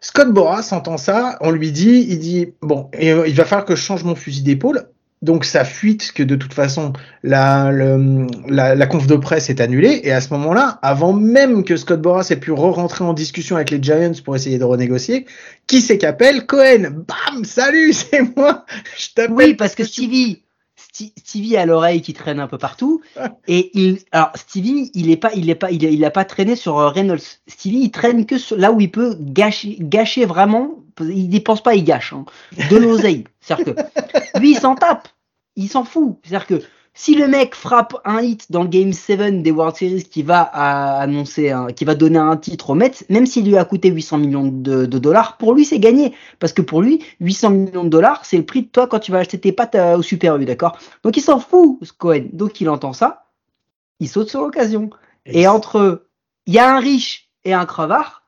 Scott 0.00 0.30
Boras 0.32 0.68
entend 0.72 0.98
ça, 0.98 1.38
on 1.40 1.50
lui 1.50 1.72
dit, 1.72 2.06
il 2.08 2.18
dit 2.18 2.52
bon, 2.60 2.90
et, 2.92 3.12
euh, 3.12 3.26
il 3.26 3.34
va 3.34 3.44
falloir 3.44 3.64
que 3.64 3.74
je 3.74 3.82
change 3.82 4.04
mon 4.04 4.14
fusil 4.14 4.42
d'épaule. 4.42 4.88
Donc 5.22 5.44
ça 5.44 5.64
fuite 5.64 6.12
que 6.12 6.22
de 6.22 6.36
toute 6.36 6.52
façon 6.54 6.92
la, 7.22 7.70
le- 7.72 8.26
la, 8.48 8.74
la 8.74 8.86
conf 8.86 9.06
de 9.06 9.16
presse 9.16 9.48
est 9.50 9.60
annulée. 9.60 10.00
Et 10.04 10.12
à 10.12 10.20
ce 10.20 10.32
moment-là, 10.34 10.78
avant 10.82 11.12
même 11.14 11.64
que 11.64 11.76
Scott 11.76 12.00
Boras 12.00 12.26
ait 12.30 12.36
pu 12.36 12.52
re-rentrer 12.52 13.04
en 13.04 13.14
discussion 13.14 13.56
avec 13.56 13.70
les 13.70 13.82
Giants 13.82 14.12
pour 14.24 14.36
essayer 14.36 14.58
de 14.58 14.64
renégocier, 14.64 15.26
qui 15.66 15.80
c'est 15.80 15.98
qu'appelle 15.98 16.46
Cohen? 16.46 17.04
Bam, 17.08 17.44
salut, 17.44 17.92
c'est 17.94 18.36
moi. 18.36 18.64
Je 18.98 19.08
t'appelle 19.14 19.34
Oui, 19.34 19.54
parce 19.54 19.74
que 19.74 19.84
Stevie, 19.84 20.42
Stevie 21.16 21.56
a 21.56 21.66
l'oreille 21.66 22.00
qui 22.02 22.12
traîne 22.14 22.40
un 22.40 22.46
peu 22.46 22.58
partout. 22.58 23.02
Et 23.48 23.70
il, 23.78 23.98
alors 24.12 24.30
Stevie, 24.34 24.90
il 24.94 25.10
est 25.10 25.16
pas, 25.16 25.32
il 25.34 25.50
est 25.50 25.54
pas, 25.54 25.70
il, 25.70 25.82
il 25.82 26.04
a 26.04 26.10
pas 26.10 26.24
traîné 26.24 26.56
sur 26.56 26.78
euh, 26.78 26.88
Reynolds. 26.88 27.20
Stevie, 27.46 27.80
il 27.82 27.90
traîne 27.90 28.26
que 28.26 28.38
sur- 28.38 28.56
là 28.56 28.72
où 28.72 28.80
il 28.80 28.90
peut 28.90 29.16
gâcher, 29.20 29.76
gâcher 29.80 30.24
vraiment. 30.26 30.70
Il 31.00 31.28
dépense 31.28 31.62
pas, 31.62 31.74
il 31.74 31.84
gâche 31.84 32.12
hein, 32.14 32.24
de 32.70 32.76
l'oseille. 32.76 33.24
C'est-à-dire 33.40 33.74
que 33.74 34.38
lui, 34.40 34.52
il 34.52 34.58
s'en 34.58 34.74
tape, 34.74 35.08
il 35.54 35.68
s'en 35.68 35.84
fout. 35.84 36.16
C'est-à-dire 36.22 36.46
que 36.46 36.62
si 36.98 37.14
le 37.14 37.28
mec 37.28 37.54
frappe 37.54 37.94
un 38.04 38.20
hit 38.22 38.50
dans 38.50 38.62
le 38.62 38.68
Game 38.68 38.92
7 38.92 39.42
des 39.42 39.50
World 39.52 39.76
Series 39.76 40.04
qui 40.04 40.22
va 40.22 40.40
à- 40.42 40.98
annoncer, 41.00 41.50
un- 41.50 41.68
qui 41.68 41.84
va 41.84 41.94
donner 41.94 42.18
un 42.18 42.36
titre 42.36 42.70
au 42.70 42.74
Mets, 42.74 43.04
même 43.10 43.26
s'il 43.26 43.46
lui 43.46 43.56
a 43.56 43.64
coûté 43.64 43.90
800 43.90 44.18
millions 44.18 44.46
de, 44.48 44.86
de 44.86 44.98
dollars, 44.98 45.36
pour 45.36 45.54
lui 45.54 45.64
c'est 45.64 45.78
gagné. 45.78 46.14
Parce 46.40 46.52
que 46.54 46.62
pour 46.62 46.80
lui, 46.82 47.04
800 47.20 47.50
millions 47.50 47.84
de 47.84 47.90
dollars, 47.90 48.24
c'est 48.24 48.38
le 48.38 48.46
prix 48.46 48.62
de 48.62 48.68
toi 48.68 48.86
quand 48.88 48.98
tu 48.98 49.12
vas 49.12 49.18
acheter 49.18 49.38
tes 49.38 49.52
pâtes 49.52 49.74
euh, 49.74 49.98
au 49.98 50.02
Super 50.02 50.36
U, 50.36 50.44
d'accord? 50.46 50.78
Donc 51.02 51.16
il 51.16 51.22
s'en 51.22 51.38
fout, 51.38 51.78
ce 51.82 51.92
Cohen. 51.92 52.26
Donc 52.32 52.60
il 52.60 52.68
entend 52.70 52.92
ça, 52.94 53.26
il 54.00 54.08
saute 54.08 54.28
sur 54.30 54.40
l'occasion. 54.42 54.90
Et 55.26 55.48
entre, 55.48 56.06
il 56.46 56.54
y 56.54 56.58
a 56.58 56.74
un 56.76 56.80
riche 56.80 57.30
et 57.44 57.52
un 57.54 57.66
crevard, 57.66 58.24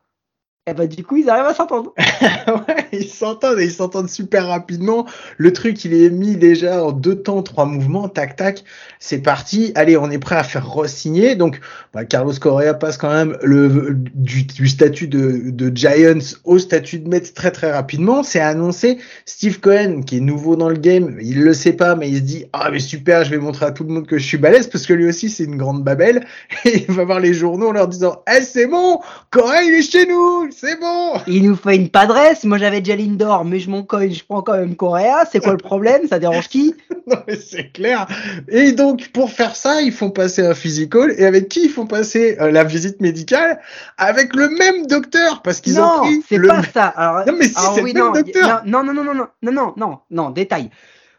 et 0.69 0.75
bah 0.75 0.87
du 0.87 1.05
coup 1.05 1.17
ils 1.17 1.31
arrivent 1.31 1.47
à 1.47 1.55
s'entendre. 1.55 1.95
ouais, 1.99 2.87
ils 2.93 3.09
s'entendent 3.09 3.59
et 3.59 3.65
ils 3.65 3.73
s'entendent 3.73 4.11
super 4.11 4.47
rapidement. 4.47 5.07
Le 5.37 5.53
truc, 5.53 5.85
il 5.85 5.95
est 5.95 6.11
mis 6.11 6.37
déjà 6.37 6.85
en 6.85 6.93
deux 6.93 7.17
temps, 7.17 7.43
trois 7.43 7.65
mouvements, 7.65 8.09
tac 8.09 8.37
tac, 8.37 8.65
c'est 8.99 9.19
parti. 9.19 9.73
Allez, 9.75 9.97
on 9.97 10.11
est 10.11 10.19
prêt 10.19 10.37
à 10.37 10.45
faire 10.45 10.69
re-signer. 10.69 11.37
Donc, 11.37 11.61
bah, 11.95 12.05
Carlos 12.05 12.33
Correa 12.41 12.75
passe 12.75 12.99
quand 12.99 13.13
même 13.13 13.37
le 13.43 13.95
du, 14.15 14.43
du 14.45 14.69
statut 14.69 15.09
de, 15.09 15.51
de 15.51 15.75
Giants 15.75 16.37
au 16.45 16.59
statut 16.59 16.99
de 16.99 17.09
Mets 17.09 17.21
très 17.21 17.51
très 17.51 17.73
rapidement. 17.73 18.23
C'est 18.23 18.41
annoncé. 18.41 18.99
Steve 19.25 19.61
Cohen, 19.61 20.03
qui 20.03 20.19
est 20.19 20.21
nouveau 20.21 20.57
dans 20.57 20.69
le 20.69 20.77
game, 20.77 21.17
il 21.21 21.43
le 21.43 21.55
sait 21.55 21.73
pas, 21.73 21.95
mais 21.95 22.09
il 22.11 22.17
se 22.17 22.23
dit 22.23 22.45
ah 22.53 22.71
mais 22.71 22.81
super, 22.81 23.25
je 23.25 23.31
vais 23.31 23.39
montrer 23.39 23.67
à 23.67 23.71
tout 23.71 23.85
le 23.85 23.91
monde 23.91 24.07
que 24.07 24.19
je 24.19 24.25
suis 24.25 24.39
balèze 24.39 24.67
parce 24.67 24.87
que 24.87 24.93
lui 24.93 25.09
aussi 25.09 25.31
c'est 25.31 25.45
une 25.45 25.57
grande 25.57 25.83
babelle. 25.83 26.27
Et 26.65 26.85
il 26.89 26.95
va 26.95 27.05
voir 27.05 27.21
les 27.21 27.33
journaux 27.33 27.69
en 27.69 27.73
leur 27.73 27.89
disant 27.89 28.23
eh 28.31 28.43
c'est 28.43 28.67
bon, 28.67 29.01
Correa 29.31 29.63
il 29.63 29.75
est 29.75 29.83
chez 29.83 30.07
nous, 30.07 30.51
c'est 30.61 30.79
bon. 30.81 31.15
Il 31.27 31.49
nous 31.49 31.57
fait 31.57 31.77
une 31.77 31.89
padresse, 31.89 32.45
moi 32.45 32.59
j'avais 32.59 32.81
déjà 32.81 32.97
Lindor, 32.97 33.45
mais 33.45 33.61
je 33.61 33.71
m'en 33.71 33.83
cogne, 33.83 34.13
je 34.13 34.25
prends 34.25 34.43
quand 34.43 34.57
même 34.57 34.75
Correa, 34.75 35.25
c'est 35.31 35.41
quoi 35.41 35.53
le 35.53 35.59
problème 35.59 36.09
Ça 36.09 36.19
dérange 36.19 36.49
qui 36.49 36.75
Non 37.07 37.17
mais 37.27 37.37
c'est 37.37 37.71
clair. 37.73 38.07
Et 38.49 38.73
donc 38.73 39.09
pour 39.09 39.31
faire 39.31 39.55
ça, 39.57 39.81
ils 39.83 39.93
font 39.93 40.11
passer 40.11 40.45
un 40.45 40.55
physical 40.55 41.15
et 41.17 41.25
avec 41.25 41.49
qui 41.49 41.65
ils 41.67 41.71
font 41.71 41.87
passer 41.87 42.37
euh, 42.41 42.51
la 42.51 42.65
visite 42.65 43.01
médicale 43.01 43.61
Avec 43.97 44.35
le 44.35 44.49
même 44.49 44.87
docteur 44.87 45.43
parce 45.43 45.61
qu'ils 45.61 45.79
ont 45.79 45.83
Non, 45.83 46.01
pris 46.03 46.23
c'est 46.29 46.39
le 46.39 46.49
pas 46.49 46.63
ça. 46.63 46.87
Alors, 46.87 47.27
Non, 47.27 47.35
mais 47.39 47.47
si, 47.47 47.55
c'est 47.75 47.83
oui, 47.83 47.93
le 47.93 48.01
même 48.01 48.13
non, 48.13 48.13
docteur. 48.13 48.63
Non, 48.67 48.83
non, 48.83 48.93
non, 48.95 49.05
non, 49.05 49.15
non, 49.15 49.27
non, 49.43 49.53
non, 49.53 49.75
non, 49.77 49.99
non, 50.11 50.31
détail. 50.31 50.71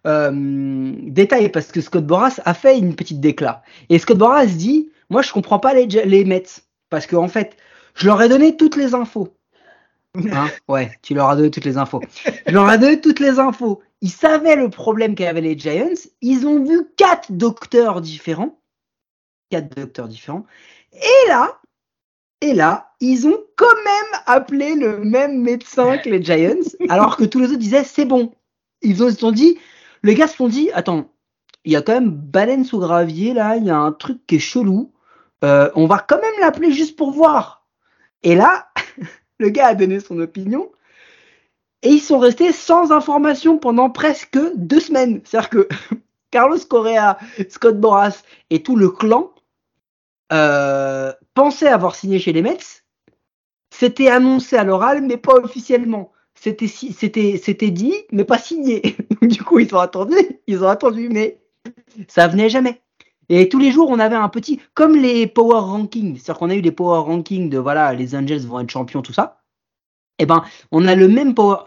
Euh, 0.07 0.31
détail 1.07 1.49
parce 1.49 1.71
que 1.71 1.81
Scott 1.81 2.05
Boras 2.05 2.39
a 2.45 2.53
fait 2.53 2.77
une 2.77 2.95
petite 2.95 3.19
déclat. 3.19 3.63
Et 3.89 3.99
Scott 3.99 4.17
Boras 4.17 4.45
dit, 4.45 4.89
moi 5.09 5.21
je 5.21 5.31
comprends 5.31 5.59
pas 5.59 5.73
les, 5.73 5.85
les 5.87 6.25
Mets 6.25 6.43
parce 6.89 7.05
que 7.05 7.15
en 7.15 7.27
fait, 7.27 7.55
je 7.99 8.05
leur 8.05 8.21
ai 8.21 8.29
donné 8.29 8.55
toutes 8.55 8.77
les 8.77 8.95
infos. 8.95 9.35
Hein 10.31 10.47
ouais, 10.67 10.91
tu 11.01 11.13
leur 11.13 11.29
as 11.29 11.35
donné 11.35 11.51
toutes 11.51 11.65
les 11.65 11.77
infos. 11.77 12.01
Je 12.47 12.53
leur 12.53 12.71
ai 12.71 12.77
donné 12.77 13.01
toutes 13.01 13.19
les 13.19 13.39
infos. 13.39 13.81
Ils 14.01 14.11
savaient 14.11 14.55
le 14.55 14.69
problème 14.69 15.15
qu'avaient 15.15 15.41
les 15.41 15.57
Giants. 15.57 16.07
Ils 16.21 16.47
ont 16.47 16.63
vu 16.63 16.87
quatre 16.95 17.31
docteurs 17.31 18.01
différents. 18.01 18.59
Quatre 19.49 19.75
docteurs 19.75 20.07
différents. 20.07 20.45
Et 20.93 21.27
là, 21.27 21.59
et 22.41 22.53
là, 22.53 22.93
ils 23.01 23.27
ont 23.27 23.37
quand 23.57 23.75
même 23.75 24.21
appelé 24.25 24.75
le 24.75 24.99
même 24.99 25.41
médecin 25.41 25.97
que 25.97 26.09
les 26.09 26.23
Giants, 26.23 26.69
alors 26.87 27.17
que 27.17 27.25
tous 27.25 27.39
les 27.39 27.47
autres 27.47 27.57
disaient 27.57 27.83
c'est 27.83 28.05
bon. 28.05 28.31
Ils 28.81 29.03
ont, 29.03 29.09
ils 29.09 29.13
se 29.13 29.19
sont 29.19 29.33
dit, 29.33 29.59
les 30.03 30.15
gars 30.15 30.27
se 30.27 30.37
sont 30.37 30.47
dit, 30.47 30.71
attends, 30.71 31.11
il 31.65 31.73
y 31.73 31.75
a 31.75 31.81
quand 31.81 31.93
même 31.93 32.11
baleine 32.11 32.63
sous 32.63 32.79
gravier 32.79 33.33
là, 33.33 33.57
il 33.57 33.65
y 33.65 33.69
a 33.69 33.77
un 33.77 33.91
truc 33.91 34.25
qui 34.25 34.35
est 34.35 34.39
chelou. 34.39 34.93
Euh, 35.43 35.69
on 35.75 35.85
va 35.85 35.99
quand 35.99 36.21
même 36.21 36.39
l'appeler 36.39 36.71
juste 36.71 36.95
pour 36.95 37.11
voir. 37.11 37.58
Et 38.23 38.35
là, 38.35 38.69
le 39.39 39.49
gars 39.49 39.67
a 39.67 39.75
donné 39.75 39.99
son 39.99 40.19
opinion. 40.19 40.71
Et 41.81 41.89
ils 41.89 42.01
sont 42.01 42.19
restés 42.19 42.51
sans 42.51 42.91
information 42.91 43.57
pendant 43.57 43.89
presque 43.89 44.37
deux 44.55 44.81
semaines. 44.81 45.21
C'est-à-dire 45.23 45.49
que 45.49 45.69
Carlos 46.31 46.59
Correa, 46.69 47.17
Scott 47.49 47.79
Boras 47.79 48.23
et 48.49 48.61
tout 48.61 48.75
le 48.75 48.89
clan 48.89 49.31
euh, 50.31 51.13
pensaient 51.33 51.69
avoir 51.69 51.95
signé 51.95 52.19
chez 52.19 52.33
les 52.33 52.41
Mets. 52.41 52.83
C'était 53.71 54.09
annoncé 54.09 54.57
à 54.57 54.63
l'oral, 54.63 55.01
mais 55.01 55.17
pas 55.17 55.35
officiellement. 55.35 56.11
C'était 56.35 56.67
c'était 56.67 57.71
dit, 57.71 57.95
mais 58.11 58.23
pas 58.23 58.37
signé. 58.37 58.95
du 59.21 59.43
coup, 59.43 59.59
ils 59.59 59.73
ont 59.75 59.79
attendu, 59.79 60.15
ils 60.47 60.63
ont 60.63 60.67
attendu, 60.67 61.09
mais 61.09 61.41
ça 62.07 62.27
venait 62.27 62.49
jamais. 62.49 62.81
Et 63.29 63.47
tous 63.47 63.59
les 63.59 63.71
jours, 63.71 63.89
on 63.89 63.99
avait 63.99 64.15
un 64.15 64.29
petit, 64.29 64.59
comme 64.73 64.95
les 64.95 65.27
power 65.27 65.59
rankings, 65.59 66.17
c'est-à-dire 66.17 66.39
qu'on 66.39 66.49
a 66.49 66.55
eu 66.55 66.61
des 66.61 66.71
power 66.71 66.99
rankings 66.99 67.49
de 67.49 67.59
voilà, 67.59 67.93
les 67.93 68.15
Angels 68.15 68.41
vont 68.41 68.59
être 68.59 68.71
champions, 68.71 69.01
tout 69.01 69.13
ça. 69.13 69.41
Eh 70.17 70.25
ben, 70.25 70.43
on 70.71 70.87
a 70.87 70.95
le 70.95 71.07
même 71.07 71.33
power, 71.35 71.57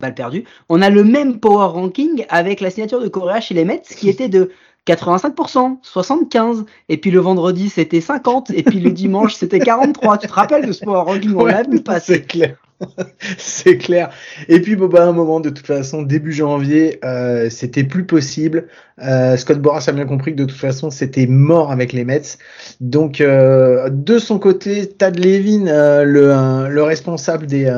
balle 0.00 0.14
perdue, 0.14 0.44
on 0.68 0.82
a 0.82 0.90
le 0.90 1.02
même 1.02 1.40
power 1.40 1.66
ranking 1.66 2.24
avec 2.28 2.60
la 2.60 2.70
signature 2.70 3.00
de 3.00 3.08
Correa 3.08 3.40
chez 3.40 3.54
les 3.54 3.64
Mets, 3.64 3.82
qui 3.82 4.08
était 4.08 4.28
de 4.28 4.52
85%, 4.86 5.78
75, 5.82 6.64
et 6.88 6.96
puis 6.96 7.10
le 7.10 7.20
vendredi 7.20 7.68
c'était 7.68 8.00
50, 8.00 8.50
et 8.50 8.62
puis 8.62 8.80
le 8.80 8.90
dimanche 8.90 9.34
c'était 9.34 9.58
43. 9.58 10.18
Tu 10.18 10.26
te 10.26 10.32
rappelles 10.32 10.66
de 10.66 10.72
ce 10.72 10.84
Power 10.84 11.02
Ranking? 11.02 11.34
On 11.34 11.46
l'a 11.46 11.62
vu 11.62 11.82
passer. 11.82 12.14
C'est 12.14 12.26
clair. 12.26 12.56
c'est 13.38 13.76
clair. 13.76 14.10
Et 14.48 14.60
puis, 14.60 14.76
bon, 14.76 14.86
bah, 14.88 15.04
à 15.04 15.06
un 15.06 15.12
moment, 15.12 15.40
de 15.40 15.50
toute 15.50 15.66
façon, 15.66 16.02
début 16.02 16.32
janvier, 16.32 16.98
euh, 17.04 17.50
c'était 17.50 17.84
plus 17.84 18.04
possible. 18.04 18.68
Euh, 19.02 19.36
Scott 19.36 19.58
Boras 19.60 19.84
a 19.86 19.92
bien 19.92 20.04
compris 20.04 20.32
que 20.32 20.36
de 20.36 20.44
toute 20.44 20.58
façon, 20.58 20.90
c'était 20.90 21.26
mort 21.26 21.70
avec 21.70 21.92
les 21.92 22.04
Mets. 22.04 22.38
Donc, 22.80 23.20
euh, 23.20 23.88
de 23.90 24.18
son 24.18 24.38
côté, 24.38 24.86
Tad 24.86 25.18
Levin, 25.18 25.64
le, 26.04 26.68
le 26.68 26.82
responsable 26.82 27.46
des, 27.46 27.72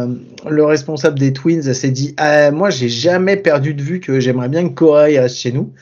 le 0.48 0.64
responsable 0.64 1.18
des 1.18 1.32
Twins, 1.32 1.74
s'est 1.74 1.90
dit, 1.90 2.14
ah, 2.16 2.50
moi, 2.50 2.70
j'ai 2.70 2.88
jamais 2.88 3.36
perdu 3.36 3.74
de 3.74 3.82
vue 3.82 4.00
que 4.00 4.20
j'aimerais 4.20 4.48
bien 4.48 4.68
que 4.68 4.74
Corey 4.74 5.18
reste 5.18 5.36
chez 5.36 5.52
nous. 5.52 5.72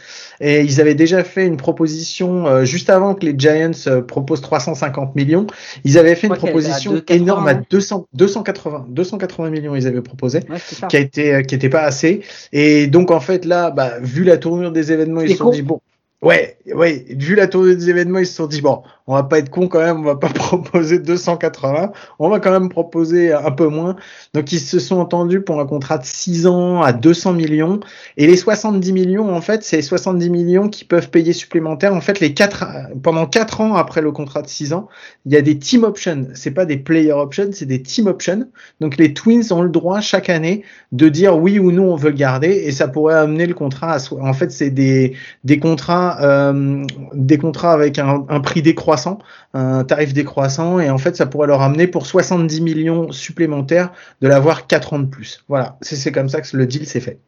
Et 0.42 0.62
ils 0.62 0.80
avaient 0.80 0.94
déjà 0.94 1.22
fait 1.22 1.46
une 1.46 1.59
proposition 1.59 2.64
juste 2.64 2.88
avant 2.88 3.14
que 3.14 3.26
les 3.26 3.35
Giants 3.37 4.00
proposent 4.09 4.40
350 4.40 5.14
millions. 5.14 5.46
Ils 5.85 5.98
avaient 5.98 6.14
fait 6.14 6.28
une 6.28 6.37
proposition 6.37 7.02
énorme 7.09 7.46
à 7.46 7.54
200, 7.54 8.06
280, 8.14 8.87
280 8.88 9.10
millions. 9.51 9.75
Ils 9.75 9.87
avaient 9.87 10.03
proposé, 10.03 10.40
Ouais, 10.49 10.59
qui 10.88 10.96
a 10.96 11.01
été, 11.01 11.42
qui 11.46 11.55
était 11.55 11.68
pas 11.68 11.83
assez. 11.83 12.23
Et 12.53 12.87
donc 12.87 13.11
en 13.11 13.20
fait 13.20 13.44
là, 13.44 13.70
bah, 13.70 13.94
vu 14.01 14.25
la 14.25 14.38
tournure 14.38 14.73
des 14.73 14.92
événements, 14.92 15.20
ils 15.20 15.31
se 15.31 15.37
sont 15.37 15.51
dit 15.51 15.62
bon. 15.62 15.81
Ouais, 16.22 16.59
ouais, 16.74 17.06
vu 17.09 17.35
la 17.35 17.46
tournure 17.46 17.74
des 17.74 17.88
événements, 17.88 18.18
ils 18.18 18.26
se 18.26 18.35
sont 18.35 18.46
dit 18.46 18.61
bon, 18.61 18.83
on 19.06 19.14
va 19.14 19.22
pas 19.22 19.38
être 19.38 19.48
con 19.48 19.68
quand 19.68 19.80
même, 19.80 20.00
on 20.00 20.02
va 20.02 20.16
pas 20.16 20.28
proposer 20.35 20.98
280, 20.98 21.92
on 22.18 22.28
va 22.28 22.40
quand 22.40 22.50
même 22.50 22.68
proposer 22.68 23.33
un 23.33 23.50
peu 23.50 23.68
moins. 23.68 23.96
Donc 24.35 24.52
ils 24.52 24.61
se 24.61 24.78
sont 24.78 24.98
entendus 24.98 25.40
pour 25.40 25.59
un 25.61 25.66
contrat 25.66 25.96
de 25.96 26.04
6 26.04 26.46
ans 26.46 26.83
à 26.83 26.92
200 26.92 27.33
millions 27.33 27.80
et 28.18 28.26
les 28.26 28.37
70 28.37 28.92
millions 28.92 29.35
en 29.35 29.40
fait, 29.40 29.62
c'est 29.62 29.80
70 29.80 30.28
millions 30.28 30.68
qui 30.68 30.85
peuvent 30.85 31.09
payer 31.09 31.33
supplémentaires 31.33 31.94
en 31.94 32.02
fait 32.02 32.20
les 32.20 32.35
quatre 32.35 32.66
pendant 33.02 33.24
4 33.26 33.62
ans 33.62 33.74
après 33.76 34.02
le 34.02 34.12
contrat 34.12 34.42
de 34.42 34.48
6 34.48 34.74
ans, 34.74 34.88
il 35.24 35.33
y 35.33 35.37
a 35.37 35.42
des 35.42 35.59
team 35.59 35.85
options, 35.85 36.26
c'est 36.35 36.50
pas 36.50 36.66
des 36.66 36.76
player 36.76 37.12
options, 37.12 37.48
c'est 37.52 37.64
des 37.64 37.80
team 37.80 38.09
options. 38.09 38.46
Donc 38.83 38.98
les 38.98 39.14
Twins 39.14 39.50
ont 39.52 39.62
le 39.62 39.70
droit 39.70 40.00
chaque 40.02 40.28
année 40.28 40.64
de 40.92 41.09
dire 41.09 41.38
oui 41.38 41.59
ou 41.59 41.72
non 41.72 41.92
on 41.92 41.96
veut 41.96 42.11
le 42.11 42.16
garder 42.16 42.48
et 42.48 42.72
ça 42.72 42.88
pourrait 42.88 43.14
amener 43.14 43.46
le 43.46 43.54
contrat 43.54 43.94
à 43.94 43.98
en 44.20 44.35
fait 44.35 44.52
c'est 44.52 44.70
des 44.70 45.16
des 45.44 45.59
contrats 45.59 46.10
euh, 46.20 46.85
des 47.12 47.38
contrats 47.38 47.73
avec 47.73 47.99
un, 47.99 48.40
prix 48.40 48.62
décroissant 48.62 49.18
un 49.55 49.85
tarif 49.85 50.12
décroissant 50.12 50.79
et 50.81 50.90
en 50.90 50.99
fait 50.99 51.16
ça 51.16 51.27
pourrait 51.27 51.46
leur 51.46 51.62
amener 51.62 51.87
pour 51.87 52.07
70 52.07 52.61
millions 52.61 53.12
supplémentaires 53.12 53.92
de 54.20 54.29
l'avoir 54.29 54.66
4 54.66 54.94
ans 54.94 54.99
de 55.01 55.07
plus 55.07 55.44
voilà 55.49 55.79
c'est 55.81 56.12
comme 56.12 56.29
ça 56.29 56.40
que 56.40 56.57
le 56.57 56.66
deal 56.66 56.87
s'est 56.87 57.01
fait 57.01 57.18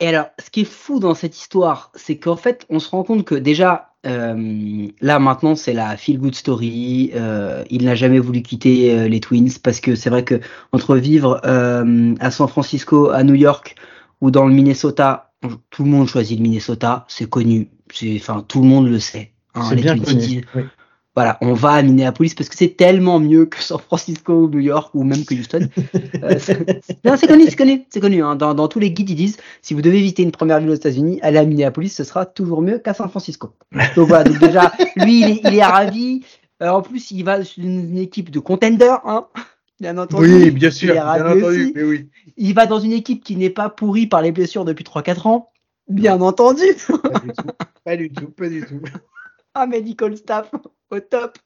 Et 0.00 0.08
alors, 0.08 0.26
ce 0.42 0.50
qui 0.50 0.62
est 0.62 0.64
fou 0.64 0.98
dans 0.98 1.14
cette 1.14 1.36
histoire, 1.36 1.92
c'est 1.94 2.16
qu'en 2.16 2.36
fait, 2.36 2.64
on 2.70 2.78
se 2.78 2.88
rend 2.88 3.04
compte 3.04 3.26
que 3.26 3.34
déjà, 3.34 3.92
euh, 4.06 4.86
là 5.02 5.18
maintenant, 5.18 5.54
c'est 5.54 5.74
la 5.74 5.94
feel 5.98 6.18
good 6.18 6.34
story. 6.34 7.10
euh, 7.14 7.64
il 7.68 7.84
n'a 7.84 7.94
jamais 7.94 8.18
voulu 8.18 8.40
quitter 8.40 9.08
les 9.10 9.20
Twins 9.20 9.50
parce 9.62 9.80
que 9.80 9.94
c'est 9.94 10.08
vrai 10.08 10.24
que 10.24 10.40
entre 10.72 10.96
vivre 10.96 11.40
à 11.44 12.30
San 12.30 12.48
Francisco, 12.48 13.10
à 13.10 13.22
New 13.24 13.34
York 13.34 13.74
ou 14.22 14.30
dans 14.30 14.46
le 14.46 14.54
Minnesota, 14.54 15.30
tout 15.70 15.84
le 15.84 15.90
monde 15.90 16.06
choisit 16.08 16.38
le 16.38 16.42
Minnesota, 16.42 17.04
c'est 17.08 17.28
connu. 17.28 17.70
Enfin, 18.16 18.44
tout 18.46 18.60
le 18.62 18.66
monde 18.68 18.88
le 18.88 18.98
sait. 19.00 19.32
hein, 19.54 19.62
c'est 19.68 19.76
bien 19.76 19.96
oui. 19.96 20.42
voilà, 21.16 21.38
on 21.40 21.52
va 21.54 21.70
à 21.72 21.82
Minneapolis 21.82 22.34
parce 22.34 22.48
que 22.48 22.56
c'est 22.56 22.76
tellement 22.76 23.18
mieux 23.18 23.46
que 23.46 23.60
San 23.62 23.78
Francisco 23.78 24.32
ou 24.44 24.48
New 24.48 24.60
York 24.60 24.94
ou 24.94 25.02
même 25.04 25.24
que 25.24 25.34
Houston. 25.34 25.68
Euh, 26.22 26.38
c'est- 26.38 27.26
connu, 27.26 27.44
c'est 27.48 27.56
connu, 27.56 27.84
c'est 27.88 28.00
connu. 28.00 28.22
hein. 28.22 28.36
Dans, 28.36 28.52
dans 28.54 28.68
tous 28.68 28.78
les 28.78 28.90
guides, 28.92 29.10
ils 29.10 29.16
disent 29.16 29.38
si 29.62 29.74
vous 29.74 29.80
devez 29.82 29.98
visiter 29.98 30.22
une 30.22 30.30
première 30.32 30.60
ville 30.60 30.70
aux 30.70 30.74
États-Unis, 30.74 31.18
allez 31.22 31.38
à 31.38 31.44
Minneapolis, 31.44 31.88
ce 31.94 32.04
sera 32.04 32.26
toujours 32.26 32.60
mieux 32.62 32.78
qu'à 32.78 32.92
San 32.94 33.08
Francisco. 33.08 33.54
Donc 33.96 34.08
voilà, 34.08 34.24
donc 34.24 34.38
déjà, 34.38 34.72
lui, 34.96 35.20
il 35.20 35.30
est, 35.30 35.40
il 35.44 35.54
est 35.56 35.64
ravi. 35.64 36.24
Euh, 36.62 36.68
en 36.68 36.82
plus, 36.82 37.10
il 37.10 37.24
va 37.24 37.42
sur 37.42 37.64
une, 37.64 37.90
une 37.90 37.98
équipe 37.98 38.30
de 38.30 38.38
contenders, 38.38 39.00
hein, 39.06 39.26
bien 39.80 39.96
entendu. 39.96 40.26
oui 40.30 40.50
bien 40.50 40.70
sûr 40.70 40.92
bien 40.92 41.06
entendu 41.08 41.72
mais 41.74 41.82
oui 41.84 42.08
Il 42.36 42.54
va 42.54 42.66
dans 42.66 42.80
une 42.80 42.92
équipe 42.92 43.24
qui 43.24 43.36
n'est 43.36 43.48
pas 43.50 43.70
pourrie 43.70 44.06
par 44.06 44.20
les 44.20 44.30
blessures 44.30 44.66
depuis 44.66 44.84
3-4 44.84 45.26
ans, 45.26 45.48
bien 45.88 46.20
entendu. 46.20 46.64
pas 47.90 47.96
du 47.96 48.08
tout 48.08 48.30
pas 48.30 48.48
du 48.48 48.64
tout 48.64 48.80
un 49.56 49.66
medical 49.66 50.16
staff 50.16 50.50
au 50.90 51.00
top. 51.00 51.38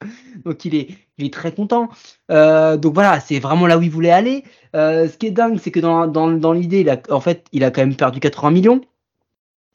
Donc 0.45 0.65
il 0.67 0.75
est, 0.75 0.89
il 1.17 1.27
est 1.27 1.33
très 1.33 1.53
content. 1.53 1.89
Euh, 2.31 2.77
donc 2.77 2.93
voilà, 2.93 3.19
c'est 3.21 3.39
vraiment 3.39 3.67
là 3.67 3.79
où 3.79 3.83
il 3.83 3.91
voulait 3.91 4.11
aller. 4.11 4.45
Euh, 4.77 5.09
ce 5.09 5.17
qui 5.17 5.27
est 5.27 5.31
dingue, 5.31 5.59
c'est 5.59 5.71
que 5.71 5.81
dans, 5.81 6.07
dans, 6.07 6.31
dans 6.31 6.53
l'idée, 6.53 6.81
il 6.81 6.91
a, 6.91 7.01
en 7.09 7.21
fait, 7.21 7.47
il 7.53 7.65
a 7.65 7.71
quand 7.71 7.81
même 7.81 7.97
perdu 7.97 8.21
80 8.21 8.51
millions. 8.51 8.81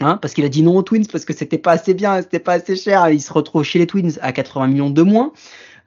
Hein, 0.02 0.18
parce 0.18 0.34
qu'il 0.34 0.46
a 0.46 0.50
dit 0.50 0.62
non 0.62 0.78
aux 0.78 0.84
Twins 0.84 1.08
parce 1.12 1.26
que 1.26 1.34
c'était 1.34 1.58
pas 1.58 1.74
assez 1.74 1.94
bien, 1.94 2.22
c'était 2.22 2.40
pas 2.40 2.54
assez 2.54 2.76
cher. 2.76 3.10
Il 3.10 3.22
se 3.22 3.34
retrouve 3.34 3.64
chez 3.64 3.80
les 3.80 3.88
Twins 3.88 4.18
à 4.22 4.32
80 4.32 4.68
millions 4.68 4.90
de 4.92 5.02
moins. 5.02 5.34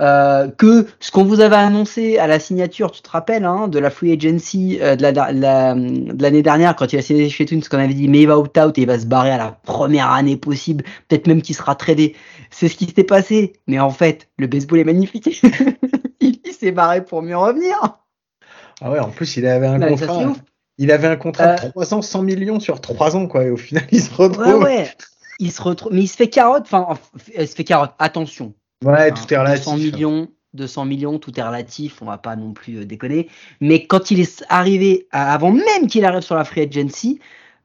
Euh, 0.03 0.49
que 0.49 0.87
ce 1.01 1.11
qu'on 1.13 1.23
vous 1.25 1.41
avait 1.41 1.55
annoncé 1.57 2.19
à 2.19 2.27
la 2.27 2.41
signature, 2.41 2.91
tu 2.91 3.03
te 3.03 3.09
rappelles, 3.11 3.45
hein, 3.45 3.69
de 3.69 3.79
la 3.79 3.89
free 3.89 4.13
agency 4.13 4.79
euh, 4.83 4.97
de 4.97 5.03
la- 5.03 5.13
la- 5.33 5.75
de 5.75 6.21
l'année 6.23 6.43
dernière, 6.43 6.75
quand 6.75 6.93
il 6.93 6.99
a 6.99 7.03
signé 7.03 7.29
chez 7.31 7.47
Twins, 7.47 7.63
qu'on 7.63 7.79
avait 7.79 7.95
dit 7.95 8.09
mais 8.09 8.21
il 8.23 8.27
va 8.27 8.37
opt-out 8.37 8.77
et 8.79 8.83
il 8.83 8.87
va 8.89 8.99
se 8.99 9.07
barrer 9.07 9.31
à 9.31 9.39
la 9.39 9.53
première 9.65 10.11
année 10.11 10.37
possible, 10.37 10.85
peut-être 11.09 11.29
même 11.29 11.41
qu'il 11.41 11.55
sera 11.55 11.77
tradé. 11.77 12.17
C'est 12.51 12.67
ce 12.69 12.77
qui 12.77 12.87
s'est 12.95 13.05
passé. 13.05 13.53
Mais 13.69 13.79
en 13.79 13.91
fait, 13.91 14.29
le 14.39 14.49
baseball 14.49 14.81
est 14.81 14.85
magnifique. 14.85 15.41
il 16.21 16.39
il 16.45 16.53
s'est 16.53 16.73
barré 16.73 17.05
pour 17.05 17.23
mieux 17.23 17.37
revenir. 17.37 17.77
ah 18.81 18.91
ouais 18.91 18.99
en 18.99 19.09
plus 19.11 19.37
il 19.37 19.47
avait 19.47 19.67
un 19.69 19.79
contrat 20.07 20.15
il 20.79 20.91
avait 20.91 21.09
un 21.09 21.17
contrat 21.17 21.55
de 21.55 21.69
300 21.71 22.03
100 22.03 22.23
millions 22.23 22.59
sur 22.61 22.81
3 22.81 23.15
ans 23.17 23.27
quoi 23.29 23.45
et 23.45 23.51
au 23.51 23.57
final 23.57 23.85
il 23.93 24.01
se 24.03 24.13
retrouve 24.15 24.47
Ouais, 24.47 24.55
ouais. 24.55 24.91
Il 25.39 25.51
se 25.53 25.63
retrouve, 25.63 25.93
mais 25.93 26.03
il 26.03 26.09
se 26.09 26.17
fait 26.17 26.29
carotte. 26.29 26.65
Enfin, 26.67 26.87
en- 26.89 26.99
il 27.37 27.49
se 27.49 27.55
fait 27.55 27.65
carotte. 27.65 27.93
Attention. 27.99 28.53
Ouais, 28.83 29.11
Enfin, 29.13 29.23
tout 29.23 29.35
est 29.35 29.37
relatif 29.39 29.65
200 29.65 29.77
millions, 29.77 30.29
200 30.55 30.85
millions, 30.85 31.19
tout 31.19 31.39
est 31.39 31.43
relatif, 31.43 32.03
on 32.03 32.07
va 32.07 32.19
pas 32.19 32.37
non 32.37 32.53
plus 32.53 32.79
euh, 32.81 32.85
déconner. 32.85 33.29
Mais 33.61 33.87
quand 33.87 34.11
il 34.11 34.21
est 34.21 34.45
arrivé, 34.49 35.07
à- 35.13 35.33
avant 35.35 35.53
même 35.53 35.87
qu'il 35.89 36.05
arrive 36.05 36.21
sur 36.23 36.35
la 36.35 36.45
free 36.45 36.63
agency, 36.63 37.21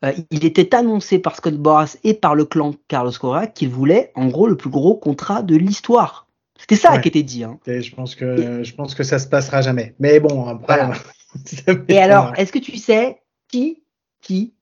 euh, 0.05 0.11
il 0.31 0.45
était 0.45 0.75
annoncé 0.75 1.19
par 1.19 1.35
Scott 1.35 1.55
Boras 1.55 1.97
et 2.03 2.13
par 2.13 2.35
le 2.35 2.45
clan 2.45 2.73
Carlos 2.87 3.11
Correa 3.19 3.47
qu'il 3.47 3.69
voulait, 3.69 4.11
en 4.15 4.27
gros, 4.27 4.47
le 4.47 4.55
plus 4.55 4.69
gros 4.69 4.95
contrat 4.95 5.41
de 5.41 5.55
l'histoire. 5.55 6.27
C'était 6.59 6.75
ça 6.75 6.93
Ouais. 6.93 7.01
qui 7.01 7.07
était 7.09 7.23
dit. 7.23 7.43
Hein. 7.43 7.59
Et 7.67 7.81
je 7.81 7.93
pense 7.95 8.15
que 8.15 8.63
je 8.63 8.73
pense 8.73 8.95
que 8.95 9.03
ça 9.03 9.19
se 9.19 9.27
passera 9.27 9.61
jamais. 9.61 9.95
Mais 9.99 10.19
bon, 10.19 10.45
après. 10.47 10.77
Voilà. 10.77 10.93
ça 11.45 11.73
Et 11.87 11.97
alors, 11.99 12.33
est-ce 12.37 12.51
que 12.51 12.59
tu 12.59 12.77
sais 12.77 13.19
qui, 13.47 13.83
qui 14.21 14.53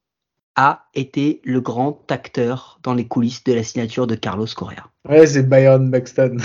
a 0.55 0.85
été 0.93 1.41
le 1.43 1.61
grand 1.61 1.99
acteur 2.09 2.79
dans 2.83 2.93
les 2.93 3.07
coulisses 3.07 3.43
de 3.43 3.53
la 3.53 3.63
signature 3.63 4.07
de 4.07 4.15
Carlos 4.15 4.47
Correa 4.55 4.85
Ouais, 5.07 5.27
c'est 5.27 5.43
Byron 5.43 5.91
Buxton. 5.91 6.37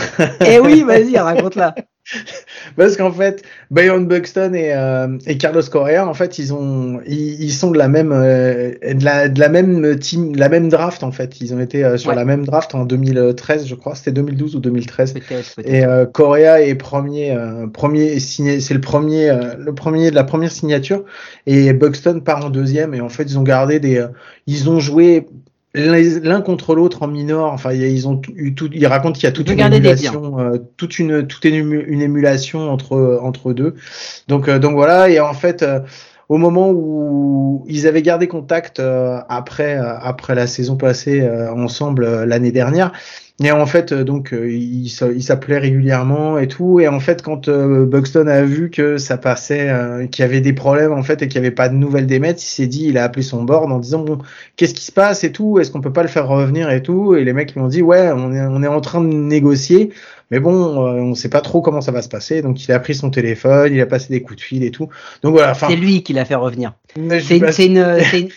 Eh 0.44 0.58
oui, 0.58 0.82
vas-y, 0.86 1.16
raconte-la. 1.18 1.74
Parce 2.76 2.96
qu'en 2.96 3.12
fait, 3.12 3.42
Byron 3.70 4.06
Buxton 4.06 4.52
et, 4.54 4.72
euh, 4.74 5.16
et 5.26 5.38
Carlos 5.38 5.62
Correa, 5.70 6.06
en 6.06 6.14
fait, 6.14 6.38
ils 6.38 6.52
ont, 6.52 7.00
ils, 7.06 7.42
ils 7.42 7.52
sont 7.52 7.70
de 7.70 7.78
la 7.78 7.88
même, 7.88 8.12
euh, 8.12 8.72
de 8.82 9.04
la, 9.04 9.28
de 9.28 9.38
la 9.40 9.48
même 9.48 9.98
team, 9.98 10.32
de 10.34 10.38
la 10.40 10.48
même 10.48 10.68
draft 10.68 11.02
en 11.02 11.12
fait. 11.12 11.40
Ils 11.40 11.54
ont 11.54 11.60
été 11.60 11.84
euh, 11.84 11.96
sur 11.96 12.10
Ouais. 12.10 12.16
la 12.16 12.24
même 12.24 12.44
draft 12.44 12.74
en 12.74 12.84
2013, 12.84 13.66
je 13.66 13.74
crois. 13.74 13.94
C'était 13.94 14.12
2012 14.12 14.56
ou 14.56 14.60
2013. 14.60 15.14
Peut-être, 15.14 15.54
peut-être. 15.56 15.68
Et 15.68 15.84
euh, 15.84 16.06
Correa 16.06 16.60
est 16.62 16.74
premier, 16.74 17.32
euh, 17.36 17.66
premier 17.68 18.18
signé, 18.18 18.60
c'est 18.60 18.74
le 18.74 18.80
premier, 18.80 19.30
euh, 19.30 19.54
le 19.58 19.74
premier 19.74 20.10
de 20.10 20.14
la 20.16 20.24
première 20.24 20.50
signature. 20.52 21.04
Et 21.46 21.72
Buxton 21.72 22.20
part 22.24 22.44
en 22.44 22.50
deuxième. 22.50 22.94
Et 22.94 23.00
en 23.00 23.08
fait, 23.08 23.24
ils 23.24 23.38
ont 23.38 23.42
gardé 23.42 23.78
des, 23.80 23.98
euh, 23.98 24.08
ils 24.46 24.68
ont 24.68 24.80
joué 24.80 25.26
l'un 25.74 26.40
contre 26.40 26.74
l'autre 26.74 27.02
en 27.02 27.06
minor. 27.08 27.52
Enfin, 27.52 27.72
ils 27.72 28.08
ont 28.08 28.20
eu 28.34 28.54
tout. 28.54 28.68
Ils 28.72 28.86
racontent 28.86 29.12
qu'il 29.14 29.24
y 29.24 29.26
a 29.26 29.32
toute 29.32 29.46
une 29.54 29.58
émulation, 30.12 30.38
euh, 30.40 30.58
toute 30.76 30.98
une, 30.98 31.26
toute 31.26 31.44
une, 31.44 31.54
ému- 31.54 31.84
une 31.86 32.02
émulation 32.02 32.70
entre 32.70 33.18
entre 33.22 33.52
deux. 33.52 33.74
Donc 34.28 34.48
euh, 34.48 34.58
donc 34.58 34.74
voilà. 34.74 35.08
Et 35.10 35.20
en 35.20 35.34
fait. 35.34 35.62
euh, 35.62 35.80
au 36.28 36.36
moment 36.36 36.70
où 36.70 37.64
ils 37.66 37.88
avaient 37.88 38.02
gardé 38.02 38.28
contact 38.28 38.78
euh, 38.78 39.18
après 39.28 39.76
euh, 39.76 39.98
après 39.98 40.36
la 40.36 40.46
saison 40.46 40.76
passée 40.76 41.22
euh, 41.22 41.52
ensemble 41.52 42.04
euh, 42.04 42.24
l'année 42.24 42.52
dernière, 42.52 42.92
et 43.42 43.50
en 43.52 43.64
fait, 43.64 43.92
euh, 43.92 44.04
donc, 44.04 44.34
euh, 44.34 44.50
il, 44.52 44.90
s'appelait 44.90 45.58
régulièrement 45.58 46.38
et 46.38 46.46
tout. 46.46 46.78
Et 46.78 46.88
en 46.88 47.00
fait, 47.00 47.22
quand 47.22 47.48
euh, 47.48 47.86
Buxton 47.86 48.26
a 48.26 48.42
vu 48.42 48.68
que 48.68 48.98
ça 48.98 49.16
passait, 49.16 49.70
qu'il 50.10 50.22
y 50.22 50.28
avait 50.28 50.42
des 50.42 50.52
problèmes 50.52 50.92
en 50.92 51.02
fait 51.02 51.22
et 51.22 51.28
qu'il 51.28 51.40
n'y 51.40 51.46
avait 51.46 51.54
pas 51.54 51.70
de 51.70 51.74
nouvelles 51.74 52.06
des 52.06 52.18
Mets, 52.18 52.32
il 52.32 52.38
s'est 52.38 52.66
dit, 52.66 52.88
il 52.88 52.98
a 52.98 53.04
appelé 53.04 53.22
son 53.22 53.42
board 53.44 53.72
en 53.72 53.78
disant 53.78 54.00
bon, 54.00 54.18
qu'est-ce 54.56 54.74
qui 54.74 54.84
se 54.84 54.92
passe 54.92 55.24
et 55.24 55.32
tout? 55.32 55.58
Est-ce 55.58 55.70
qu'on 55.70 55.80
peut 55.80 55.92
pas 55.92 56.02
le 56.02 56.08
faire 56.08 56.28
revenir 56.28 56.70
et 56.70 56.82
tout? 56.82 57.14
Et 57.14 57.24
les 57.24 57.32
mecs 57.32 57.54
lui 57.54 57.62
ont 57.62 57.68
dit 57.68 57.80
ouais, 57.80 58.10
on 58.12 58.62
est 58.62 58.66
en 58.66 58.80
train 58.82 59.00
de 59.00 59.06
négocier, 59.06 59.90
mais 60.30 60.40
bon, 60.40 60.86
euh, 60.86 61.00
on 61.00 61.14
sait 61.14 61.28
pas 61.28 61.40
trop 61.40 61.60
comment 61.60 61.80
ça 61.80 61.92
va 61.92 62.02
se 62.02 62.08
passer. 62.08 62.42
Donc, 62.42 62.64
il 62.64 62.72
a 62.72 62.78
pris 62.80 62.94
son 62.94 63.10
téléphone, 63.10 63.72
il 63.74 63.80
a 63.80 63.86
passé 63.86 64.08
des 64.10 64.22
coups 64.22 64.36
de 64.38 64.42
fil 64.44 64.62
et 64.64 64.70
tout. 64.70 64.88
Donc 65.22 65.32
voilà. 65.34 65.54
C'est 65.54 65.76
lui 65.76 66.02
qui 66.02 66.12
l'a 66.12 66.24
fait 66.24 66.34
revenir. 66.34 66.72
C'est 66.94 67.36
une, 67.66 67.78
une-. 68.12 68.28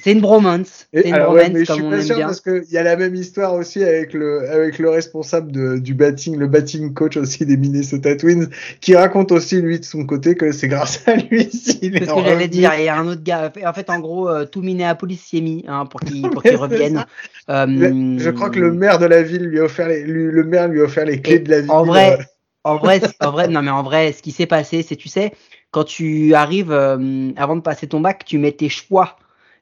C'est 0.00 0.12
une 0.12 0.20
bromance. 0.20 0.86
C'est 0.92 1.08
une 1.08 1.14
alors, 1.14 1.32
ouais, 1.32 1.48
bromance 1.50 1.54
mais 1.54 1.64
je 1.64 1.72
suis 1.72 1.82
on 1.82 1.90
pas 1.90 1.96
aime 1.96 2.02
sûr 2.02 2.16
bien. 2.16 2.26
parce 2.26 2.40
qu'il 2.40 2.64
y 2.70 2.78
a 2.78 2.82
la 2.82 2.96
même 2.96 3.14
histoire 3.14 3.54
aussi 3.54 3.82
avec 3.82 4.12
le, 4.12 4.50
avec 4.50 4.78
le 4.78 4.90
responsable 4.90 5.50
de, 5.52 5.78
du 5.78 5.94
batting, 5.94 6.36
le 6.36 6.46
batting 6.46 6.92
coach 6.94 7.16
aussi 7.16 7.46
des 7.46 7.56
Minnesota 7.56 8.14
Twins, 8.16 8.48
qui 8.80 8.94
raconte 8.94 9.32
aussi 9.32 9.60
lui 9.60 9.80
de 9.80 9.84
son 9.84 10.04
côté 10.04 10.34
que 10.34 10.52
c'est 10.52 10.68
grâce 10.68 11.06
à 11.08 11.16
lui 11.16 11.44
s'il 11.50 11.96
est 11.96 12.00
C'est 12.00 12.06
ce 12.10 12.14
que 12.14 12.24
j'allais 12.24 12.48
dire. 12.48 12.72
Il 12.78 12.84
y 12.84 12.88
a 12.88 12.96
un 12.98 13.06
autre 13.06 13.22
gars. 13.22 13.50
En 13.66 13.72
fait, 13.72 13.88
en 13.90 13.98
gros, 14.00 14.28
euh, 14.28 14.44
tout 14.44 14.60
Minneapolis 14.62 15.20
s'y 15.20 15.38
est 15.38 15.42
mis 15.42 15.64
hein, 15.68 15.86
pour 15.86 16.00
qu'il 16.00 16.26
c'est 16.44 16.54
revienne. 16.56 17.04
Euh, 17.50 18.16
je 18.18 18.30
crois 18.30 18.50
que 18.50 18.58
le 18.60 18.72
maire 18.72 18.98
de 18.98 19.06
la 19.06 19.22
ville 19.22 19.44
lui 19.44 19.60
a 19.60 19.64
offert 19.64 19.88
les, 19.88 20.02
lui- 20.02 20.30
le 20.30 20.44
maire 20.44 20.68
lui 20.68 20.80
a 20.80 20.84
offert 20.84 21.04
les 21.04 21.13
clés 21.20 21.36
Et 21.36 21.38
de 21.40 21.50
la 21.50 21.60
ville. 21.60 21.70
en 21.70 21.84
vrai, 21.84 22.18
En 22.64 22.76
vrai, 22.76 23.00
en 23.20 23.30
vrai, 23.30 23.48
non 23.48 23.62
mais 23.62 23.70
en 23.70 23.82
vrai, 23.82 24.12
ce 24.12 24.22
qui 24.22 24.32
s'est 24.32 24.46
passé, 24.46 24.82
c'est 24.82 24.96
tu 24.96 25.08
sais, 25.08 25.32
quand 25.70 25.84
tu 25.84 26.34
arrives 26.34 26.72
euh, 26.72 27.30
avant 27.36 27.56
de 27.56 27.60
passer 27.62 27.86
ton 27.88 28.00
bac, 28.00 28.24
tu 28.24 28.38
mets 28.38 28.52
tes 28.52 28.68
choix 28.68 29.16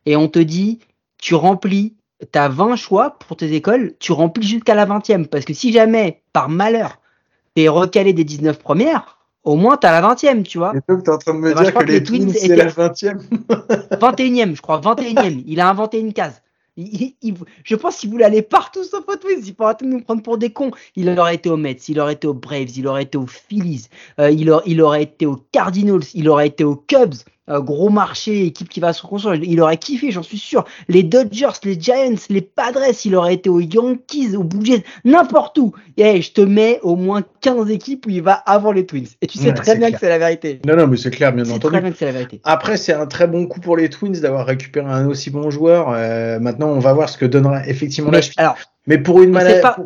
et 0.06 0.16
on 0.16 0.28
te 0.28 0.38
dit, 0.38 0.80
tu 1.18 1.34
remplis, 1.34 1.96
t'as 2.32 2.48
20 2.48 2.76
choix 2.76 3.18
pour 3.18 3.36
tes 3.36 3.52
écoles, 3.54 3.94
tu 3.98 4.12
remplis 4.12 4.46
jusqu'à 4.46 4.74
la 4.74 4.86
20e 4.86 5.26
parce 5.26 5.44
que 5.44 5.54
si 5.54 5.72
jamais 5.72 6.22
par 6.32 6.48
malheur 6.48 6.98
t'es 7.54 7.68
recalé 7.68 8.12
des 8.12 8.24
19 8.24 8.58
premières, 8.58 9.18
au 9.44 9.56
moins 9.56 9.76
t'as 9.76 10.00
la 10.00 10.14
20e, 10.14 10.42
tu 10.44 10.58
vois. 10.58 10.72
Et 10.76 10.80
donc, 10.88 11.04
t'es 11.04 11.10
en 11.10 11.18
train 11.18 11.34
de 11.34 11.38
me 11.40 11.50
Eh 11.50 11.54
ben, 11.54 11.62
dire 11.62 11.74
que 11.74 11.78
que 11.80 11.84
les 11.84 12.02
Twins 12.02 12.32
c'est 12.32 12.56
la 12.56 12.66
20e. 12.68 13.18
21e, 13.98 14.54
je 14.56 14.62
crois, 14.62 14.80
21e. 14.80 15.42
Il 15.46 15.60
a 15.60 15.68
inventé 15.68 15.98
une 16.00 16.12
case. 16.12 16.41
Je 16.76 17.74
pense 17.74 17.98
qu'il 17.98 18.10
voulait 18.10 18.24
aller 18.24 18.42
partout 18.42 18.84
sauf 18.84 19.04
aux 19.06 19.16
Twins. 19.16 19.42
Il 19.44 19.54
faut 19.54 19.86
nous 19.86 20.00
prendre 20.00 20.22
pour 20.22 20.38
des 20.38 20.52
cons. 20.52 20.70
Il 20.96 21.08
aurait 21.18 21.34
été 21.34 21.50
aux 21.50 21.56
Mets, 21.56 21.72
il 21.88 22.00
aurait 22.00 22.14
été 22.14 22.26
aux 22.26 22.34
Braves, 22.34 22.70
il 22.76 22.86
aurait 22.86 23.02
été 23.02 23.18
aux 23.18 23.26
Phillies, 23.26 23.88
euh, 24.18 24.30
il, 24.30 24.52
il 24.66 24.80
aurait 24.80 25.02
été 25.02 25.26
aux 25.26 25.36
Cardinals, 25.52 26.04
il 26.14 26.28
aurait 26.28 26.48
été 26.48 26.64
aux 26.64 26.76
Cubs. 26.76 27.14
Euh, 27.50 27.60
gros 27.60 27.90
marché, 27.90 28.46
équipe 28.46 28.68
qui 28.68 28.78
va 28.80 28.92
se 28.92 29.02
reconstruire. 29.02 29.42
Il 29.42 29.60
aurait 29.60 29.76
kiffé, 29.76 30.10
j'en 30.12 30.22
suis 30.22 30.38
sûr. 30.38 30.64
Les 30.88 31.02
Dodgers, 31.02 31.48
les 31.64 31.78
Giants, 31.80 32.14
les 32.30 32.40
Padres, 32.40 32.80
il 33.04 33.16
aurait 33.16 33.34
été 33.34 33.50
aux 33.50 33.60
Yankees, 33.60 34.36
aux 34.36 34.44
Blue 34.44 34.64
Jays, 34.64 34.84
n'importe 35.04 35.58
où. 35.58 35.72
Et 35.96 36.22
je 36.22 36.32
te 36.32 36.40
mets 36.40 36.78
au 36.82 36.94
moins 36.94 37.22
15 37.40 37.68
équipes 37.70 38.06
où 38.06 38.10
il 38.10 38.22
va 38.22 38.34
avant 38.34 38.70
les 38.72 38.86
Twins. 38.86 39.06
Et 39.20 39.26
tu 39.26 39.38
sais 39.38 39.48
Ouais, 39.48 39.54
très 39.54 39.76
bien 39.76 39.88
clair. 39.88 39.92
que 40.00 40.06
c'est 40.06 40.08
la 40.08 40.18
vérité. 40.18 40.60
Non, 40.66 40.76
non, 40.76 40.86
mais 40.86 40.96
c'est 40.96 41.10
clair, 41.10 41.32
bien 41.32 41.44
entendu. 41.44 41.66
très 41.72 41.80
bien 41.80 41.90
que 41.90 41.96
c'est 41.98 42.04
la 42.06 42.12
vérité. 42.12 42.40
Après, 42.44 42.76
c'est 42.76 42.92
un 42.92 43.06
très 43.06 43.26
bon 43.26 43.46
coup 43.46 43.58
pour 43.60 43.76
les 43.76 43.90
Twins 43.90 44.12
d'avoir 44.20 44.46
récupéré 44.46 44.86
un 44.86 45.06
aussi 45.08 45.30
bon 45.30 45.50
joueur. 45.50 45.88
Euh, 45.90 46.38
maintenant, 46.38 46.68
on 46.68 46.78
va 46.78 46.92
voir 46.92 47.08
ce 47.08 47.18
que 47.18 47.26
donnera 47.26 47.66
effectivement 47.66 48.10
Mais, 48.10 48.18
la 48.18 48.22
suite. 48.22 48.38
alors, 48.38 48.56
Mais 48.86 48.98
pour 48.98 49.20
une 49.20 49.30
maladie. 49.30 49.60
pas- 49.60 49.76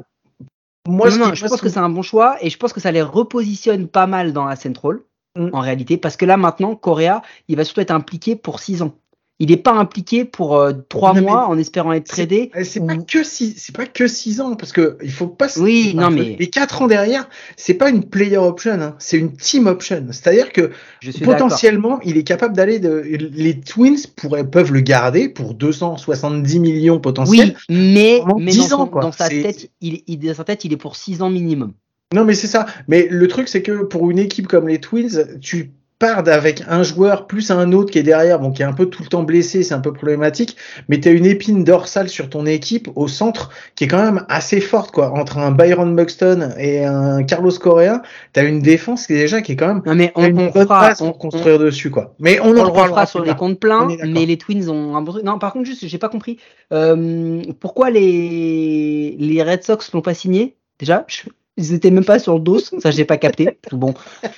Moi, 0.87 1.11
non, 1.11 1.17
non, 1.29 1.35
je 1.35 1.45
pense 1.47 1.61
que 1.61 1.69
c'est 1.69 1.79
un 1.81 1.89
bon 1.89 2.03
choix 2.03 2.37
et 2.43 2.51
je 2.51 2.57
pense 2.59 2.73
que 2.73 2.81
ça 2.81 2.93
les 2.93 3.03
repositionne 3.03 3.89
pas 3.89 4.07
mal 4.07 4.33
dans 4.33 4.45
la 4.45 4.55
Central 4.57 4.99
Mm. 5.37 5.51
en 5.53 5.61
réalité 5.61 5.97
parce 5.97 6.17
que 6.17 6.25
là 6.25 6.37
maintenant 6.37 6.75
Correa 6.75 7.23
il 7.49 7.57
va 7.57 7.65
surtout 7.65 7.81
être 7.81 7.91
impliqué 7.91 8.37
pour 8.37 8.61
6 8.61 8.83
ans. 8.83 8.95
Il 9.39 9.51
n'est 9.51 9.59
pas 9.59 9.75
impliqué 9.75 10.25
pour 10.25 10.59
3 10.89 11.11
Non, 11.11 11.15
mais 11.17 11.21
mois 11.21 11.47
en 11.49 11.59
espérant 11.59 11.93
être 11.93 12.07
tradé. 12.09 12.51
C'est 12.65 12.81
pas 12.87 12.97
que 12.97 13.23
six, 13.23 13.53
c'est 13.59 13.77
pas 13.77 13.85
que 13.85 14.07
six 14.07 14.41
ans 14.41 14.57
parce 14.57 14.73
que 14.73 14.97
il 15.03 15.11
faut 15.13 15.27
pas. 15.27 15.47
se- 15.51 15.61
Oui, 15.61 15.93
non, 15.95 16.11
mais- 16.11 16.37
les 16.39 16.49
quatre 16.49 16.81
ans 16.81 16.87
derrière, 16.87 17.29
c'est 17.55 17.75
pas 17.75 17.91
une 17.91 18.03
player 18.05 18.39
option, 18.39 18.81
hein, 18.81 18.95
c'est 18.99 19.19
une 19.19 19.37
team 19.37 19.67
option. 19.67 20.07
C'est-à-dire 20.11 20.51
que 20.55 20.71
Je 21.01 21.11
suis 21.11 21.21
d'accord. 21.27 21.35
potentiellement, 21.49 22.01
il 22.03 22.17
est 22.17 22.25
capable 22.25 22.57
d'aller 22.57 22.79
de. 22.79 23.03
Les 23.35 23.61
Twins 23.61 23.99
pourraient 24.17 24.49
peuvent 24.49 24.73
le 24.73 24.81
garder 24.81 25.29
pour 25.29 25.53
270 25.53 26.59
millions 26.59 26.99
potentiels. 26.99 27.57
Oui, 27.69 27.77
mais, 27.77 28.23
mais 28.39 28.53
10 28.53 28.71
dans, 28.71 28.77
son- 28.79 28.83
ans, 28.85 28.87
quoi. 28.87 29.03
dans 29.03 29.13
sa 29.13 29.29
tête, 29.29 29.71
il, 29.83 30.01
il- 30.07 30.19
dans 30.19 30.33
sa 30.35 30.45
tête, 30.45 30.65
il 30.65 30.73
est 30.73 30.79
pour 30.79 30.97
6 30.97 31.21
ans 31.21 31.29
minimum. 31.29 31.75
Non, 32.17 32.25
mais 32.25 32.35
c'est 32.35 32.47
ça. 32.47 32.65
Mais 32.89 33.07
le 33.11 33.29
truc, 33.29 33.47
c'est 33.47 33.63
que 33.63 33.83
pour 33.85 34.11
une 34.11 34.19
équipe 34.19 34.47
comme 34.49 34.67
les 34.69 34.81
Twins, 34.81 35.39
tu 35.41 35.71
pars 35.99 36.29
avec 36.29 36.63
un 36.69 36.83
joueur 36.83 37.27
plus 37.27 37.51
un 37.51 37.73
autre 37.73 37.91
qui 37.91 37.99
est 37.99 38.03
derrière, 38.03 38.39
bon, 38.39 38.51
qui 38.53 38.61
est 38.61 38.67
un 38.67 38.75
peu 38.75 38.85
tout 38.87 39.03
le 39.03 39.09
temps 39.09 39.23
blessé, 39.23 39.63
c'est 39.63 39.73
un 39.73 39.81
peu 39.81 39.95
problématique, 39.95 40.57
mais 40.91 41.01
tu 41.01 41.09
as 41.09 41.13
une 41.13 41.25
épine 41.25 41.65
dorsale 41.65 42.11
sur 42.11 42.29
ton 42.29 42.45
équipe 42.45 42.89
au 42.97 43.09
centre 43.09 43.51
qui 43.77 43.85
est 43.85 43.89
quand 43.89 44.03
même 44.03 44.27
assez 44.29 44.61
forte, 44.61 44.91
quoi. 44.91 45.13
Entre 45.13 45.39
un 45.39 45.53
Byron 45.53 45.97
Buxton 45.97 46.51
et 46.59 46.85
un 46.85 47.23
Carlos 47.25 47.51
Correa, 47.53 48.03
tu 48.35 48.41
as 48.41 48.43
une 48.45 48.61
défense 48.61 49.07
qui 49.07 49.15
est 49.15 49.19
déjà 49.21 49.41
qui 49.41 49.53
est 49.53 49.57
quand 49.57 49.69
même 49.69 49.83
Non 49.87 49.95
mais 49.95 50.13
on, 50.17 50.27
une 50.27 50.39
on 50.39 50.51
bonne 50.51 50.65
fera, 50.67 50.89
base 50.89 51.01
on, 51.01 51.07
pour 51.07 51.19
construire 51.19 51.59
dessus, 51.59 51.91
quoi. 51.91 52.15
Mais 52.19 52.41
on 52.41 52.49
on 52.49 52.51
en 52.51 52.53
le 52.53 52.61
reparlera 52.69 53.07
sur 53.07 53.25
les 53.25 53.35
comptes 53.35 53.59
pleins, 53.61 53.89
mais 54.07 54.27
les 54.27 54.37
Twins 54.37 54.69
ont 54.69 54.97
un 54.97 55.01
bon 55.03 55.13
truc. 55.13 55.25
Non, 55.25 55.39
par 55.39 55.55
contre, 55.55 55.65
juste, 55.65 55.87
j'ai 55.87 55.99
pas 55.99 56.11
compris. 56.11 56.37
Euh, 56.75 57.41
pourquoi 57.59 57.89
les, 57.89 59.17
les 59.19 59.43
Red 59.43 59.63
Sox 59.63 59.93
l'ont 59.95 60.03
pas 60.03 60.13
signé 60.15 60.57
Déjà, 60.79 61.07
je- 61.09 61.23
ils 61.57 61.73
étaient 61.75 61.91
même 61.91 62.05
pas 62.05 62.19
sur 62.19 62.35
le 62.35 62.41
dos, 62.41 62.59
ça 62.59 62.91
j'ai 62.91 63.05
pas 63.05 63.17
capté. 63.17 63.59
Bon, 63.73 63.95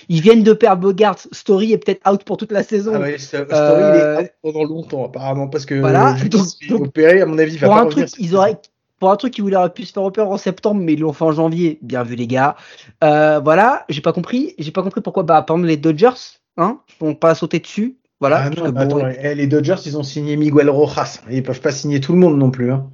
ils 0.09 0.20
viennent 0.20 0.42
de 0.42 0.52
perdre 0.52 0.83
Bogart, 0.83 1.16
Story 1.33 1.72
est 1.72 1.78
peut-être 1.78 2.09
out 2.11 2.22
pour 2.24 2.37
toute 2.37 2.52
la 2.52 2.62
saison. 2.62 2.92
Ah 2.94 3.00
ouais, 3.00 3.18
Story, 3.18 3.44
Euh, 3.52 4.16
il 4.18 4.20
est 4.20 4.24
out 4.24 4.31
pendant 4.42 4.64
longtemps, 4.64 5.04
apparemment, 5.04 5.48
parce 5.48 5.66
que 5.66 5.74
Voilà, 5.74 6.16
donc- 6.31 6.46
donc, 6.68 6.83
opérer, 6.87 7.20
à 7.20 7.26
mon 7.26 7.38
avis, 7.38 7.54
il 7.54 7.59
va 7.59 7.66
pour 7.66 7.76
pas 7.76 7.83
un 7.83 7.85
revenir 7.85 8.07
truc, 8.07 8.20
ils 8.24 8.37
auraient, 8.37 8.59
pour 9.00 9.11
un 9.11 9.16
truc 9.16 9.35
qui 9.35 9.42
aurait 9.42 9.70
pu 9.72 9.85
se 9.85 9.92
faire 9.92 10.02
opérer 10.02 10.26
en 10.26 10.37
septembre, 10.38 10.81
mais 10.83 10.94
ils 10.94 11.00
l'ont 11.00 11.12
fait 11.12 11.24
en 11.24 11.33
janvier. 11.33 11.78
Bien 11.83 12.02
vu 12.02 12.14
les 12.16 12.26
gars. 12.26 12.57
Euh, 13.04 13.40
voilà, 13.40 13.85
j'ai 13.88 14.00
pas 14.00 14.12
compris. 14.12 14.54
J'ai 14.59 14.70
pas 14.72 14.83
compris 14.83 15.00
pourquoi, 15.00 15.22
bah, 15.22 15.42
par 15.42 15.57
exemple 15.57 15.68
les 15.68 15.76
Dodgers, 15.76 16.40
hein, 16.57 16.81
sont 16.98 17.14
pas 17.14 17.35
sautés 17.35 17.61
dessus. 17.61 17.96
Voilà. 18.20 18.42
Ah 18.46 18.50
non, 18.50 18.70
bon, 18.70 18.76
attends, 18.81 19.09
eh, 19.22 19.35
les 19.37 19.46
Dodgers, 19.46 19.76
ils 19.87 19.96
ont 19.96 20.02
signé 20.02 20.37
Miguel 20.37 20.68
Rojas. 20.68 21.20
Ils 21.31 21.44
peuvent 21.44 21.61
pas 21.61 21.70
signer 21.70 22.00
tout 22.00 22.12
le 22.12 22.18
monde 22.18 22.37
non 22.37 22.50
plus. 22.50 22.72
Hein. 22.72 22.90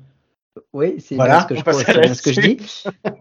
Oui, 0.73 0.97
c'est 0.99 1.14
Voilà, 1.17 1.47
bien 1.51 1.57
ce 1.73 1.85
que, 1.85 2.05
je, 2.07 2.14
ce 2.14 2.23
que 2.23 2.33
je 2.33 2.40
dis. 2.40 2.59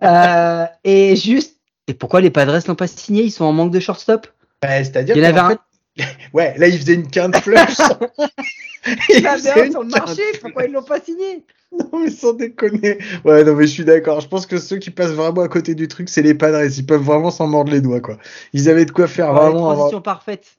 Euh, 0.03 0.65
et 0.83 1.15
juste, 1.15 1.57
et 1.87 1.93
pourquoi 1.93 2.21
les 2.21 2.29
Padres 2.29 2.59
n'ont 2.67 2.75
pas 2.75 2.87
signé? 2.87 3.23
Ils 3.23 3.31
sont 3.31 3.45
en 3.45 3.53
manque 3.53 3.71
de 3.71 3.79
shortstop 3.79 4.27
Bah, 4.61 4.83
C'est-à-dire 4.83 5.15
Il 5.17 5.23
y 5.23 5.27
en 5.27 5.35
avait 5.35 5.55
fait- 5.55 6.05
ouais, 6.33 6.55
là, 6.57 6.67
ils 6.67 6.77
faisaient 6.79 6.95
une 6.95 7.07
quinte 7.09 7.37
flush. 7.37 7.77
Ils 9.09 9.25
avait 9.25 9.51
un 9.61 9.65
une 9.65 9.71
sur 9.71 9.83
le 9.83 9.89
marché, 9.89 10.23
pourquoi 10.41 10.65
ils 10.65 10.71
l'ont 10.73 10.83
pas 10.83 10.99
signé? 10.99 11.45
Non, 11.71 12.01
mais 12.03 12.11
sans 12.11 12.33
déconner. 12.33 12.99
Ouais, 13.25 13.43
non, 13.43 13.55
mais 13.55 13.65
je 13.65 13.71
suis 13.71 13.85
d'accord. 13.85 14.21
Je 14.21 14.27
pense 14.27 14.45
que 14.45 14.59
ceux 14.59 14.77
qui 14.77 14.91
passent 14.91 15.13
vraiment 15.13 15.41
à 15.41 15.47
côté 15.47 15.73
du 15.73 15.87
truc, 15.87 16.07
c'est 16.07 16.21
les 16.21 16.35
Padres. 16.35 16.63
Ils 16.65 16.85
peuvent 16.85 17.01
vraiment 17.01 17.31
s'en 17.31 17.47
mordre 17.47 17.71
les 17.71 17.81
doigts, 17.81 17.99
quoi. 17.99 18.17
Ils 18.53 18.69
avaient 18.69 18.85
de 18.85 18.91
quoi 18.91 19.07
faire 19.07 19.33
Ouais, 19.33 19.39
vraiment. 19.39 19.73
Transition 19.73 19.99
parfaite, 19.99 20.57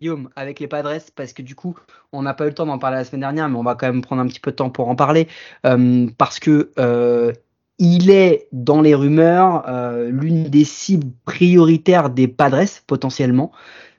Guillaume, 0.00 0.28
avec 0.36 0.60
les 0.60 0.68
Padres, 0.68 0.98
parce 1.14 1.32
que 1.32 1.42
du 1.42 1.54
coup, 1.54 1.76
on 2.12 2.22
n'a 2.22 2.34
pas 2.34 2.44
eu 2.44 2.48
le 2.48 2.54
temps 2.54 2.66
d'en 2.66 2.78
parler 2.78 2.98
la 2.98 3.04
semaine 3.04 3.20
dernière, 3.20 3.48
mais 3.48 3.56
on 3.56 3.62
va 3.62 3.74
quand 3.74 3.86
même 3.86 4.02
prendre 4.02 4.22
un 4.22 4.26
petit 4.26 4.40
peu 4.40 4.50
de 4.50 4.56
temps 4.56 4.70
pour 4.70 4.88
en 4.88 4.96
parler, 4.96 5.28
euh, 5.66 6.06
parce 6.18 6.38
que 6.38 6.70
euh, 6.78 7.32
il 7.78 8.10
est 8.10 8.48
dans 8.52 8.80
les 8.80 8.94
rumeurs 8.94 9.64
euh, 9.68 10.10
l'une 10.10 10.44
des 10.44 10.64
cibles 10.64 11.10
prioritaires 11.24 12.10
des 12.10 12.28
Padres 12.28 12.80
potentiellement. 12.86 13.52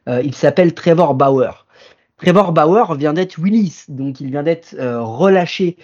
Il 0.05 0.35
s'appelle 0.35 0.73
Trevor 0.73 1.15
Bauer. 1.15 1.65
Trevor 2.17 2.51
Bauer 2.51 2.95
vient 2.95 3.13
d'être 3.13 3.39
release, 3.39 3.85
donc 3.87 4.19
il 4.19 4.31
vient 4.31 4.43
d'être 4.43 4.75
relâché 4.77 5.77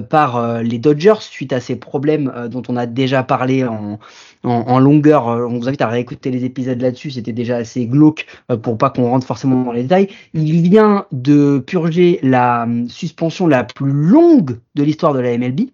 par 0.00 0.36
euh, 0.36 0.62
les 0.62 0.78
Dodgers 0.78 1.20
suite 1.20 1.52
à 1.52 1.60
ces 1.60 1.76
problèmes 1.76 2.32
euh, 2.34 2.48
dont 2.48 2.62
on 2.68 2.76
a 2.76 2.86
déjà 2.86 3.22
parlé 3.22 3.64
en, 3.64 3.98
en, 4.42 4.50
en 4.50 4.78
longueur. 4.78 5.28
Euh, 5.28 5.46
On 5.46 5.58
vous 5.58 5.68
invite 5.68 5.82
à 5.82 5.88
réécouter 5.88 6.30
les 6.30 6.44
épisodes 6.44 6.80
là-dessus, 6.80 7.12
c'était 7.12 7.32
déjà 7.32 7.56
assez 7.56 7.86
glauque 7.86 8.26
euh, 8.50 8.56
pour 8.56 8.78
pas 8.78 8.90
qu'on 8.90 9.10
rentre 9.10 9.26
forcément 9.26 9.62
dans 9.62 9.72
les 9.72 9.82
détails. 9.82 10.08
Il 10.34 10.62
vient 10.62 11.06
de 11.12 11.58
purger 11.58 12.18
la 12.22 12.64
hum, 12.64 12.88
suspension 12.88 13.46
la 13.46 13.64
plus 13.64 13.92
longue 13.92 14.58
de 14.74 14.82
l'histoire 14.82 15.12
de 15.12 15.20
la 15.20 15.36
MLB. 15.36 15.70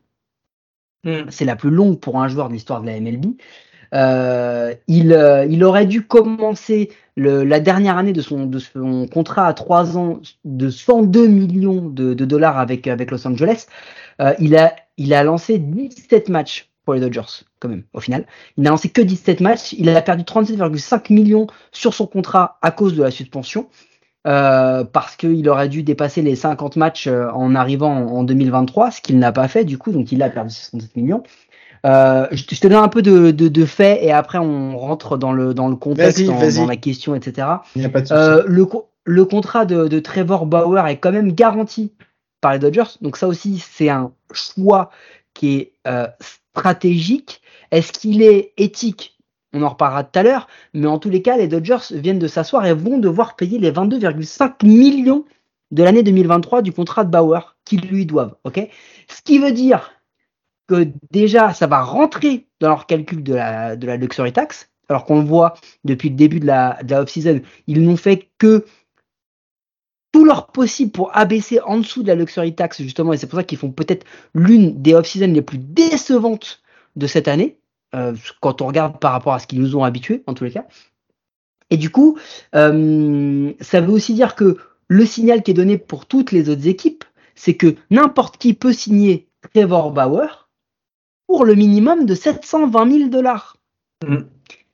Hmm. 1.05 1.29
C'est 1.31 1.45
la 1.45 1.57
plus 1.57 1.71
longue 1.71 1.99
pour 1.99 2.21
un 2.21 2.29
joueur 2.29 2.49
de 2.49 2.55
l'histoire 2.55 2.81
de 2.81 2.87
la 2.87 3.01
MLB. 3.01 3.35
Euh, 3.95 4.75
il, 4.89 5.13
euh, 5.13 5.45
il 5.47 5.65
aurait 5.65 5.87
dû 5.87 6.07
commencer 6.07 6.91
le, 7.17 7.45
la 7.45 7.61
dernière 7.61 7.99
année 7.99 8.13
de 8.13 8.23
son, 8.23 8.51
contrat 9.13 9.47
à 9.47 9.55
3 9.55 9.99
ans 9.99 10.21
de 10.45 10.71
102 10.71 11.27
millions 11.27 11.89
de, 11.89 12.15
dollars 12.15 12.59
avec, 12.59 12.87
Los 12.87 13.27
Angeles. 13.27 13.67
Euh, 14.21 14.35
il, 14.39 14.57
a, 14.57 15.25
lancé 15.25 15.59
17 15.59 16.29
matchs 16.29 16.69
pour 16.85 16.95
les 16.95 17.01
Dodgers, 17.01 17.45
quand 17.61 17.69
même, 17.69 17.85
au 17.93 18.01
final. 18.01 18.27
Il 18.57 18.65
n'a 18.65 18.71
lancé 18.71 18.89
que 18.89 19.03
17 19.03 19.41
matchs. 19.41 19.73
Il 19.75 19.89
a 19.89 20.03
perdu 20.03 20.25
37,5 20.25 21.13
millions 21.13 21.47
sur 21.71 21.95
son 21.95 22.07
contrat 22.07 22.59
à 22.63 22.71
cause 22.71 22.95
de 22.97 23.03
la 23.03 23.11
suspension. 23.11 23.69
Euh, 24.25 24.85
parce 24.85 25.17
qu'il 25.17 25.49
aurait 25.49 25.69
dû 25.69 25.83
dépasser 25.83 26.23
les 26.23 26.37
50 26.37 26.77
matchs 26.77 27.09
euh, 27.09 27.29
en 27.33 27.57
arrivant 27.57 27.93
en 27.93 28.23
2023, 28.23 28.93
ce 28.93 29.01
qu'il 29.01 29.19
n'a 29.19 29.33
pas 29.33 29.49
fait 29.49 29.65
du 29.65 29.79
coup, 29.79 29.91
donc 29.91 30.13
il 30.13 30.23
a 30.23 30.31
perdu 30.31 30.55
67 30.55 30.95
millions. 30.95 31.25
Euh, 31.85 32.29
je, 32.31 32.45
te, 32.45 32.55
je 32.55 32.61
te 32.61 32.67
donne 32.69 32.83
un 32.83 32.89
peu 32.89 33.03
de, 33.03 33.33
de, 33.33 33.49
de 33.49 33.65
faits 33.67 33.99
et 34.03 34.13
après 34.13 34.39
on 34.39 34.79
rentre 34.79 35.17
dans 35.17 35.33
le, 35.33 35.53
dans 35.53 35.69
le 35.69 35.77
contexte, 35.77 36.23
dans, 36.25 36.67
la 36.67 36.77
question, 36.77 37.15
etc. 37.15 37.49
Il 37.75 37.81
n'y 37.81 37.87
a 37.87 37.89
pas 37.89 38.03
de 38.03 38.07
souci. 38.07 38.21
Euh, 38.21 38.45
le, 38.47 38.67
le 39.05 39.25
contrat 39.25 39.65
de, 39.65 39.89
de 39.89 39.99
Trevor 39.99 40.47
Bauer 40.47 40.87
est 40.87 40.99
quand 40.99 41.13
même 41.13 41.33
garanti 41.33 41.93
par 42.41 42.53
les 42.53 42.59
Dodgers. 42.59 42.99
Donc 43.01 43.17
ça 43.17 43.27
aussi, 43.27 43.59
c'est 43.59 43.89
un 43.89 44.13
choix 44.33 44.91
qui 45.35 45.57
est 45.57 45.73
euh, 45.89 46.07
stratégique. 46.21 47.41
Est-ce 47.71 47.93
qu'il 47.93 48.23
est 48.23 48.53
éthique? 48.59 49.19
On 49.55 49.63
en 49.63 49.71
reparlera 49.71 50.05
tout 50.05 50.19
à 50.19 50.23
l'heure. 50.23 50.47
Mais 50.75 50.87
en 50.87 50.99
tous 50.99 51.11
les 51.11 51.23
cas, 51.23 51.37
les 51.37 51.49
Dodgers 51.49 51.79
viennent 51.91 52.19
de 52.19 52.29
s'asseoir 52.29 52.65
et 52.65 52.75
vont 52.75 52.99
devoir 52.99 53.37
payer 53.37 53.59
les 53.59 53.73
22,5 53.73 54.65
millions 54.65 55.25
de 55.73 55.83
l'année 55.83 56.03
2023 56.03 56.63
du 56.63 56.73
contrat 56.73 57.05
de 57.05 57.11
Bauer 57.11 57.57
qu'ils 57.65 57.81
lui 57.81 58.07
doivent. 58.07 58.35
ok? 58.45 58.69
Ce 59.09 59.23
qui 59.23 59.39
veut 59.39 59.53
dire 59.53 59.91
que 60.69 60.89
déjà, 61.11 61.53
ça 61.53 61.67
va 61.67 61.83
rentrer 61.83 62.47
dans 62.61 62.69
leur 62.69 62.87
calcul 62.87 63.23
de 63.23 63.35
la, 63.35 63.77
de 63.77 63.87
la 63.87 63.97
luxury 63.97 64.33
tax. 64.33 64.71
Alors 64.89 65.05
qu'on 65.05 65.21
le 65.21 65.27
voit 65.27 65.55
depuis 65.85 66.11
le 66.11 66.17
début 66.17 66.41
de 66.41 66.47
la, 66.47 66.83
de 66.83 66.91
la 66.91 67.03
off-season, 67.03 67.41
ils 67.67 67.83
n'ont 67.83 67.97
fait 67.97 68.29
que 68.39 68.65
tout 70.13 70.25
leur 70.25 70.49
possible 70.49 70.93
pour 70.93 71.17
abaisser 71.17 71.61
en 71.61 71.79
dessous 71.79 72.03
de 72.03 72.09
la 72.09 72.15
luxury 72.15 72.55
tax, 72.55 72.83
justement, 72.83 73.13
et 73.13 73.17
c'est 73.17 73.27
pour 73.27 73.39
ça 73.39 73.45
qu'ils 73.45 73.59
font 73.59 73.71
peut-être 73.71 74.05
l'une 74.35 74.83
des 74.83 74.95
off-season 74.95 75.33
les 75.33 75.41
plus 75.41 75.59
décevantes 75.59 76.63
de 76.97 77.07
cette 77.07 77.29
année, 77.29 77.59
euh, 77.95 78.15
quand 78.41 78.61
on 78.61 78.67
regarde 78.67 78.99
par 78.99 79.13
rapport 79.13 79.33
à 79.33 79.39
ce 79.39 79.47
qu'ils 79.47 79.61
nous 79.61 79.77
ont 79.77 79.85
habitués, 79.85 80.23
en 80.27 80.35
tous 80.35 80.45
les 80.45 80.51
cas. 80.51 80.67
Et 81.71 81.79
du 81.79 81.89
coup, 81.89 82.19
euh, 82.55 83.53
ça 83.61 83.81
veut 83.81 83.93
aussi 83.93 84.13
dire 84.13 84.35
que 84.35 84.59
le 84.89 85.07
signal 85.07 85.43
qui 85.43 85.53
est 85.53 85.55
donné 85.55 85.79
pour 85.79 86.05
toutes 86.05 86.33
les 86.33 86.51
autres 86.51 86.67
équipes, 86.67 87.05
c'est 87.35 87.55
que 87.55 87.77
n'importe 87.91 88.37
qui 88.37 88.53
peut 88.53 88.75
signer 88.75 89.29
Trevor 89.55 89.91
Bauer 89.91 90.42
pour 91.33 91.47
le 91.47 91.55
minimum 91.55 92.05
de 92.05 92.15
720 92.15 92.91
000 92.99 93.09
dollars. 93.09 93.57
Mm. 94.07 94.19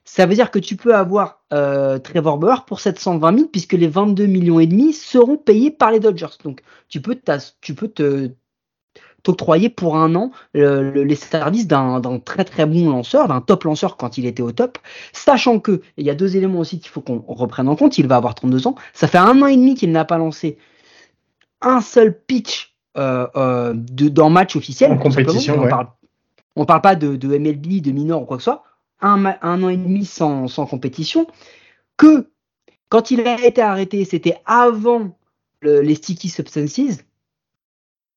Ça 0.03 0.25
veut 0.25 0.35
dire 0.35 0.51
que 0.51 0.59
tu 0.59 0.75
peux 0.75 0.93
avoir 0.93 1.41
euh, 1.53 1.99
Trevor 1.99 2.37
Bauer 2.37 2.65
pour 2.65 2.81
720 2.81 3.33
000 3.33 3.47
puisque 3.47 3.71
les 3.71 3.87
22 3.87 4.25
millions 4.25 4.59
et 4.59 4.67
demi 4.67 4.91
seront 4.91 5.37
payés 5.37 5.71
par 5.71 5.89
les 5.89 6.01
Dodgers. 6.01 6.35
Donc 6.43 6.59
tu 6.89 6.99
peux, 6.99 7.17
tu 7.61 7.75
peux 7.75 7.87
te 7.87 8.31
t'octroyer 9.23 9.69
pour 9.69 9.95
un 9.95 10.15
an 10.15 10.31
le, 10.53 10.91
le, 10.91 11.05
les 11.05 11.15
services 11.15 11.65
d'un 11.65 12.01
très 12.25 12.43
très 12.43 12.65
bon 12.65 12.89
lanceur, 12.89 13.29
d'un 13.29 13.39
top 13.39 13.63
lanceur 13.63 13.95
quand 13.95 14.17
il 14.17 14.25
était 14.25 14.43
au 14.43 14.51
top, 14.51 14.79
sachant 15.13 15.61
que 15.61 15.79
il 15.95 16.05
y 16.05 16.09
a 16.09 16.15
deux 16.15 16.35
éléments 16.35 16.59
aussi 16.59 16.81
qu'il 16.81 16.89
faut 16.89 16.99
qu'on 16.99 17.23
reprenne 17.25 17.69
en 17.69 17.77
compte. 17.77 17.97
Il 17.97 18.07
va 18.07 18.17
avoir 18.17 18.35
32 18.35 18.67
ans, 18.67 18.75
ça 18.93 19.07
fait 19.07 19.17
un 19.17 19.41
an 19.41 19.47
et 19.47 19.55
demi 19.55 19.75
qu'il 19.75 19.93
n'a 19.93 20.03
pas 20.03 20.17
lancé 20.17 20.57
un 21.61 21.79
seul 21.79 22.19
pitch 22.19 22.75
euh, 22.97 23.27
euh, 23.37 23.73
de, 23.75 24.09
dans 24.09 24.29
match 24.29 24.57
officiel. 24.57 24.91
En 24.91 24.97
compétition, 24.97 25.55
on 25.57 25.63
ouais. 25.63 25.69
parle, 25.69 25.87
on 26.59 26.65
parle 26.65 26.81
pas 26.81 26.95
de, 26.95 27.15
MLB, 27.25 27.81
de 27.81 27.91
minor 27.91 28.23
ou 28.23 28.25
quoi 28.25 28.37
que 28.37 28.43
ce 28.43 28.51
soit. 28.51 28.63
Un, 29.01 29.23
an 29.25 29.69
et 29.69 29.77
demi 29.77 30.03
sans, 30.03 30.47
compétition. 30.69 31.25
Que 31.95 32.29
quand 32.89 33.11
il 33.11 33.25
a 33.25 33.45
été 33.45 33.61
arrêté, 33.61 34.03
c'était 34.03 34.35
avant 34.45 35.17
le, 35.61 35.79
les 35.79 35.95
sticky 35.95 36.27
substances. 36.27 36.99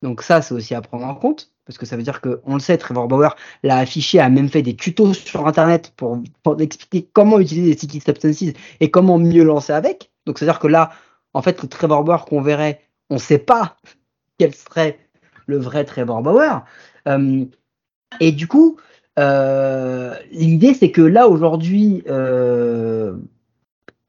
Donc 0.02 0.22
ça, 0.22 0.42
c'est 0.42 0.54
aussi 0.54 0.74
à 0.74 0.80
prendre 0.80 1.06
en 1.06 1.14
compte, 1.14 1.52
parce 1.66 1.78
que 1.78 1.86
ça 1.86 1.96
veut 1.96 2.02
dire 2.02 2.20
que, 2.20 2.40
on 2.44 2.54
le 2.54 2.60
sait, 2.60 2.76
Trevor 2.78 3.06
Bauer 3.06 3.36
l'a 3.62 3.78
affiché, 3.78 4.18
a 4.18 4.28
même 4.28 4.48
fait 4.48 4.62
des 4.62 4.74
tutos 4.74 5.14
sur 5.14 5.46
Internet 5.46 5.92
pour, 5.96 6.20
expliquer 6.58 7.08
comment 7.12 7.38
utiliser 7.38 7.68
les 7.68 7.76
sticky 7.76 8.00
substances 8.00 8.54
et 8.80 8.90
comment 8.90 9.18
mieux 9.18 9.44
lancer 9.44 9.72
avec. 9.72 10.10
Donc 10.26 10.40
c'est 10.40 10.46
à 10.46 10.52
dire 10.52 10.58
que 10.58 10.66
là, 10.66 10.90
en 11.32 11.42
fait, 11.42 11.62
le 11.62 11.68
Trevor 11.68 12.02
Bauer 12.02 12.24
qu'on 12.24 12.42
verrait, 12.42 12.80
on 13.08 13.14
ne 13.14 13.20
sait 13.20 13.38
pas 13.38 13.76
quel 14.38 14.52
serait 14.52 14.98
le 15.46 15.58
vrai 15.58 15.84
Trevor 15.84 16.22
Bauer. 16.22 16.64
Euh, 17.06 17.44
et 18.20 18.32
du 18.32 18.46
coup, 18.46 18.76
euh, 19.18 20.14
l'idée, 20.30 20.74
c'est 20.74 20.90
que 20.90 21.02
là, 21.02 21.28
aujourd'hui, 21.28 22.02
euh, 22.08 23.14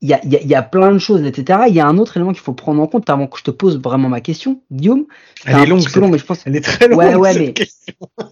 il 0.03 0.09
y 0.09 0.13
a, 0.13 0.19
y, 0.25 0.35
a, 0.35 0.41
y 0.41 0.53
a, 0.53 0.61
plein 0.61 0.91
de 0.91 0.97
choses, 0.97 1.23
etc. 1.23 1.61
Il 1.69 1.73
y 1.73 1.79
a 1.79 1.87
un 1.87 1.97
autre 1.97 2.17
élément 2.17 2.33
qu'il 2.33 2.41
faut 2.41 2.53
prendre 2.53 2.81
en 2.81 2.87
compte 2.87 3.09
avant 3.09 3.25
que 3.27 3.39
je 3.39 3.43
te 3.43 3.51
pose 3.51 3.79
vraiment 3.79 4.09
ma 4.09 4.19
question, 4.19 4.61
Guillaume. 4.69 5.05
Elle 5.45 5.59
est 5.59 5.65
longue, 5.65 5.95
long, 5.95 6.09
mais 6.09 6.17
je 6.17 6.25
pense. 6.25 6.45
Elle 6.45 6.57
est 6.57 6.61
très 6.61 6.89
longue. 6.89 6.99
Ouais, 6.99 7.15
ouais, 7.15 7.33
mais, 7.39 7.53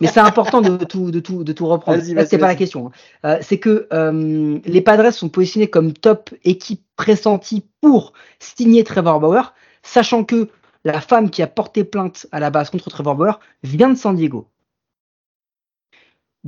mais 0.02 0.08
c'est 0.08 0.20
important 0.20 0.60
de 0.62 0.84
tout, 0.84 1.12
de 1.12 1.22
tout, 1.22 1.46
de 1.46 1.54
tout 1.54 1.68
reprendre. 1.68 2.02
C'est 2.04 2.38
pas 2.38 2.48
la 2.48 2.56
question. 2.56 2.88
hein. 2.88 2.92
Euh, 3.26 3.38
c'est 3.42 3.58
que 3.58 3.88
euh, 3.94 4.60
les 4.66 4.82
Padres 4.82 5.14
sont 5.14 5.30
positionnés 5.30 5.68
comme 5.68 5.94
top 5.94 6.32
équipe 6.44 6.84
pressentie 6.98 7.64
pour 7.80 8.12
signer 8.40 8.84
Trevor 8.84 9.22
Bauer, 9.22 9.54
sachant 9.82 10.26
que 10.26 10.50
la 10.84 11.00
femme 11.00 11.30
qui 11.30 11.42
a 11.42 11.48
porté 11.48 11.86
plainte 11.86 12.28
à 12.34 12.42
la 12.42 12.50
base 12.50 12.70
contre 12.70 12.90
Trevor 12.90 13.16
Bauer 13.16 13.40
vient 13.64 13.90
de 13.90 13.96
San 13.98 14.16
Diego. 14.16 14.48